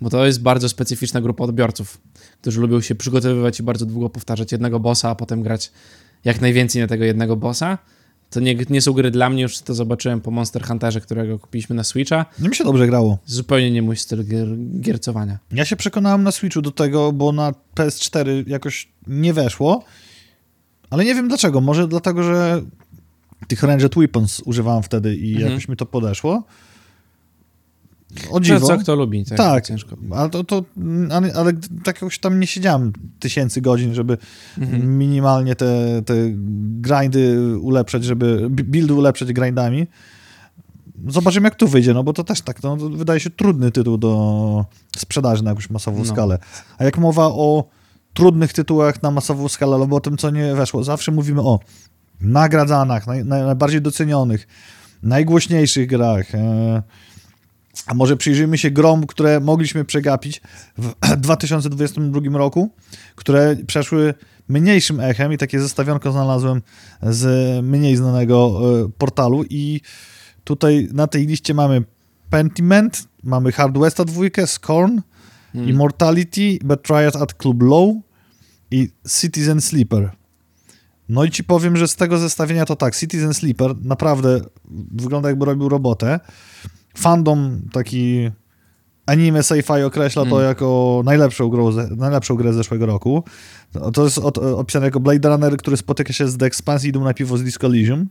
Bo 0.00 0.10
to 0.10 0.26
jest 0.26 0.42
bardzo 0.42 0.68
specyficzna 0.68 1.20
grupa 1.20 1.44
odbiorców, 1.44 1.98
którzy 2.46 2.60
lubią 2.60 2.80
się 2.80 2.94
przygotowywać 2.94 3.60
i 3.60 3.62
bardzo 3.62 3.86
długo 3.86 4.10
powtarzać 4.10 4.52
jednego 4.52 4.80
bossa, 4.80 5.10
a 5.10 5.14
potem 5.14 5.42
grać 5.42 5.72
jak 6.24 6.40
najwięcej 6.40 6.82
na 6.82 6.88
tego 6.88 7.04
jednego 7.04 7.36
bossa. 7.36 7.78
To 8.30 8.40
nie, 8.40 8.54
nie 8.70 8.80
są 8.82 8.92
gry 8.92 9.10
dla 9.10 9.30
mnie, 9.30 9.42
już 9.42 9.58
to 9.58 9.74
zobaczyłem 9.74 10.20
po 10.20 10.30
Monster 10.30 10.62
Hunterze, 10.66 11.00
którego 11.00 11.38
kupiliśmy 11.38 11.76
na 11.76 11.84
Switcha. 11.84 12.26
Nie 12.40 12.48
mi 12.48 12.54
się 12.56 12.64
dobrze 12.64 12.86
grało. 12.86 13.18
Zupełnie 13.26 13.70
nie 13.70 13.82
mój 13.82 13.96
styl 13.96 14.24
gier, 14.28 14.48
giercowania. 14.80 15.38
Ja 15.52 15.64
się 15.64 15.76
przekonałem 15.76 16.22
na 16.22 16.30
Switchu 16.32 16.62
do 16.62 16.70
tego, 16.70 17.12
bo 17.12 17.32
na 17.32 17.52
PS4 17.76 18.48
jakoś 18.48 18.88
nie 19.06 19.32
weszło, 19.32 19.84
ale 20.90 21.04
nie 21.04 21.14
wiem 21.14 21.28
dlaczego. 21.28 21.60
Może 21.60 21.88
dlatego, 21.88 22.22
że 22.22 22.62
tych 23.48 23.62
Ranged 23.62 23.94
Weapons 23.94 24.40
używałem 24.40 24.82
wtedy 24.82 25.16
i 25.16 25.32
Mhm. 25.34 25.50
jakoś 25.50 25.68
mi 25.68 25.76
to 25.76 25.86
podeszło. 25.86 26.44
O 28.30 28.40
dziwo. 28.40 28.66
Co, 28.66 28.78
kto 28.78 28.94
lubi, 28.94 29.24
tak, 29.24 29.38
Tak. 29.38 29.66
ciężko. 29.66 29.96
Ale, 30.10 30.30
to, 30.30 30.44
to, 30.44 30.64
ale, 31.10 31.32
ale 31.34 31.52
tak 31.84 31.96
jakoś 32.02 32.18
tam 32.18 32.40
nie 32.40 32.46
siedziałem 32.46 32.92
tysięcy 33.20 33.60
godzin, 33.60 33.94
żeby 33.94 34.18
Mhm. 34.58 34.98
minimalnie 34.98 35.56
te, 35.56 36.02
te 36.06 36.14
grindy 36.80 37.38
ulepszać, 37.58 38.04
żeby 38.04 38.50
buildy 38.50 38.94
ulepszać 38.94 39.32
grindami. 39.32 39.86
Zobaczymy, 41.08 41.46
jak 41.46 41.54
tu 41.54 41.68
wyjdzie, 41.68 41.94
no 41.94 42.04
bo 42.04 42.12
to 42.12 42.24
też 42.24 42.40
tak, 42.40 42.62
no, 42.62 42.76
to 42.76 42.88
wydaje 42.90 43.20
się 43.20 43.30
trudny 43.30 43.70
tytuł 43.70 43.98
do 43.98 44.64
sprzedaży 44.96 45.44
na 45.44 45.50
jakąś 45.50 45.70
masową 45.70 45.98
No. 45.98 46.04
skalę. 46.04 46.38
A 46.78 46.84
jak 46.84 46.98
mowa 46.98 47.26
o 47.26 47.64
trudnych 48.14 48.52
tytułach 48.52 49.02
na 49.02 49.10
masową 49.10 49.48
skalę, 49.48 49.76
albo 49.76 49.96
o 49.96 50.00
tym, 50.00 50.16
co 50.16 50.30
nie 50.30 50.54
weszło, 50.54 50.84
zawsze 50.84 51.12
mówimy 51.12 51.40
o 51.42 51.60
nagradzanych, 52.20 53.06
naj, 53.06 53.24
najbardziej 53.24 53.82
docenionych, 53.82 54.48
najgłośniejszych 55.02 55.86
grach. 55.88 56.34
E, 56.34 56.82
a 57.86 57.94
może 57.94 58.16
przyjrzyjmy 58.16 58.58
się 58.58 58.70
grom, 58.70 59.06
które 59.06 59.40
mogliśmy 59.40 59.84
przegapić 59.84 60.40
w 60.78 60.94
2022 61.16 62.38
roku, 62.38 62.70
które 63.14 63.56
przeszły 63.66 64.14
mniejszym 64.48 65.00
echem 65.00 65.32
i 65.32 65.38
takie 65.38 65.60
zestawionko 65.60 66.12
znalazłem 66.12 66.62
z 67.02 67.64
mniej 67.64 67.96
znanego 67.96 68.60
e, 68.84 68.88
portalu 68.98 69.44
i 69.50 69.80
tutaj 70.44 70.88
na 70.92 71.06
tej 71.06 71.26
liście 71.26 71.54
mamy 71.54 71.84
Pentiment, 72.30 73.08
mamy 73.22 73.52
Hard 73.52 73.78
Westa 73.78 74.04
2, 74.04 74.22
Scorn, 74.46 75.00
Hmm. 75.56 75.68
Immortality, 75.68 76.58
Betrayed 76.64 77.16
at 77.16 77.34
Club 77.34 77.62
Low 77.62 77.96
i 78.70 78.88
Citizen 79.20 79.60
Sleeper. 79.60 80.10
No 81.08 81.24
i 81.24 81.30
ci 81.30 81.44
powiem, 81.44 81.76
że 81.76 81.88
z 81.88 81.96
tego 81.96 82.18
zestawienia 82.18 82.64
to 82.64 82.76
tak, 82.76 82.96
Citizen 82.96 83.34
Sleeper 83.34 83.74
naprawdę 83.82 84.40
wygląda 84.90 85.28
jakby 85.28 85.44
robił 85.44 85.68
robotę. 85.68 86.20
Fandom 86.96 87.60
taki 87.72 88.30
anime 89.06 89.40
sci-fi 89.42 89.82
określa 89.84 90.24
to 90.24 90.36
Mm. 90.36 90.44
jako 90.48 91.02
najlepszą, 91.04 91.48
grę, 91.48 91.72
ze- 91.72 91.96
najlepszą 91.96 92.34
grę 92.34 92.52
z 92.52 92.56
zeszłego 92.56 92.86
roku. 92.86 93.24
To- 93.92 94.04
jest 94.04 94.18
od, 94.18 94.38
opisane 94.38 94.86
jako 94.86 95.00
Blade 95.00 95.28
Runner, 95.28 95.56
który 95.56 95.76
spotyka 95.76 96.12
się 96.12 96.28
z 96.28 96.36
The 96.36 96.46
Expanse 96.46 96.86
i 96.86 96.90
idą 96.90 97.04
na 97.04 97.14
piwo 97.14 97.38
z 97.38 97.44
Disco 97.44 97.66
Elysium. 97.66 98.06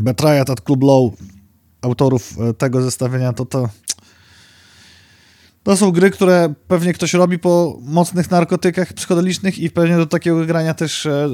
Betrayed 0.00 0.50
at 0.50 0.60
Club 0.60 0.82
Low 0.82 1.12
autorów 1.82 2.34
e, 2.40 2.54
tego 2.54 2.82
zestawienia 2.82 3.32
to 3.32 3.44
to 3.46 3.68
to 5.62 5.76
są 5.76 5.90
gry, 5.90 6.10
które 6.10 6.54
pewnie 6.68 6.92
ktoś 6.92 7.14
robi 7.14 7.38
po 7.38 7.78
mocnych 7.82 8.30
narkotykach 8.30 8.92
psychodelicznych 8.92 9.58
i 9.58 9.70
pewnie 9.70 9.96
do 9.96 10.06
takiego 10.06 10.46
grania 10.46 10.74
też 10.74 11.06
e, 11.06 11.28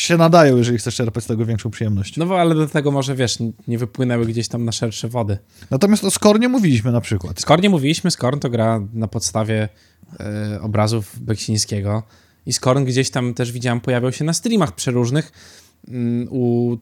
się 0.00 0.16
nadają, 0.16 0.56
jeżeli 0.56 0.78
chcesz 0.78 0.94
czerpać 0.94 1.24
z 1.24 1.26
tego 1.26 1.46
większą 1.46 1.70
przyjemność. 1.70 2.16
No 2.16 2.26
bo 2.26 2.40
ale 2.40 2.54
do 2.54 2.66
tego 2.66 2.90
może, 2.90 3.14
wiesz, 3.14 3.38
nie 3.68 3.78
wypłynęły 3.78 4.26
gdzieś 4.26 4.48
tam 4.48 4.64
na 4.64 4.72
szersze 4.72 5.08
wody. 5.08 5.38
Natomiast 5.70 6.04
o 6.04 6.10
Score 6.10 6.40
nie 6.40 6.48
mówiliśmy 6.48 6.92
na 6.92 7.00
przykład. 7.00 7.40
Skorn 7.40 7.62
nie 7.62 7.70
mówiliśmy, 7.70 8.10
Skorn 8.10 8.38
to 8.38 8.50
gra 8.50 8.80
na 8.94 9.08
podstawie 9.08 9.68
e, 10.20 10.60
obrazów 10.62 11.20
Beksińskiego 11.20 12.02
i 12.46 12.52
Skorn 12.52 12.84
gdzieś 12.84 13.10
tam 13.10 13.34
też 13.34 13.52
widziałem 13.52 13.80
pojawiał 13.80 14.12
się 14.12 14.24
na 14.24 14.32
streamach 14.32 14.74
przeróżnych 14.74 15.32
mm, 15.88 16.28
u 16.30 16.76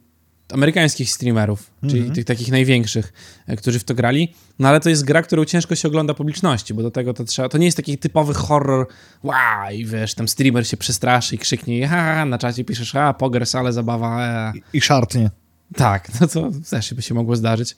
amerykańskich 0.52 1.10
streamerów, 1.10 1.70
czyli 1.80 1.98
Mhm. 1.98 2.14
tych 2.14 2.24
takich 2.24 2.48
największych, 2.50 3.12
e, 3.46 3.56
którzy 3.56 3.78
w 3.78 3.84
to 3.84 3.94
grali. 3.94 4.34
No 4.58 4.68
ale 4.68 4.80
to 4.80 4.88
jest 4.88 5.04
gra, 5.04 5.22
którą 5.22 5.44
ciężko 5.44 5.74
się 5.74 5.88
ogląda 5.88 6.14
publiczności, 6.14 6.74
bo 6.74 6.82
do 6.82 6.90
tego 6.90 7.14
to 7.14 7.24
trzeba, 7.24 7.48
to 7.48 7.58
nie 7.58 7.64
jest 7.66 7.76
taki 7.76 7.98
typowy 7.98 8.34
horror, 8.34 8.86
wow, 9.22 9.70
i 9.72 9.86
wiesz, 9.86 10.14
tam 10.14 10.28
streamer 10.28 10.68
się 10.68 10.76
przestraszy 10.76 11.34
i 11.34 11.38
krzyknie, 11.38 11.78
i 11.78 11.82
ha, 11.82 11.96
ha, 11.96 12.14
ha, 12.14 12.24
na 12.24 12.38
czacie 12.38 12.64
piszesz, 12.64 12.94
a, 12.94 13.14
pogers, 13.14 13.54
ale 13.54 13.72
zabawa, 13.72 14.26
e. 14.26 14.52
I 14.72 14.80
szartnie. 14.80 15.30
Tak, 15.74 16.08
no 16.20 16.26
to 16.28 16.50
też 16.70 16.94
by 16.94 17.02
się 17.02 17.14
mogło 17.14 17.36
zdarzyć. 17.36 17.76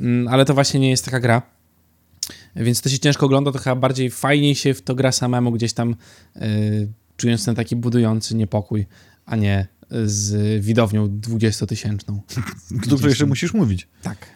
Mm, 0.00 0.28
Ale 0.28 0.44
to 0.44 0.54
właśnie 0.54 0.80
nie 0.80 0.90
jest 0.90 1.04
taka 1.04 1.20
gra. 1.20 1.42
Więc 2.56 2.80
to 2.80 2.88
się 2.88 2.98
ciężko 2.98 3.26
ogląda, 3.26 3.52
to 3.52 3.58
chyba 3.58 3.76
bardziej 3.76 4.10
fajniej 4.10 4.54
się 4.54 4.74
w 4.74 4.82
to 4.82 4.94
gra 4.94 5.12
samemu 5.12 5.52
gdzieś 5.52 5.72
tam 5.72 5.96
y, 6.36 6.88
czując 7.16 7.44
ten 7.44 7.54
taki 7.54 7.76
budujący 7.76 8.34
niepokój, 8.34 8.86
a 9.26 9.36
nie 9.36 9.66
z 10.04 10.64
widownią 10.64 11.08
20-tysięczną. 11.08 12.18
Do 12.70 12.96
której 12.96 13.10
jeszcze 13.10 13.26
musisz 13.26 13.54
mówić. 13.54 13.88
Tak. 14.02 14.26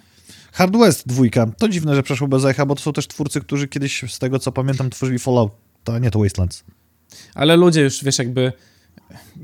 Hard 0.53 0.77
West 0.77 1.09
dwójka. 1.09 1.47
To 1.59 1.69
dziwne, 1.69 1.95
że 1.95 2.03
przeszło 2.03 2.29
bez 2.29 2.45
echa, 2.45 2.67
bo 2.67 2.75
to 2.75 2.83
są 2.83 2.93
też 2.93 3.09
twórcy, 3.09 3.41
którzy 3.41 3.69
kiedyś, 3.69 4.05
z 4.09 4.19
tego 4.19 4.39
co 4.39 4.53
pamiętam, 4.53 4.91
tworzyli 4.91 5.19
Fallout. 5.19 5.53
To 5.85 5.99
nie 5.99 6.11
to 6.11 6.19
Wastelands. 6.19 6.65
Ale 7.35 7.57
ludzie 7.57 7.81
już, 7.81 8.05
wiesz, 8.05 8.19
jakby 8.19 8.53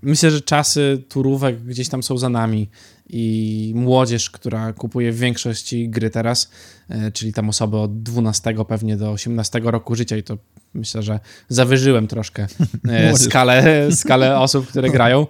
myślę, 0.03 0.31
że 0.31 0.41
czasy 0.41 1.03
turówek 1.09 1.63
gdzieś 1.63 1.89
tam 1.89 2.03
są 2.03 2.19
za 2.19 2.29
nami 2.29 2.69
i 3.09 3.73
młodzież, 3.77 4.31
która 4.31 4.73
kupuje 4.73 5.13
w 5.13 5.19
większości 5.19 5.89
gry 5.89 6.11
teraz, 6.11 6.51
e, 6.89 7.13
czyli 7.13 7.33
tam 7.33 7.49
osoby 7.49 7.77
od 7.77 8.03
12 8.03 8.55
pewnie 8.69 8.97
do 8.97 9.11
18 9.11 9.61
roku 9.65 9.95
życia 9.95 10.17
i 10.17 10.23
to 10.23 10.39
myślę, 10.75 11.03
że 11.03 11.21
zawyżyłem 11.49 12.07
troszkę 12.07 12.47
e, 12.89 13.17
skalę, 13.25 13.89
skalę 13.93 14.39
osób, 14.39 14.67
które 14.67 14.91
grają, 14.91 15.27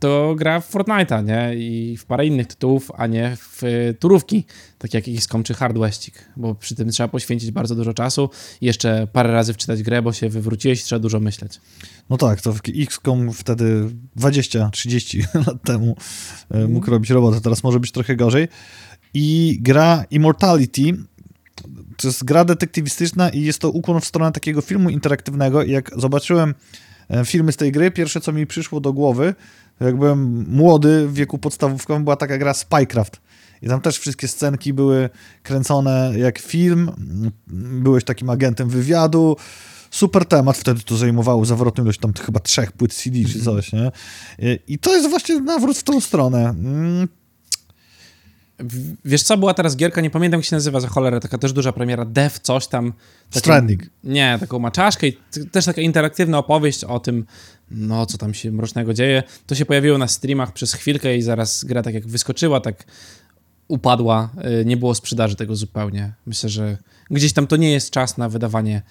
to 0.00 0.34
gra 0.34 0.60
w 0.60 0.70
Fortnite'a, 0.72 1.24
nie? 1.24 1.56
I 1.56 1.96
w 1.96 2.04
parę 2.04 2.26
innych 2.26 2.46
tytułów, 2.46 2.90
a 2.96 3.06
nie 3.06 3.36
w 3.36 3.64
e, 3.64 3.94
turówki, 3.94 4.44
tak 4.78 4.94
jak 4.94 5.04
XCOM 5.08 5.42
czy 5.42 5.54
Hard 5.54 5.78
Westik, 5.78 6.24
bo 6.36 6.54
przy 6.54 6.74
tym 6.74 6.90
trzeba 6.90 7.08
poświęcić 7.08 7.50
bardzo 7.50 7.74
dużo 7.74 7.94
czasu 7.94 8.30
i 8.60 8.66
jeszcze 8.66 9.06
parę 9.12 9.32
razy 9.32 9.54
wczytać 9.54 9.82
grę, 9.82 10.02
bo 10.02 10.12
się 10.12 10.28
wywróciłeś 10.28 10.80
i 10.80 10.84
trzeba 10.84 10.98
dużo 10.98 11.20
myśleć. 11.20 11.60
No 12.10 12.16
tak, 12.16 12.40
to 12.40 12.54
XCOM 12.76 13.32
wtedy 13.32 13.90
20-30 14.16 15.24
lat 15.46 15.62
temu 15.64 15.96
e, 16.50 16.68
mógł 16.68 16.90
robić 16.90 17.10
robotę, 17.10 17.40
teraz 17.40 17.62
może 17.62 17.80
być 17.80 17.92
trochę 17.92 18.16
gorzej. 18.16 18.48
I 19.14 19.58
gra 19.60 20.04
Immortality 20.10 20.94
to 21.96 22.08
jest 22.08 22.24
gra 22.24 22.44
detektywistyczna 22.44 23.28
i 23.28 23.42
jest 23.42 23.58
to 23.58 23.70
ukłon 23.70 24.00
w 24.00 24.04
stronę 24.04 24.32
takiego 24.32 24.60
filmu 24.60 24.90
interaktywnego 24.90 25.62
i 25.62 25.70
jak 25.70 25.90
zobaczyłem 25.96 26.54
filmy 27.24 27.52
z 27.52 27.56
tej 27.56 27.72
gry, 27.72 27.90
pierwsze 27.90 28.20
co 28.20 28.32
mi 28.32 28.46
przyszło 28.46 28.80
do 28.80 28.92
głowy, 28.92 29.34
jak 29.80 29.96
byłem 29.96 30.46
młody 30.48 31.08
w 31.08 31.14
wieku 31.14 31.38
podstawówkowym, 31.38 32.04
była 32.04 32.16
taka 32.16 32.38
gra 32.38 32.54
Spycraft. 32.54 33.20
I 33.62 33.68
tam 33.68 33.80
też 33.80 33.98
wszystkie 33.98 34.28
scenki 34.28 34.72
były 34.72 35.10
kręcone 35.42 36.12
jak 36.16 36.38
film. 36.38 36.90
Byłeś 37.82 38.04
takim 38.04 38.30
agentem 38.30 38.68
wywiadu. 38.68 39.36
Super 39.90 40.24
temat, 40.26 40.56
wtedy 40.58 40.80
to 40.80 40.96
zajmowało 40.96 41.44
zawrotną 41.44 41.84
ilość 41.84 42.00
tam 42.00 42.12
chyba 42.12 42.40
trzech 42.40 42.72
płyt 42.72 42.94
CD 42.94 43.18
czy 43.32 43.40
coś, 43.40 43.72
nie? 43.72 43.90
I- 44.38 44.60
I 44.74 44.78
to 44.78 44.94
jest 44.96 45.08
właśnie 45.10 45.40
nawrót 45.40 45.78
w 45.78 45.82
tą 45.82 46.00
stronę. 46.00 46.54
Wiesz 49.04 49.22
co, 49.22 49.36
była 49.36 49.54
teraz 49.54 49.76
gierka, 49.76 50.00
nie 50.00 50.10
pamiętam 50.10 50.38
jak 50.38 50.44
się 50.44 50.56
nazywa 50.56 50.80
za 50.80 50.88
cholerę, 50.88 51.20
taka 51.20 51.38
też 51.38 51.52
duża 51.52 51.72
premiera, 51.72 52.04
Dev, 52.04 52.38
coś 52.42 52.66
tam. 52.66 52.92
Stranding. 53.30 53.82
Nie, 54.04 54.36
taką 54.40 54.58
maczaszkę 54.58 55.06
i 55.06 55.16
też 55.52 55.64
taka 55.64 55.80
interaktywna 55.80 56.38
opowieść 56.38 56.84
o 56.84 57.00
tym, 57.00 57.26
no 57.70 58.06
co 58.06 58.18
tam 58.18 58.34
się 58.34 58.52
mrocznego 58.52 58.94
dzieje. 58.94 59.22
To 59.46 59.54
się 59.54 59.66
pojawiło 59.66 59.98
na 59.98 60.08
streamach 60.08 60.52
przez 60.52 60.74
chwilkę 60.74 61.16
i 61.16 61.22
zaraz 61.22 61.64
gra 61.64 61.82
tak 61.82 61.94
jak 61.94 62.06
wyskoczyła, 62.06 62.60
tak 62.60 62.84
upadła, 63.68 64.30
y, 64.60 64.64
nie 64.64 64.76
było 64.76 64.94
sprzedaży 64.94 65.36
tego 65.36 65.56
zupełnie. 65.56 66.12
Myślę, 66.26 66.48
że 66.48 66.76
gdzieś 67.10 67.32
tam 67.32 67.46
to 67.46 67.56
nie 67.56 67.72
jest 67.72 67.90
czas 67.90 68.18
na 68.18 68.28
wydawanie 68.28 68.82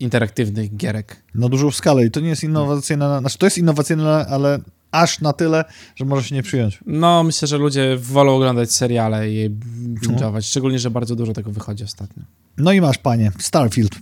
interaktywnych 0.00 0.76
gierek. 0.76 1.16
Na 1.34 1.48
dużą 1.48 1.70
skalę 1.70 2.04
i 2.04 2.10
to 2.10 2.20
nie 2.20 2.28
jest 2.28 2.44
innowacyjne, 2.44 3.18
znaczy 3.20 3.38
to 3.38 3.46
jest 3.46 3.58
innowacyjne, 3.58 4.26
ale 4.26 4.58
aż 4.92 5.20
na 5.20 5.32
tyle, 5.32 5.64
że 5.96 6.04
może 6.04 6.28
się 6.28 6.34
nie 6.34 6.42
przyjąć. 6.42 6.80
No, 6.86 7.24
myślę, 7.24 7.48
że 7.48 7.58
ludzie 7.58 7.96
wolą 7.96 8.36
oglądać 8.36 8.72
seriale 8.72 9.30
i 9.30 9.34
je 9.34 9.50
binge'ować, 9.50 10.42
szczególnie, 10.42 10.78
że 10.78 10.90
bardzo 10.90 11.16
dużo 11.16 11.32
tego 11.32 11.50
wychodzi 11.52 11.84
ostatnio. 11.84 12.22
No 12.58 12.72
i 12.72 12.80
masz, 12.80 12.98
panie, 12.98 13.32
Starfield. 13.38 13.92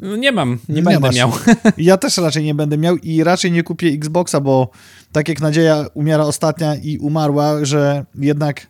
No, 0.00 0.16
nie 0.16 0.32
mam, 0.32 0.58
nie, 0.68 0.74
Nie 0.74 0.82
będę 0.82 1.00
masz. 1.00 1.16
miał. 1.16 1.32
Ja 1.78 1.96
też 1.96 2.16
raczej 2.16 2.44
nie 2.44 2.54
będę 2.54 2.78
miał 2.78 2.96
i 2.96 3.24
raczej 3.24 3.52
nie 3.52 3.62
kupię 3.62 3.88
Xboxa, 3.88 4.40
bo 4.40 4.70
tak 5.12 5.28
jak 5.28 5.40
nadzieja 5.40 5.86
umiera 5.94 6.24
ostatnia 6.24 6.74
i 6.76 6.98
umarła, 6.98 7.64
że 7.64 8.04
jednak 8.14 8.66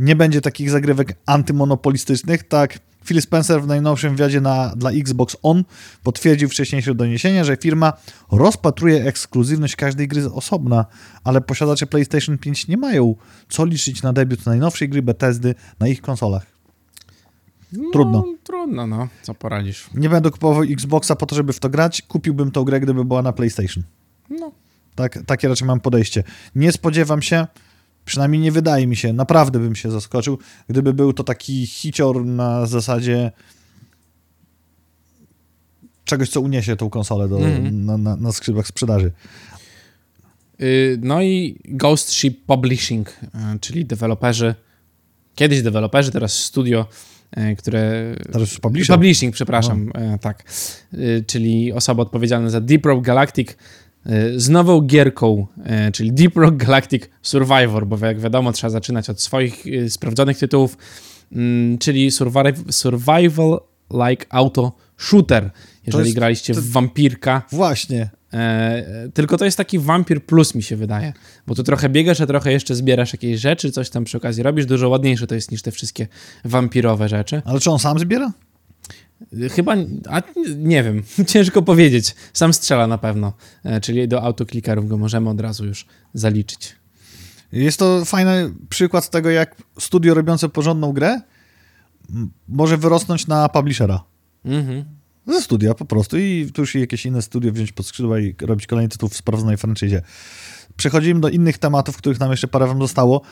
nie 0.00 0.16
będzie 0.16 0.40
takich 0.40 0.70
zagrywek 0.70 1.16
antymonopolistycznych, 1.26 2.42
tak 2.42 2.78
Phil 3.08 3.22
Spencer 3.22 3.62
w 3.62 3.66
najnowszym 3.66 4.16
wywiadzie 4.16 4.40
na, 4.40 4.72
dla 4.76 4.90
Xbox 4.90 5.36
On 5.42 5.64
potwierdził 6.02 6.48
wcześniejsze 6.48 6.94
doniesienia, 6.94 7.44
że 7.44 7.56
firma 7.56 7.92
rozpatruje 8.32 9.04
ekskluzywność 9.04 9.76
każdej 9.76 10.08
gry 10.08 10.22
z 10.22 10.26
osobna, 10.26 10.86
ale 11.24 11.40
posiadacze 11.40 11.86
PlayStation 11.86 12.38
5 12.38 12.68
nie 12.68 12.76
mają 12.76 13.14
co 13.48 13.64
liczyć 13.64 14.02
na 14.02 14.12
debiut 14.12 14.46
najnowszej 14.46 14.88
gry 14.88 15.02
Bethesdy 15.02 15.54
na 15.80 15.88
ich 15.88 16.00
konsolach. 16.00 16.46
Trudno. 17.92 18.24
No, 18.26 18.34
trudno, 18.44 18.86
no. 18.86 19.08
Co 19.22 19.34
poradzisz? 19.34 19.86
Nie 19.94 20.08
będę 20.08 20.30
kupował 20.30 20.62
Xboxa 20.62 21.16
po 21.16 21.26
to, 21.26 21.36
żeby 21.36 21.52
w 21.52 21.60
to 21.60 21.68
grać, 21.68 22.02
kupiłbym 22.02 22.50
tą 22.50 22.64
grę, 22.64 22.80
gdyby 22.80 23.04
była 23.04 23.22
na 23.22 23.32
PlayStation. 23.32 23.84
No. 24.30 24.52
Tak, 24.94 25.18
takie 25.26 25.48
raczej 25.48 25.66
mam 25.66 25.80
podejście. 25.80 26.24
Nie 26.54 26.72
spodziewam 26.72 27.22
się, 27.22 27.46
przynajmniej 28.08 28.42
nie 28.42 28.52
wydaje 28.52 28.86
mi 28.86 28.96
się, 28.96 29.12
naprawdę 29.12 29.58
bym 29.58 29.76
się 29.76 29.90
zaskoczył, 29.90 30.38
gdyby 30.68 30.92
był 30.94 31.12
to 31.12 31.24
taki 31.24 31.66
hicior 31.66 32.24
na 32.24 32.66
zasadzie 32.66 33.32
czegoś, 36.04 36.28
co 36.30 36.40
uniesie 36.40 36.76
tą 36.76 36.90
konsolę 36.90 37.28
do, 37.28 37.38
Mhm. 37.38 37.84
na, 37.84 37.98
na, 37.98 38.16
na 38.16 38.32
skrzydłach 38.32 38.66
sprzedaży. 38.66 39.12
Y, 40.60 40.98
No 41.02 41.22
i 41.22 41.60
Ghost 41.64 42.12
Ship 42.12 42.44
Publishing, 42.46 43.08
y, 43.08 43.58
czyli 43.60 43.84
deweloperzy 43.84 44.54
kiedyś 45.34 45.62
deweloperzy, 45.62 46.10
teraz 46.12 46.34
studio, 46.44 46.86
e, 47.30 47.56
które... 47.56 48.14
Teraz 48.32 48.58
publisher. 48.60 48.96
Publishing, 48.96 49.34
przepraszam, 49.34 49.90
e, 49.94 50.18
tak. 50.18 50.44
Czyli 51.26 51.72
osoba 51.72 52.02
odpowiedzialna 52.02 52.50
za 52.50 52.60
Deep 52.60 52.86
Rock 52.86 53.04
Galactic 53.04 53.56
z 54.36 54.48
nową 54.48 54.80
gierką, 54.80 55.46
e, 55.64 55.92
czyli 55.92 56.12
Deep 56.12 56.36
Rock 56.36 56.56
Galactic 56.56 57.02
Survivor, 57.22 57.86
bo 57.86 58.06
jak 58.06 58.20
wiadomo 58.20 58.52
trzeba 58.52 58.70
zaczynać 58.70 59.10
od 59.10 59.20
swoich 59.20 59.64
e, 59.66 59.90
sprawdzonych 59.90 60.38
tytułów, 60.38 60.78
mm, 61.32 61.78
czyli 61.78 62.10
survival, 62.70 63.60
like 64.08 64.26
auto 64.30 64.72
shooter. 64.96 65.50
Jeżeli 65.86 66.04
jest- 66.04 66.16
graliście 66.16 66.54
to- 66.54 66.60
w 66.62 66.70
Wampirka, 66.70 67.42
Właśnie. 67.52 68.10
E, 68.32 69.08
tylko 69.14 69.36
to 69.36 69.44
jest 69.44 69.56
taki 69.56 69.78
Vampir 69.78 70.24
Plus, 70.26 70.54
mi 70.54 70.62
się 70.62 70.76
wydaje. 70.76 71.12
Bo 71.46 71.54
tu 71.54 71.62
trochę 71.62 71.88
biegasz, 71.88 72.20
a 72.20 72.26
trochę 72.26 72.52
jeszcze 72.52 72.74
zbierasz 72.74 73.12
jakieś 73.12 73.40
rzeczy, 73.40 73.72
coś 73.72 73.90
tam 73.90 74.04
przy 74.04 74.16
okazji 74.16 74.42
robisz. 74.42 74.66
Dużo 74.66 74.88
ładniejsze 74.88 75.26
to 75.26 75.34
jest 75.34 75.50
niż 75.50 75.62
te 75.62 75.70
wszystkie 75.70 76.06
wampirowe 76.44 77.08
rzeczy. 77.08 77.42
Ale 77.44 77.60
czy 77.60 77.70
on 77.70 77.78
sam 77.78 77.98
zbiera? 77.98 78.32
Chyba, 79.50 79.76
a 80.08 80.22
nie 80.56 80.82
wiem, 80.82 81.02
ciężko 81.32 81.62
powiedzieć. 81.62 82.14
Sam 82.32 82.52
strzela 82.52 82.86
na 82.86 82.98
pewno. 82.98 83.32
E, 83.64 83.80
czyli 83.80 84.08
do 84.08 84.22
autoklikerów 84.22 84.88
go 84.88 84.98
możemy 84.98 85.30
od 85.30 85.40
razu 85.40 85.66
już 85.66 85.86
zaliczyć. 86.14 86.76
Jest 87.52 87.78
to 87.78 88.04
fajny 88.04 88.52
przykład 88.68 89.10
tego, 89.10 89.30
jak 89.30 89.56
studio 89.78 90.14
robiące 90.14 90.48
porządną 90.48 90.92
grę 90.92 91.20
może 92.48 92.76
wyrosnąć 92.76 93.26
na 93.26 93.48
publishera. 93.48 94.04
Mhm. 94.44 94.84
Ze 95.26 95.42
studia 95.42 95.74
po 95.74 95.84
prostu 95.84 96.18
i 96.18 96.50
tu 96.54 96.62
już 96.62 96.74
jakieś 96.74 97.06
inne 97.06 97.22
studio 97.22 97.52
wziąć 97.52 97.72
pod 97.72 97.86
skrzydła 97.86 98.18
i 98.18 98.34
robić 98.40 98.66
kolejny 98.66 98.88
tytuł 98.88 99.08
w 99.08 99.16
sprawdzonej 99.16 99.56
franczyzie. 99.56 100.02
Przechodzimy 100.76 101.20
do 101.20 101.28
innych 101.28 101.58
tematów, 101.58 101.96
których 101.96 102.20
nam 102.20 102.30
jeszcze 102.30 102.48
parę 102.48 102.66
wam 102.66 102.78
zostało. 102.78 103.22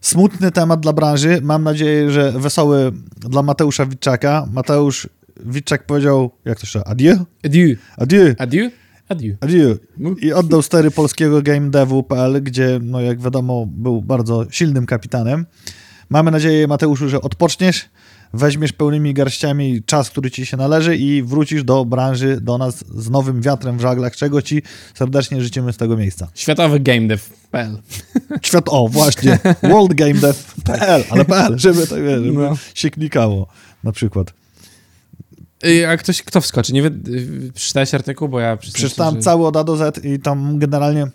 Smutny 0.00 0.50
temat 0.50 0.80
dla 0.80 0.92
branży. 0.92 1.40
Mam 1.42 1.64
nadzieję, 1.64 2.10
że 2.10 2.32
wesoły 2.32 2.92
dla 3.16 3.42
Mateusza 3.42 3.86
Witczaka. 3.86 4.48
Mateusz 4.52 5.08
Witczak 5.46 5.86
powiedział, 5.86 6.30
jak 6.44 6.60
to 6.60 6.66
się, 6.66 6.84
adieu? 6.84 7.16
Adieu. 7.44 7.76
Adieu, 7.96 8.34
Adieu. 8.38 8.70
Adieu. 9.08 9.36
adieu. 9.40 9.78
No. 9.98 10.10
I 10.20 10.32
oddał 10.32 10.62
stery 10.62 10.90
polskiego 10.90 11.42
gamedevu.pl, 11.42 12.42
gdzie, 12.42 12.80
no 12.82 13.00
jak 13.00 13.20
wiadomo, 13.20 13.66
był 13.66 14.02
bardzo 14.02 14.46
silnym 14.50 14.86
kapitanem. 14.86 15.46
Mamy 16.10 16.30
nadzieję, 16.30 16.66
Mateuszu, 16.66 17.08
że 17.08 17.20
odpoczniesz, 17.20 17.88
weźmiesz 18.34 18.72
pełnymi 18.72 19.14
garściami 19.14 19.82
czas, 19.86 20.10
który 20.10 20.30
ci 20.30 20.46
się 20.46 20.56
należy 20.56 20.96
i 20.96 21.22
wrócisz 21.22 21.64
do 21.64 21.84
branży, 21.84 22.38
do 22.40 22.58
nas 22.58 22.84
z 22.94 23.10
nowym 23.10 23.42
wiatrem 23.42 23.78
w 23.78 23.80
żaglach, 23.80 24.16
czego 24.16 24.42
ci 24.42 24.62
serdecznie 24.94 25.42
życzymy 25.42 25.72
z 25.72 25.76
tego 25.76 25.96
miejsca. 25.96 26.28
Światowy 26.34 26.80
GameDev.pl 26.80 27.78
Świat, 28.42 28.64
o 28.68 28.88
właśnie, 28.88 29.38
worldgamedev.pl, 29.62 31.04
ale 31.10 31.24
PL, 31.24 31.58
żeby 31.58 31.86
tak 31.86 32.02
wiesz, 32.02 32.20
żeby 32.22 32.32
No. 32.32 32.56
się 32.74 32.90
klikało 32.90 33.46
na 33.84 33.92
przykład. 33.92 34.32
Y, 35.66 35.88
A 35.88 35.96
ktoś, 35.96 36.22
kto 36.22 36.40
wskoczy? 36.40 36.72
Nie 36.72 36.82
wiem, 36.82 37.02
y, 37.48 37.52
przeczytałeś 37.54 37.94
artykuł, 37.94 38.28
bo 38.28 38.40
ja 38.40 38.56
Przeczytałem 38.56 39.14
szczerze- 39.14 39.24
cały 39.24 39.46
od 39.46 39.56
A 39.56 39.64
do 39.64 39.76
Z 39.76 40.04
i 40.04 40.18
tam 40.18 40.58
generalnie 40.58 41.06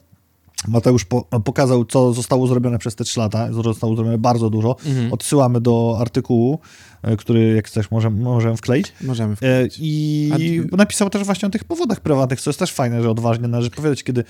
Mateusz 0.68 1.06
po, 1.06 1.22
pokazał, 1.22 1.86
co 1.86 2.14
zostało 2.14 2.48
zrobione 2.48 2.80
przez 2.80 2.96
te 2.96 3.04
trzy 3.04 3.20
lata. 3.20 3.54
Zostało 3.54 3.96
zrobione 3.96 4.18
bardzo 4.18 4.50
dużo. 4.50 4.76
Mhm. 4.86 5.14
Odsyłamy 5.14 5.62
do 5.62 5.98
artykułu, 6.00 6.60
e, 7.02 7.18
który 7.18 7.54
jak 7.56 7.68
chcesz 7.68 7.92
możemy, 7.92 8.22
możemy 8.24 8.58
wkleić. 8.58 8.94
Możemy 9.02 9.34
E, 9.34 9.36
wkleić. 9.36 9.78
I 9.82 10.32
A- 10.74 10.76
napisał 10.76 11.10
też 11.10 11.24
właśnie 11.24 11.48
o 11.48 11.52
tych 11.52 11.64
powodach 11.64 12.00
prywatnych, 12.00 12.42
co 12.42 12.50
jest 12.50 12.60
też 12.60 12.72
fajne, 12.72 13.02
że 13.04 13.10
odważnie 13.10 13.48
należy 13.48 13.70
powiedzieć, 13.72 14.04
kiedy 14.04 14.24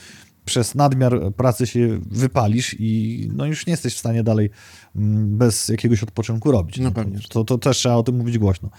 przez 0.46 0.76
nadmiar 0.76 1.34
pracy 1.38 1.68
się 1.68 2.00
wypalisz 2.12 2.76
i 2.80 3.30
no 3.36 3.46
już 3.46 3.66
nie 3.68 3.72
jesteś 3.72 3.96
w 3.96 4.00
stanie 4.00 4.24
dalej 4.24 4.50
mm, 4.96 5.38
bez 5.38 5.68
jakiegoś 5.70 6.04
odpoczynku 6.04 6.52
robić. 6.52 6.78
No 6.78 6.90
to, 6.90 6.96
pewnie, 6.96 7.20
że 7.20 7.28
to, 7.28 7.44
to 7.44 7.58
też 7.58 7.78
trzeba 7.78 7.96
o 7.96 8.04
tym 8.04 8.18
mówić 8.18 8.38
głośno. 8.38 8.70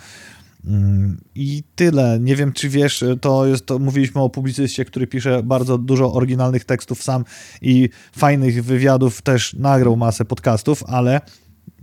Mm, 0.69 1.21
I 1.35 1.63
tyle. 1.77 2.19
Nie 2.21 2.37
wiem, 2.37 2.53
czy 2.53 2.69
wiesz, 2.69 3.05
to 3.21 3.47
jest, 3.47 3.67
to 3.67 3.79
mówiliśmy 3.79 4.21
o 4.21 4.31
publicyście, 4.31 4.85
który 4.85 5.07
pisze 5.07 5.43
bardzo 5.43 5.79
dużo 5.79 6.13
oryginalnych 6.13 6.65
tekstów 6.65 7.03
sam 7.03 7.25
i 7.63 7.89
fajnych 8.13 8.65
wywiadów, 8.65 9.23
też 9.23 9.55
nagrał 9.55 9.97
masę 9.97 10.25
podcastów, 10.25 10.85
ale 10.87 11.21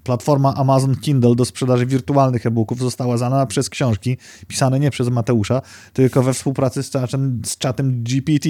platforma 0.04 0.54
Amazon 0.56 0.96
Kindle 0.96 1.36
do 1.36 1.46
sprzedaży 1.46 1.86
wirtualnych 1.86 2.46
e-booków 2.46 2.80
została 2.80 3.18
zanana 3.18 3.46
przez 3.46 3.70
książki, 3.70 4.18
pisane 4.48 4.80
nie 4.80 4.92
przez 4.92 5.10
Mateusza, 5.10 5.62
tylko 5.94 6.24
we 6.24 6.34
współpracy 6.34 6.84
z 6.84 6.90
czatem, 6.90 7.42
z 7.46 7.58
czatem 7.58 8.04
GPT. 8.04 8.50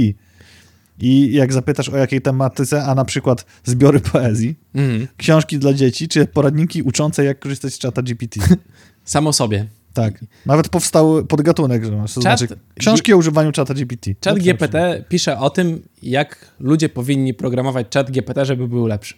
I 1.00 1.34
jak 1.34 1.54
zapytasz 1.54 1.90
o 1.90 1.98
jakiej 1.98 2.22
tematyce, 2.22 2.84
a 2.86 2.96
na 2.96 3.06
przykład 3.06 3.46
zbiory 3.64 4.00
poezji, 4.00 4.56
Mhm. 4.76 5.08
książki 5.18 5.60
dla 5.60 5.74
dzieci, 5.74 6.08
czy 6.08 6.26
poradniki 6.28 6.82
uczące, 6.82 7.24
jak 7.24 7.40
korzystać 7.40 7.74
z 7.74 7.80
czata 7.80 8.02
GPT. 8.02 8.40
Samo 9.06 9.34
sobie. 9.34 9.68
Tak. 9.96 10.26
Nawet 10.46 10.70
powstał 10.70 11.26
podgatunek, 11.26 11.86
że 11.86 11.92
masz, 11.92 12.14
to 12.14 12.22
Czat- 12.22 12.40
znaczy 12.40 12.56
książki 12.80 13.14
o 13.14 13.18
używaniu 13.18 13.52
czata 13.52 13.74
GPT. 13.74 14.12
Chat 14.26 14.38
No, 14.38 14.44
GPT 14.44 15.04
pisze 15.10 15.38
o 15.40 15.50
tym, 15.50 15.82
jak 16.02 16.52
ludzie 16.60 16.90
powinni 16.90 17.34
programować 17.34 17.88
chat 17.94 18.12
GPT, 18.12 18.46
żeby 18.46 18.68
był 18.68 18.88
lepszy. 18.88 19.16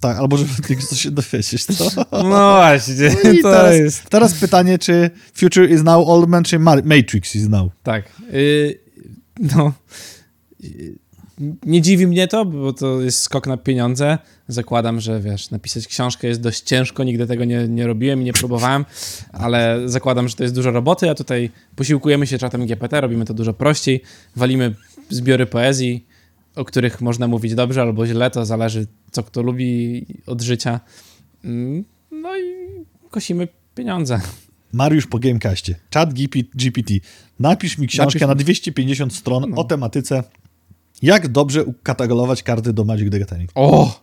Tak, 0.00 0.16
albo 0.18 0.36
żeby 0.36 0.50
coś 0.88 1.00
się 1.00 1.10
dowiedzieć. 1.10 1.66
To. 1.66 2.06
No 2.12 2.54
właśnie, 2.54 2.94
No 3.24 3.42
to 3.42 3.50
teraz, 3.50 3.76
jest... 3.76 4.10
teraz 4.10 4.34
pytanie, 4.34 4.78
czy 4.78 5.10
Future 5.34 5.70
is 5.70 5.82
now 5.84 6.08
old 6.08 6.28
man, 6.28 6.44
czy 6.44 6.58
Ma- 6.58 6.76
Matrix 6.84 7.36
is 7.36 7.48
now? 7.48 7.72
Tak. 7.82 8.04
Y, 8.34 8.78
no... 9.40 9.72
Y, 10.64 10.98
Nie 11.66 11.82
dziwi 11.82 12.06
mnie 12.06 12.28
to, 12.28 12.44
bo 12.44 12.72
to 12.72 13.00
jest 13.00 13.18
skok 13.22 13.46
na 13.46 13.56
pieniądze. 13.56 14.18
Zakładam, 14.48 15.00
że 15.00 15.20
wiesz, 15.20 15.50
napisać 15.50 15.86
książkę 15.86 16.28
jest 16.28 16.40
dość 16.40 16.60
ciężko, 16.60 17.04
nigdy 17.04 17.26
tego 17.26 17.44
nie, 17.44 17.68
nie 17.68 17.86
robiłem 17.86 18.22
i 18.22 18.24
nie 18.24 18.32
próbowałem, 18.32 18.84
ale 19.32 19.80
zakładam, 19.86 20.28
że 20.28 20.34
to 20.34 20.42
jest 20.42 20.54
dużo 20.54 20.70
roboty, 20.70 21.10
a 21.10 21.14
tutaj 21.14 21.50
posiłkujemy 21.76 22.26
się 22.26 22.38
czatem 22.38 22.66
GPT, 22.66 23.00
robimy 23.00 23.24
to 23.24 23.34
dużo 23.34 23.52
prościej, 23.54 24.02
walimy 24.36 24.74
zbiory 25.10 25.46
poezji, 25.46 26.06
o 26.54 26.64
których 26.64 27.00
można 27.00 27.28
mówić 27.28 27.54
dobrze 27.54 27.82
albo 27.82 28.06
źle, 28.06 28.30
to 28.30 28.46
zależy 28.46 28.86
co 29.10 29.22
kto 29.22 29.42
lubi 29.42 30.06
od 30.26 30.42
życia. 30.42 30.80
Mm, 31.44 31.84
No 32.10 32.38
i 32.38 32.42
kosimy 33.10 33.48
pieniądze. 33.74 34.20
Mariusz 34.72 35.06
po 35.06 35.18
Gamecastie. 35.18 35.74
Chat 35.94 36.14
GPT. 36.54 36.94
Napisz 37.40 37.78
mi 37.78 37.86
książkę 37.86 38.18
Napisz- 38.18 38.28
na 38.28 38.34
250 38.34 39.14
stron 39.14 39.50
No. 39.50 39.56
o 39.56 39.64
tematyce 39.64 40.22
jak 41.02 41.28
dobrze 41.28 41.64
ukatalogować 41.64 42.42
karty 42.42 42.72
do 42.72 42.84
Magic 42.84 43.10
the 43.10 43.18
Gathering. 43.18 43.50
O, 43.54 44.00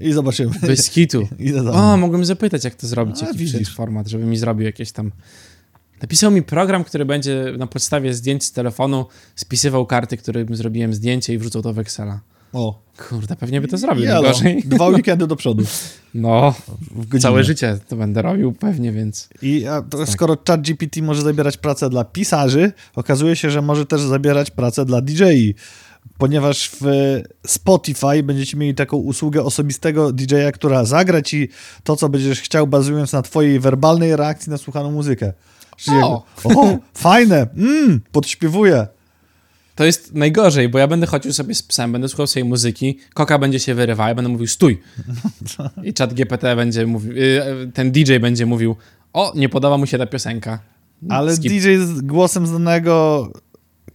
I 0.00 0.12
zobaczymy. 0.12 0.50
bez 0.62 0.90
kitu. 0.90 1.28
Za 1.64 1.72
O, 1.72 1.96
mogłem 1.96 2.24
zapytać, 2.24 2.64
jak 2.64 2.74
to 2.74 2.86
zrobić, 2.86 3.22
A, 3.22 3.26
jaki 3.26 3.38
widzisz. 3.38 3.74
format, 3.74 4.08
żeby 4.08 4.24
mi 4.24 4.36
zrobił 4.36 4.66
jakieś 4.66 4.92
tam... 4.92 5.12
Napisał 6.02 6.30
mi 6.30 6.42
program, 6.42 6.84
który 6.84 7.04
będzie 7.04 7.44
na 7.58 7.66
podstawie 7.66 8.14
zdjęć 8.14 8.44
z 8.44 8.52
telefonu 8.52 9.06
spisywał 9.36 9.86
karty, 9.86 10.16
którym 10.16 10.56
zrobiłem 10.56 10.94
zdjęcie 10.94 11.34
i 11.34 11.38
wrzucał 11.38 11.62
to 11.62 11.72
w 11.72 11.78
Excela. 11.78 12.20
O, 12.52 12.82
Kurde, 13.08 13.36
pewnie 13.36 13.60
by 13.60 13.68
to 13.68 13.78
zrobił, 13.78 14.04
jelo. 14.04 14.22
gorzej. 14.22 14.62
Dwa 14.66 14.88
weekendy 14.88 15.26
do 15.26 15.36
przodu. 15.36 15.64
No, 16.14 16.54
całe 17.20 17.44
życie 17.44 17.78
to 17.88 17.96
będę 17.96 18.22
robił 18.22 18.52
pewnie, 18.52 18.92
więc... 18.92 19.28
I 19.42 19.64
Tak. 19.90 20.08
skoro 20.08 20.36
ChatGPT 20.48 20.96
może 21.02 21.22
zabierać 21.22 21.56
pracę 21.56 21.90
dla 21.90 22.04
pisarzy, 22.04 22.72
okazuje 22.94 23.36
się, 23.36 23.50
że 23.50 23.62
może 23.62 23.86
też 23.86 24.00
zabierać 24.00 24.50
pracę 24.50 24.84
dla 24.84 25.00
DJ-i, 25.00 25.54
ponieważ 26.18 26.70
w 26.80 26.84
Spotify 27.46 28.22
będziecie 28.22 28.56
mieli 28.56 28.74
taką 28.74 28.96
usługę 28.96 29.42
osobistego 29.42 30.12
DJ-a, 30.12 30.52
która 30.52 30.84
zagra 30.84 31.22
ci 31.22 31.48
to, 31.84 31.96
co 31.96 32.08
będziesz 32.08 32.40
chciał, 32.40 32.66
bazując 32.66 33.12
na 33.12 33.22
twojej 33.22 33.60
werbalnej 33.60 34.16
reakcji 34.16 34.50
na 34.50 34.58
słuchaną 34.58 34.90
muzykę. 34.90 35.32
Czyli 35.76 35.96
O! 35.96 36.24
jakby, 36.44 36.60
o 36.60 36.78
fajne, 36.94 37.46
mm, 37.56 38.00
podśpiewuję. 38.12 38.86
To 39.74 39.84
jest 39.84 40.14
najgorzej, 40.14 40.68
bo 40.68 40.78
ja 40.78 40.88
będę 40.88 41.06
chodził 41.06 41.32
sobie 41.32 41.54
z 41.54 41.62
psem, 41.62 41.92
będę 41.92 42.08
słuchał 42.08 42.26
swojej 42.26 42.48
muzyki, 42.48 42.98
koka 43.14 43.38
będzie 43.38 43.60
się 43.60 43.74
wyrywała, 43.74 44.08
ja 44.08 44.14
będę 44.14 44.28
mówił 44.28 44.46
stój. 44.46 44.82
I 45.82 45.94
czat 45.94 46.14
GPT 46.14 46.56
będzie 46.56 46.86
mówił, 46.86 47.12
y, 47.12 47.70
ten 47.74 47.92
DJ 47.92 48.18
będzie 48.18 48.46
mówił, 48.46 48.76
o, 49.12 49.32
nie 49.34 49.48
podoba 49.48 49.78
mu 49.78 49.86
się 49.86 49.98
ta 49.98 50.06
piosenka. 50.06 50.58
Ale 51.08 51.36
Skip. 51.36 51.52
DJ 51.52 51.76
z 51.76 52.00
głosem 52.00 52.46
znanego 52.46 53.28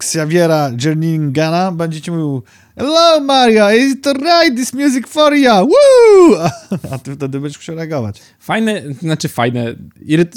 Xaviera 0.01 0.71
Jerningana 0.83 1.71
będzie 1.71 2.01
ci 2.01 2.11
mówił 2.11 2.43
Hello 2.75 3.19
Mario, 3.19 3.71
is 3.71 3.93
it 3.93 4.05
right 4.05 4.55
this 4.55 4.73
music 4.73 5.07
for 5.07 5.33
you? 5.33 5.51
Woo! 5.51 6.37
A, 6.39 6.51
a 6.93 6.97
ty 6.97 7.15
wtedy 7.15 7.39
będziesz 7.39 7.59
musiał 7.59 7.75
reagować. 7.75 8.21
Fajne, 8.39 8.81
znaczy 9.01 9.29
fajne, 9.29 9.75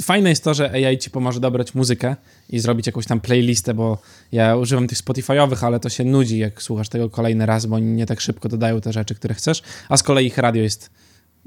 fajne 0.03 0.31
jest 0.31 0.45
to, 0.45 0.55
że 0.55 0.71
AI 0.71 0.99
ci 0.99 1.11
pomoże 1.11 1.41
dobrać 1.41 1.75
muzykę 1.75 2.17
i 2.51 2.59
zrobić 2.59 2.87
jakąś 2.87 3.07
tam 3.07 3.21
playlistę, 3.21 3.75
bo 3.75 3.99
ja 4.33 4.57
używam 4.57 4.89
tych 4.89 4.99
Spotify'owych, 4.99 5.67
ale 5.67 5.81
to 5.81 5.89
się 5.89 6.05
nudzi, 6.05 6.39
jak 6.39 6.62
słuchasz 6.62 6.89
tego 6.89 7.11
kolejny 7.11 7.47
raz, 7.47 7.67
bo 7.67 7.77
oni 7.77 7.87
nie 7.87 8.07
tak 8.07 8.21
szybko 8.21 8.49
dodają 8.49 8.81
te 8.81 8.93
rzeczy, 8.93 9.15
które 9.15 9.35
chcesz, 9.35 9.62
a 9.89 9.97
z 9.97 10.03
kolei 10.03 10.27
ich 10.27 10.39
radio 10.39 10.62
jest 10.62 10.91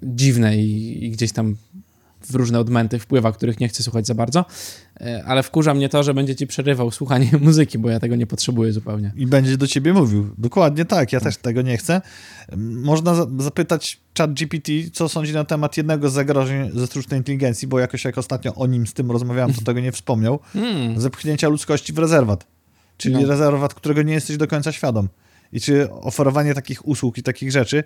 dziwne 0.04 0.58
i, 0.58 1.06
i 1.06 1.10
gdzieś 1.10 1.32
tam 1.32 1.56
w 2.22 2.36
różne 2.36 2.60
odmęty 2.60 3.00
wpływa, 3.00 3.32
których 3.32 3.60
nie 3.60 3.68
chcę 3.68 3.84
słuchać 3.84 4.08
za 4.08 4.16
bardzo, 4.16 4.46
e, 5.02 5.24
ale 5.28 5.44
wkurza 5.44 5.74
mnie 5.74 5.90
to, 5.90 6.04
że 6.04 6.14
będzie 6.14 6.36
ci 6.36 6.48
przerywał 6.48 6.92
słuchanie 6.92 7.32
muzyki, 7.42 7.78
bo 7.78 7.90
ja 7.90 8.00
tego 8.00 8.16
nie 8.16 8.28
potrzebuję 8.28 8.74
zupełnie. 8.74 9.12
I 9.16 9.28
będzie 9.28 9.58
do 9.58 9.68
ciebie 9.68 9.94
mówił. 9.94 10.30
Dokładnie 10.38 10.86
tak, 10.86 11.14
ja 11.14 11.20
też 11.20 11.38
tego 11.38 11.62
nie 11.62 11.78
chcę. 11.78 12.02
Można 12.58 13.16
za- 13.16 13.28
zapytać 13.40 14.00
chat 14.18 14.34
GPT, 14.34 14.72
co 14.94 15.10
sądzi 15.10 15.34
na 15.34 15.44
temat 15.44 15.78
jednego 15.78 16.10
z 16.10 16.14
zagrożeń 16.14 16.72
ze 16.74 16.88
sztucznej 16.88 17.20
inteligencji, 17.20 17.68
bo 17.68 17.80
jakoś 17.80 18.06
jak 18.06 18.18
ostatnio 18.18 18.56
o 18.56 18.68
nim 18.68 18.88
z 18.88 18.94
tym 18.94 19.12
rozmawiałem, 19.12 19.54
to 19.54 19.62
tego 19.62 19.80
nie 19.80 19.92
wspomniał. 19.92 20.40
Hmm. 20.54 21.02
Zepchnięcia 21.02 21.50
ludzkości 21.50 21.94
w 21.94 21.98
rezerwat. 21.98 22.48
Czyli 22.98 23.16
No. 23.16 23.28
rezerwat, 23.28 23.74
którego 23.74 24.02
nie 24.02 24.14
jesteś 24.14 24.38
do 24.38 24.48
końca 24.48 24.72
świadom. 24.72 25.10
I 25.54 25.62
czy 25.62 25.92
oferowanie 25.92 26.54
takich 26.54 26.88
usług 26.88 27.18
i 27.18 27.24
takich 27.24 27.52
rzeczy, 27.52 27.84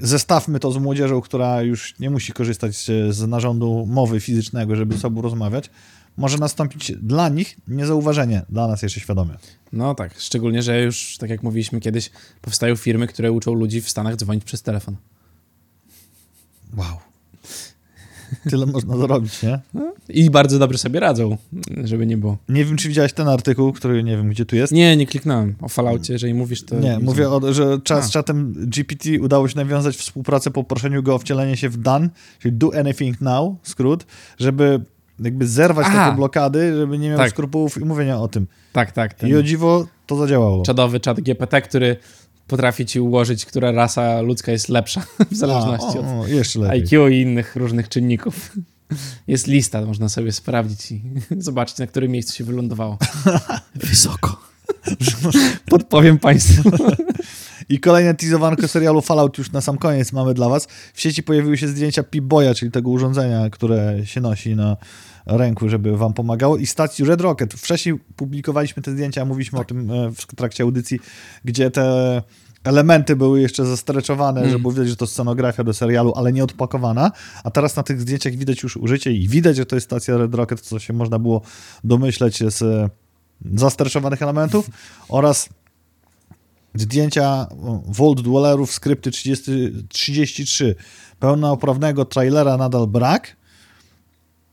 zestawmy 0.00 0.60
to 0.60 0.72
z 0.72 0.76
młodzieżą, 0.76 1.20
która 1.20 1.62
już 1.62 1.98
nie 1.98 2.10
musi 2.10 2.32
korzystać 2.32 2.76
z, 3.10 3.28
narządu 3.28 3.86
mowy 3.88 4.20
fizycznego, 4.20 4.76
żeby 4.76 4.94
ze 4.94 5.00
sobą 5.00 5.22
rozmawiać, 5.22 5.70
może 6.16 6.38
nastąpić 6.38 6.92
dla 6.92 7.28
nich 7.28 7.56
niezauważenie, 7.68 8.42
dla 8.48 8.68
nas 8.68 8.82
jeszcze 8.82 9.00
świadomie. 9.00 9.34
No 9.72 9.94
tak, 9.94 10.14
szczególnie, 10.18 10.62
że 10.62 10.82
już, 10.82 11.16
tak 11.18 11.30
jak 11.30 11.42
mówiliśmy 11.42 11.80
kiedyś, 11.80 12.10
powstają 12.40 12.76
firmy, 12.76 13.06
które 13.06 13.32
uczą 13.32 13.54
ludzi 13.54 13.80
w 13.80 13.90
Stanach 13.90 14.16
dzwonić 14.16 14.44
przez 14.44 14.62
telefon. 14.62 14.96
Wow. 16.76 17.15
Tyle 18.50 18.66
można 18.66 18.96
zrobić, 18.96 19.42
nie? 19.42 19.60
I 20.08 20.30
bardzo 20.30 20.58
dobrze 20.58 20.78
sobie 20.78 21.00
radzą, 21.00 21.36
żeby 21.84 22.06
nie 22.06 22.16
było. 22.16 22.38
Nie 22.48 22.64
wiem, 22.64 22.76
czy 22.76 22.88
widziałeś 22.88 23.12
ten 23.12 23.28
artykuł, 23.28 23.72
który 23.72 24.02
nie 24.02 24.16
wiem, 24.16 24.28
gdzie 24.28 24.44
tu 24.46 24.56
jest. 24.56 24.72
Nie, 24.72 24.96
nie 24.96 25.06
kliknąłem. 25.06 25.54
O 25.62 25.68
Falloutie, 25.68 26.12
jeżeli 26.12 26.34
mówisz, 26.34 26.62
to... 26.64 26.78
Nie, 26.78 26.98
mówię 26.98 27.30
o, 27.30 27.52
że 27.52 27.80
czas 27.84 28.04
A. 28.04 28.08
z 28.08 28.10
czatem 28.10 28.52
GPT 28.56 29.08
udało 29.22 29.48
się 29.48 29.56
nawiązać 29.56 29.96
współpracę 29.96 30.50
po 30.50 30.64
proszeniu 30.64 31.02
go 31.02 31.14
o 31.14 31.18
wcielenie 31.18 31.56
się 31.56 31.68
w 31.68 31.76
done, 31.76 32.08
czyli 32.38 32.56
do 32.56 32.70
anything 32.80 33.20
now, 33.20 33.54
skrót, 33.62 34.06
żeby 34.38 34.80
jakby 35.20 35.46
zerwać 35.46 35.86
Aha. 35.88 36.04
takie 36.04 36.16
blokady, 36.16 36.76
żeby 36.76 36.98
nie 36.98 37.08
miał 37.08 37.18
Tak. 37.18 37.30
skrupułów 37.30 37.76
i 37.80 37.84
mówienia 37.84 38.18
o 38.20 38.28
tym. 38.28 38.46
Tak, 38.72 38.92
tak. 38.92 39.14
Ten 39.14 39.30
I 39.30 39.34
o 39.34 39.42
dziwo 39.42 39.86
to 40.06 40.16
zadziałało. 40.16 40.62
czadowy 40.62 41.00
czat 41.00 41.20
GPT, 41.20 41.62
który 41.62 41.96
potrafi 42.46 42.86
ci 42.86 43.00
ułożyć, 43.00 43.46
która 43.46 43.72
rasa 43.72 44.20
ludzka 44.20 44.52
jest 44.52 44.68
lepsza, 44.68 45.06
w 45.30 45.36
zależności 45.36 45.98
A, 45.98 46.00
od 46.00 46.06
o, 46.06 46.20
o, 46.20 46.26
jeszcze 46.26 46.58
lepiej. 46.58 46.80
IQ 46.80 47.08
i 47.08 47.20
innych 47.20 47.56
różnych 47.56 47.88
czynników. 47.88 48.52
Jest 49.28 49.46
lista, 49.46 49.86
można 49.86 50.08
sobie 50.08 50.32
sprawdzić 50.32 50.92
i 50.92 51.02
zobaczyć, 51.38 51.78
na 51.78 51.86
którym 51.86 52.10
miejscu 52.10 52.34
się 52.34 52.44
wylądowało. 52.44 52.98
Wysoko. 53.74 54.40
Podpowiem 55.70 56.18
Państwu. 56.18 56.70
I 57.68 57.80
kolejne 57.80 58.14
teasowanko 58.14 58.68
serialu 58.68 59.00
Fallout 59.00 59.38
już 59.38 59.52
na 59.52 59.60
sam 59.60 59.78
koniec 59.78 60.12
mamy 60.12 60.34
dla 60.34 60.48
was. 60.48 60.68
W 60.94 61.00
sieci 61.00 61.22
pojawiły 61.22 61.58
się 61.58 61.68
zdjęcia 61.68 62.02
Pip-Boya, 62.02 62.54
czyli 62.54 62.70
tego 62.70 62.90
urządzenia, 62.90 63.50
które 63.50 64.06
się 64.06 64.20
nosi 64.20 64.56
na 64.56 64.76
ręku, 65.26 65.68
żeby 65.68 65.96
wam 65.96 66.12
pomagało 66.12 66.56
i 66.56 66.66
stacji 66.66 67.04
Red 67.04 67.20
Rocket. 67.20 67.54
Wcześniej 67.54 67.98
publikowaliśmy 68.16 68.82
te 68.82 68.92
zdjęcia, 68.92 69.24
mówiliśmy 69.24 69.58
o 69.58 69.64
tym 69.64 69.90
e, 69.90 70.12
w 70.12 70.26
trakcie 70.26 70.64
audycji, 70.64 71.00
gdzie 71.44 71.70
te 71.70 72.22
elementy 72.64 73.16
były 73.16 73.40
jeszcze 73.40 73.66
zastreczowane, 73.66 74.40
Mm. 74.40 74.52
żeby 74.52 74.70
widać, 74.70 74.88
że 74.88 74.96
to 74.96 75.06
scenografia 75.06 75.64
do 75.64 75.74
serialu, 75.74 76.12
ale 76.16 76.32
nie 76.32 76.44
odpakowana, 76.44 77.12
a 77.44 77.50
teraz 77.50 77.76
na 77.76 77.82
tych 77.82 78.00
zdjęciach 78.00 78.34
widać 78.34 78.62
już 78.62 78.76
użycie 78.76 79.12
i 79.12 79.28
widać, 79.28 79.56
że 79.56 79.66
to 79.66 79.76
jest 79.76 79.86
stacja 79.86 80.16
Red 80.16 80.34
Rocket, 80.34 80.60
co 80.60 80.78
się 80.78 80.92
można 80.92 81.18
było 81.18 81.42
domyśleć 81.84 82.38
z 82.38 82.62
e, 82.62 82.90
zastreczowanych 83.54 84.22
elementów 84.22 84.70
oraz 85.08 85.48
zdjęcia 86.74 87.46
o, 87.50 87.82
Vault 87.88 88.20
Dwellerów 88.20 88.72
skrypty 88.72 89.10
30, 89.10 89.72
33. 89.88 90.74
Pełnoprawnego 91.20 92.04
trailera 92.04 92.56
nadal 92.56 92.86
brak, 92.86 93.36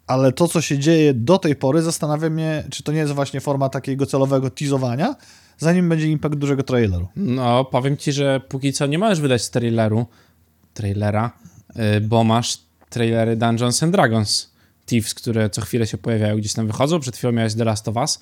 ale 0.08 0.32
to, 0.32 0.47
co 0.47 0.62
się 0.62 0.80
dzieje 0.80 1.14
do 1.14 1.38
tej 1.38 1.56
pory, 1.56 1.82
zastanawia 1.82 2.30
mnie, 2.30 2.64
czy 2.72 2.84
to 2.84 2.91
nie 2.91 2.99
jest 2.99 3.14
właśnie 3.14 3.41
forma 3.41 3.70
takiego 3.70 4.06
celowego 4.06 4.49
teasowania, 4.49 5.16
zanim 5.58 5.89
będzie 5.89 6.08
impact 6.08 6.36
dużego 6.36 6.64
traileru. 6.64 7.08
No, 7.16 7.66
powiem 7.66 7.97
ci, 7.97 8.12
że 8.12 8.41
póki 8.49 8.74
co 8.74 8.86
nie 8.86 8.97
możesz 8.97 9.20
wydać 9.20 9.49
traileru, 9.49 10.06
trailera, 10.74 11.32
y, 11.97 12.01
bo 12.01 12.24
masz 12.24 12.58
trailery 12.89 13.36
Dungeons 13.36 13.84
and 13.84 13.91
Dragons 13.91 14.49
Thieves, 14.86 15.14
które 15.14 15.49
co 15.49 15.62
chwilę 15.62 15.88
się 15.88 15.97
pojawiają, 15.97 16.38
gdzieś 16.38 16.54
tam 16.54 16.68
wychodzą. 16.68 16.99
Przed 16.99 17.18
chwilą 17.18 17.34
miałeś 17.34 17.54
The 17.54 17.64
Last 17.64 17.88
of 17.88 17.95
Us, 17.95 18.20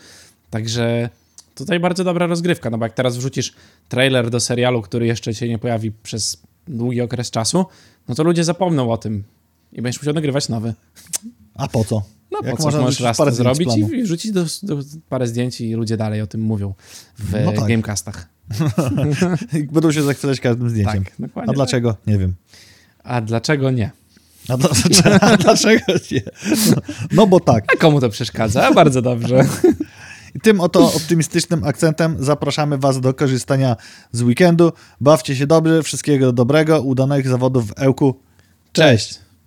także 0.50 1.10
tutaj 1.56 1.80
bardzo 1.80 2.04
dobra 2.04 2.28
rozgrywka, 2.28 2.70
no 2.70 2.78
bo 2.78 2.86
jak 2.86 2.94
teraz 2.94 3.18
wrzucisz 3.18 3.54
trailer 3.90 4.30
do 4.30 4.40
serialu, 4.40 4.82
który 4.82 5.06
jeszcze 5.08 5.34
się 5.34 5.50
nie 5.50 5.60
pojawi 5.60 5.92
przez 5.92 6.38
długi 6.68 7.02
okres 7.02 7.32
czasu, 7.32 7.66
no 8.08 8.16
to 8.16 8.24
ludzie 8.24 8.44
zapomną 8.44 8.92
o 8.92 8.98
tym 8.98 9.24
i 9.74 9.82
będziesz 9.82 10.02
musiał 10.02 10.14
nagrywać 10.14 10.50
nowy. 10.50 10.74
A 11.62 11.68
po 11.68 11.84
co? 11.84 12.04
No 12.32 12.40
Jak 12.44 12.52
po 12.52 12.58
co, 12.58 12.64
można 12.64 12.82
możesz 12.82 13.00
raz 13.00 13.18
parę 13.18 13.32
to 13.32 13.38
zrobić 13.38 13.78
i, 13.78 14.04
wrzucić 14.04 14.32
do, 14.32 14.46
do 14.64 14.78
parę 15.10 15.28
zdjęć 15.28 15.62
i 15.62 15.74
ludzie 15.74 15.98
dalej 15.98 16.22
o 16.22 16.28
tym 16.28 16.42
mówią 16.42 16.74
w 17.20 17.46
No 17.46 17.52
tak. 17.52 17.68
gamecastach. 17.68 18.30
Będą 19.72 19.92
się 19.92 20.04
zachwycać 20.04 20.40
każdym 20.40 20.70
zdjęciem. 20.70 21.04
Tak, 21.04 21.14
dokładnie 21.20 21.52
A 21.52 21.54
dlaczego? 21.54 21.96
Nie 22.08 22.18
wiem. 22.18 22.34
A 23.04 23.22
dlaczego 23.22 23.72
nie? 23.72 23.92
A, 24.50 24.58
dlaczego, 24.58 25.16
a 25.22 25.38
dlaczego 25.38 25.94
nie? 26.12 26.22
No, 26.70 26.82
no 27.12 27.28
bo 27.28 27.40
tak. 27.40 27.64
A 27.74 27.78
komu 27.78 28.02
to 28.02 28.10
przeszkadza? 28.10 28.74
Bardzo 28.74 29.02
dobrze. 29.02 29.46
I 30.36 30.40
tym 30.46 30.62
oto 30.62 30.94
optymistycznym 30.94 31.64
akcentem 31.64 32.16
zapraszamy 32.20 32.78
Was 32.78 33.00
do 33.02 33.14
korzystania 33.14 33.76
z 34.12 34.22
weekendu. 34.22 34.72
Bawcie 35.02 35.36
się 35.36 35.48
dobrze, 35.48 35.84
wszystkiego 35.84 36.34
dobrego, 36.34 36.82
udanych 36.82 37.28
zawodów 37.28 37.68
w 37.68 37.74
Ełku. 37.78 38.20
Cześć! 38.74 39.31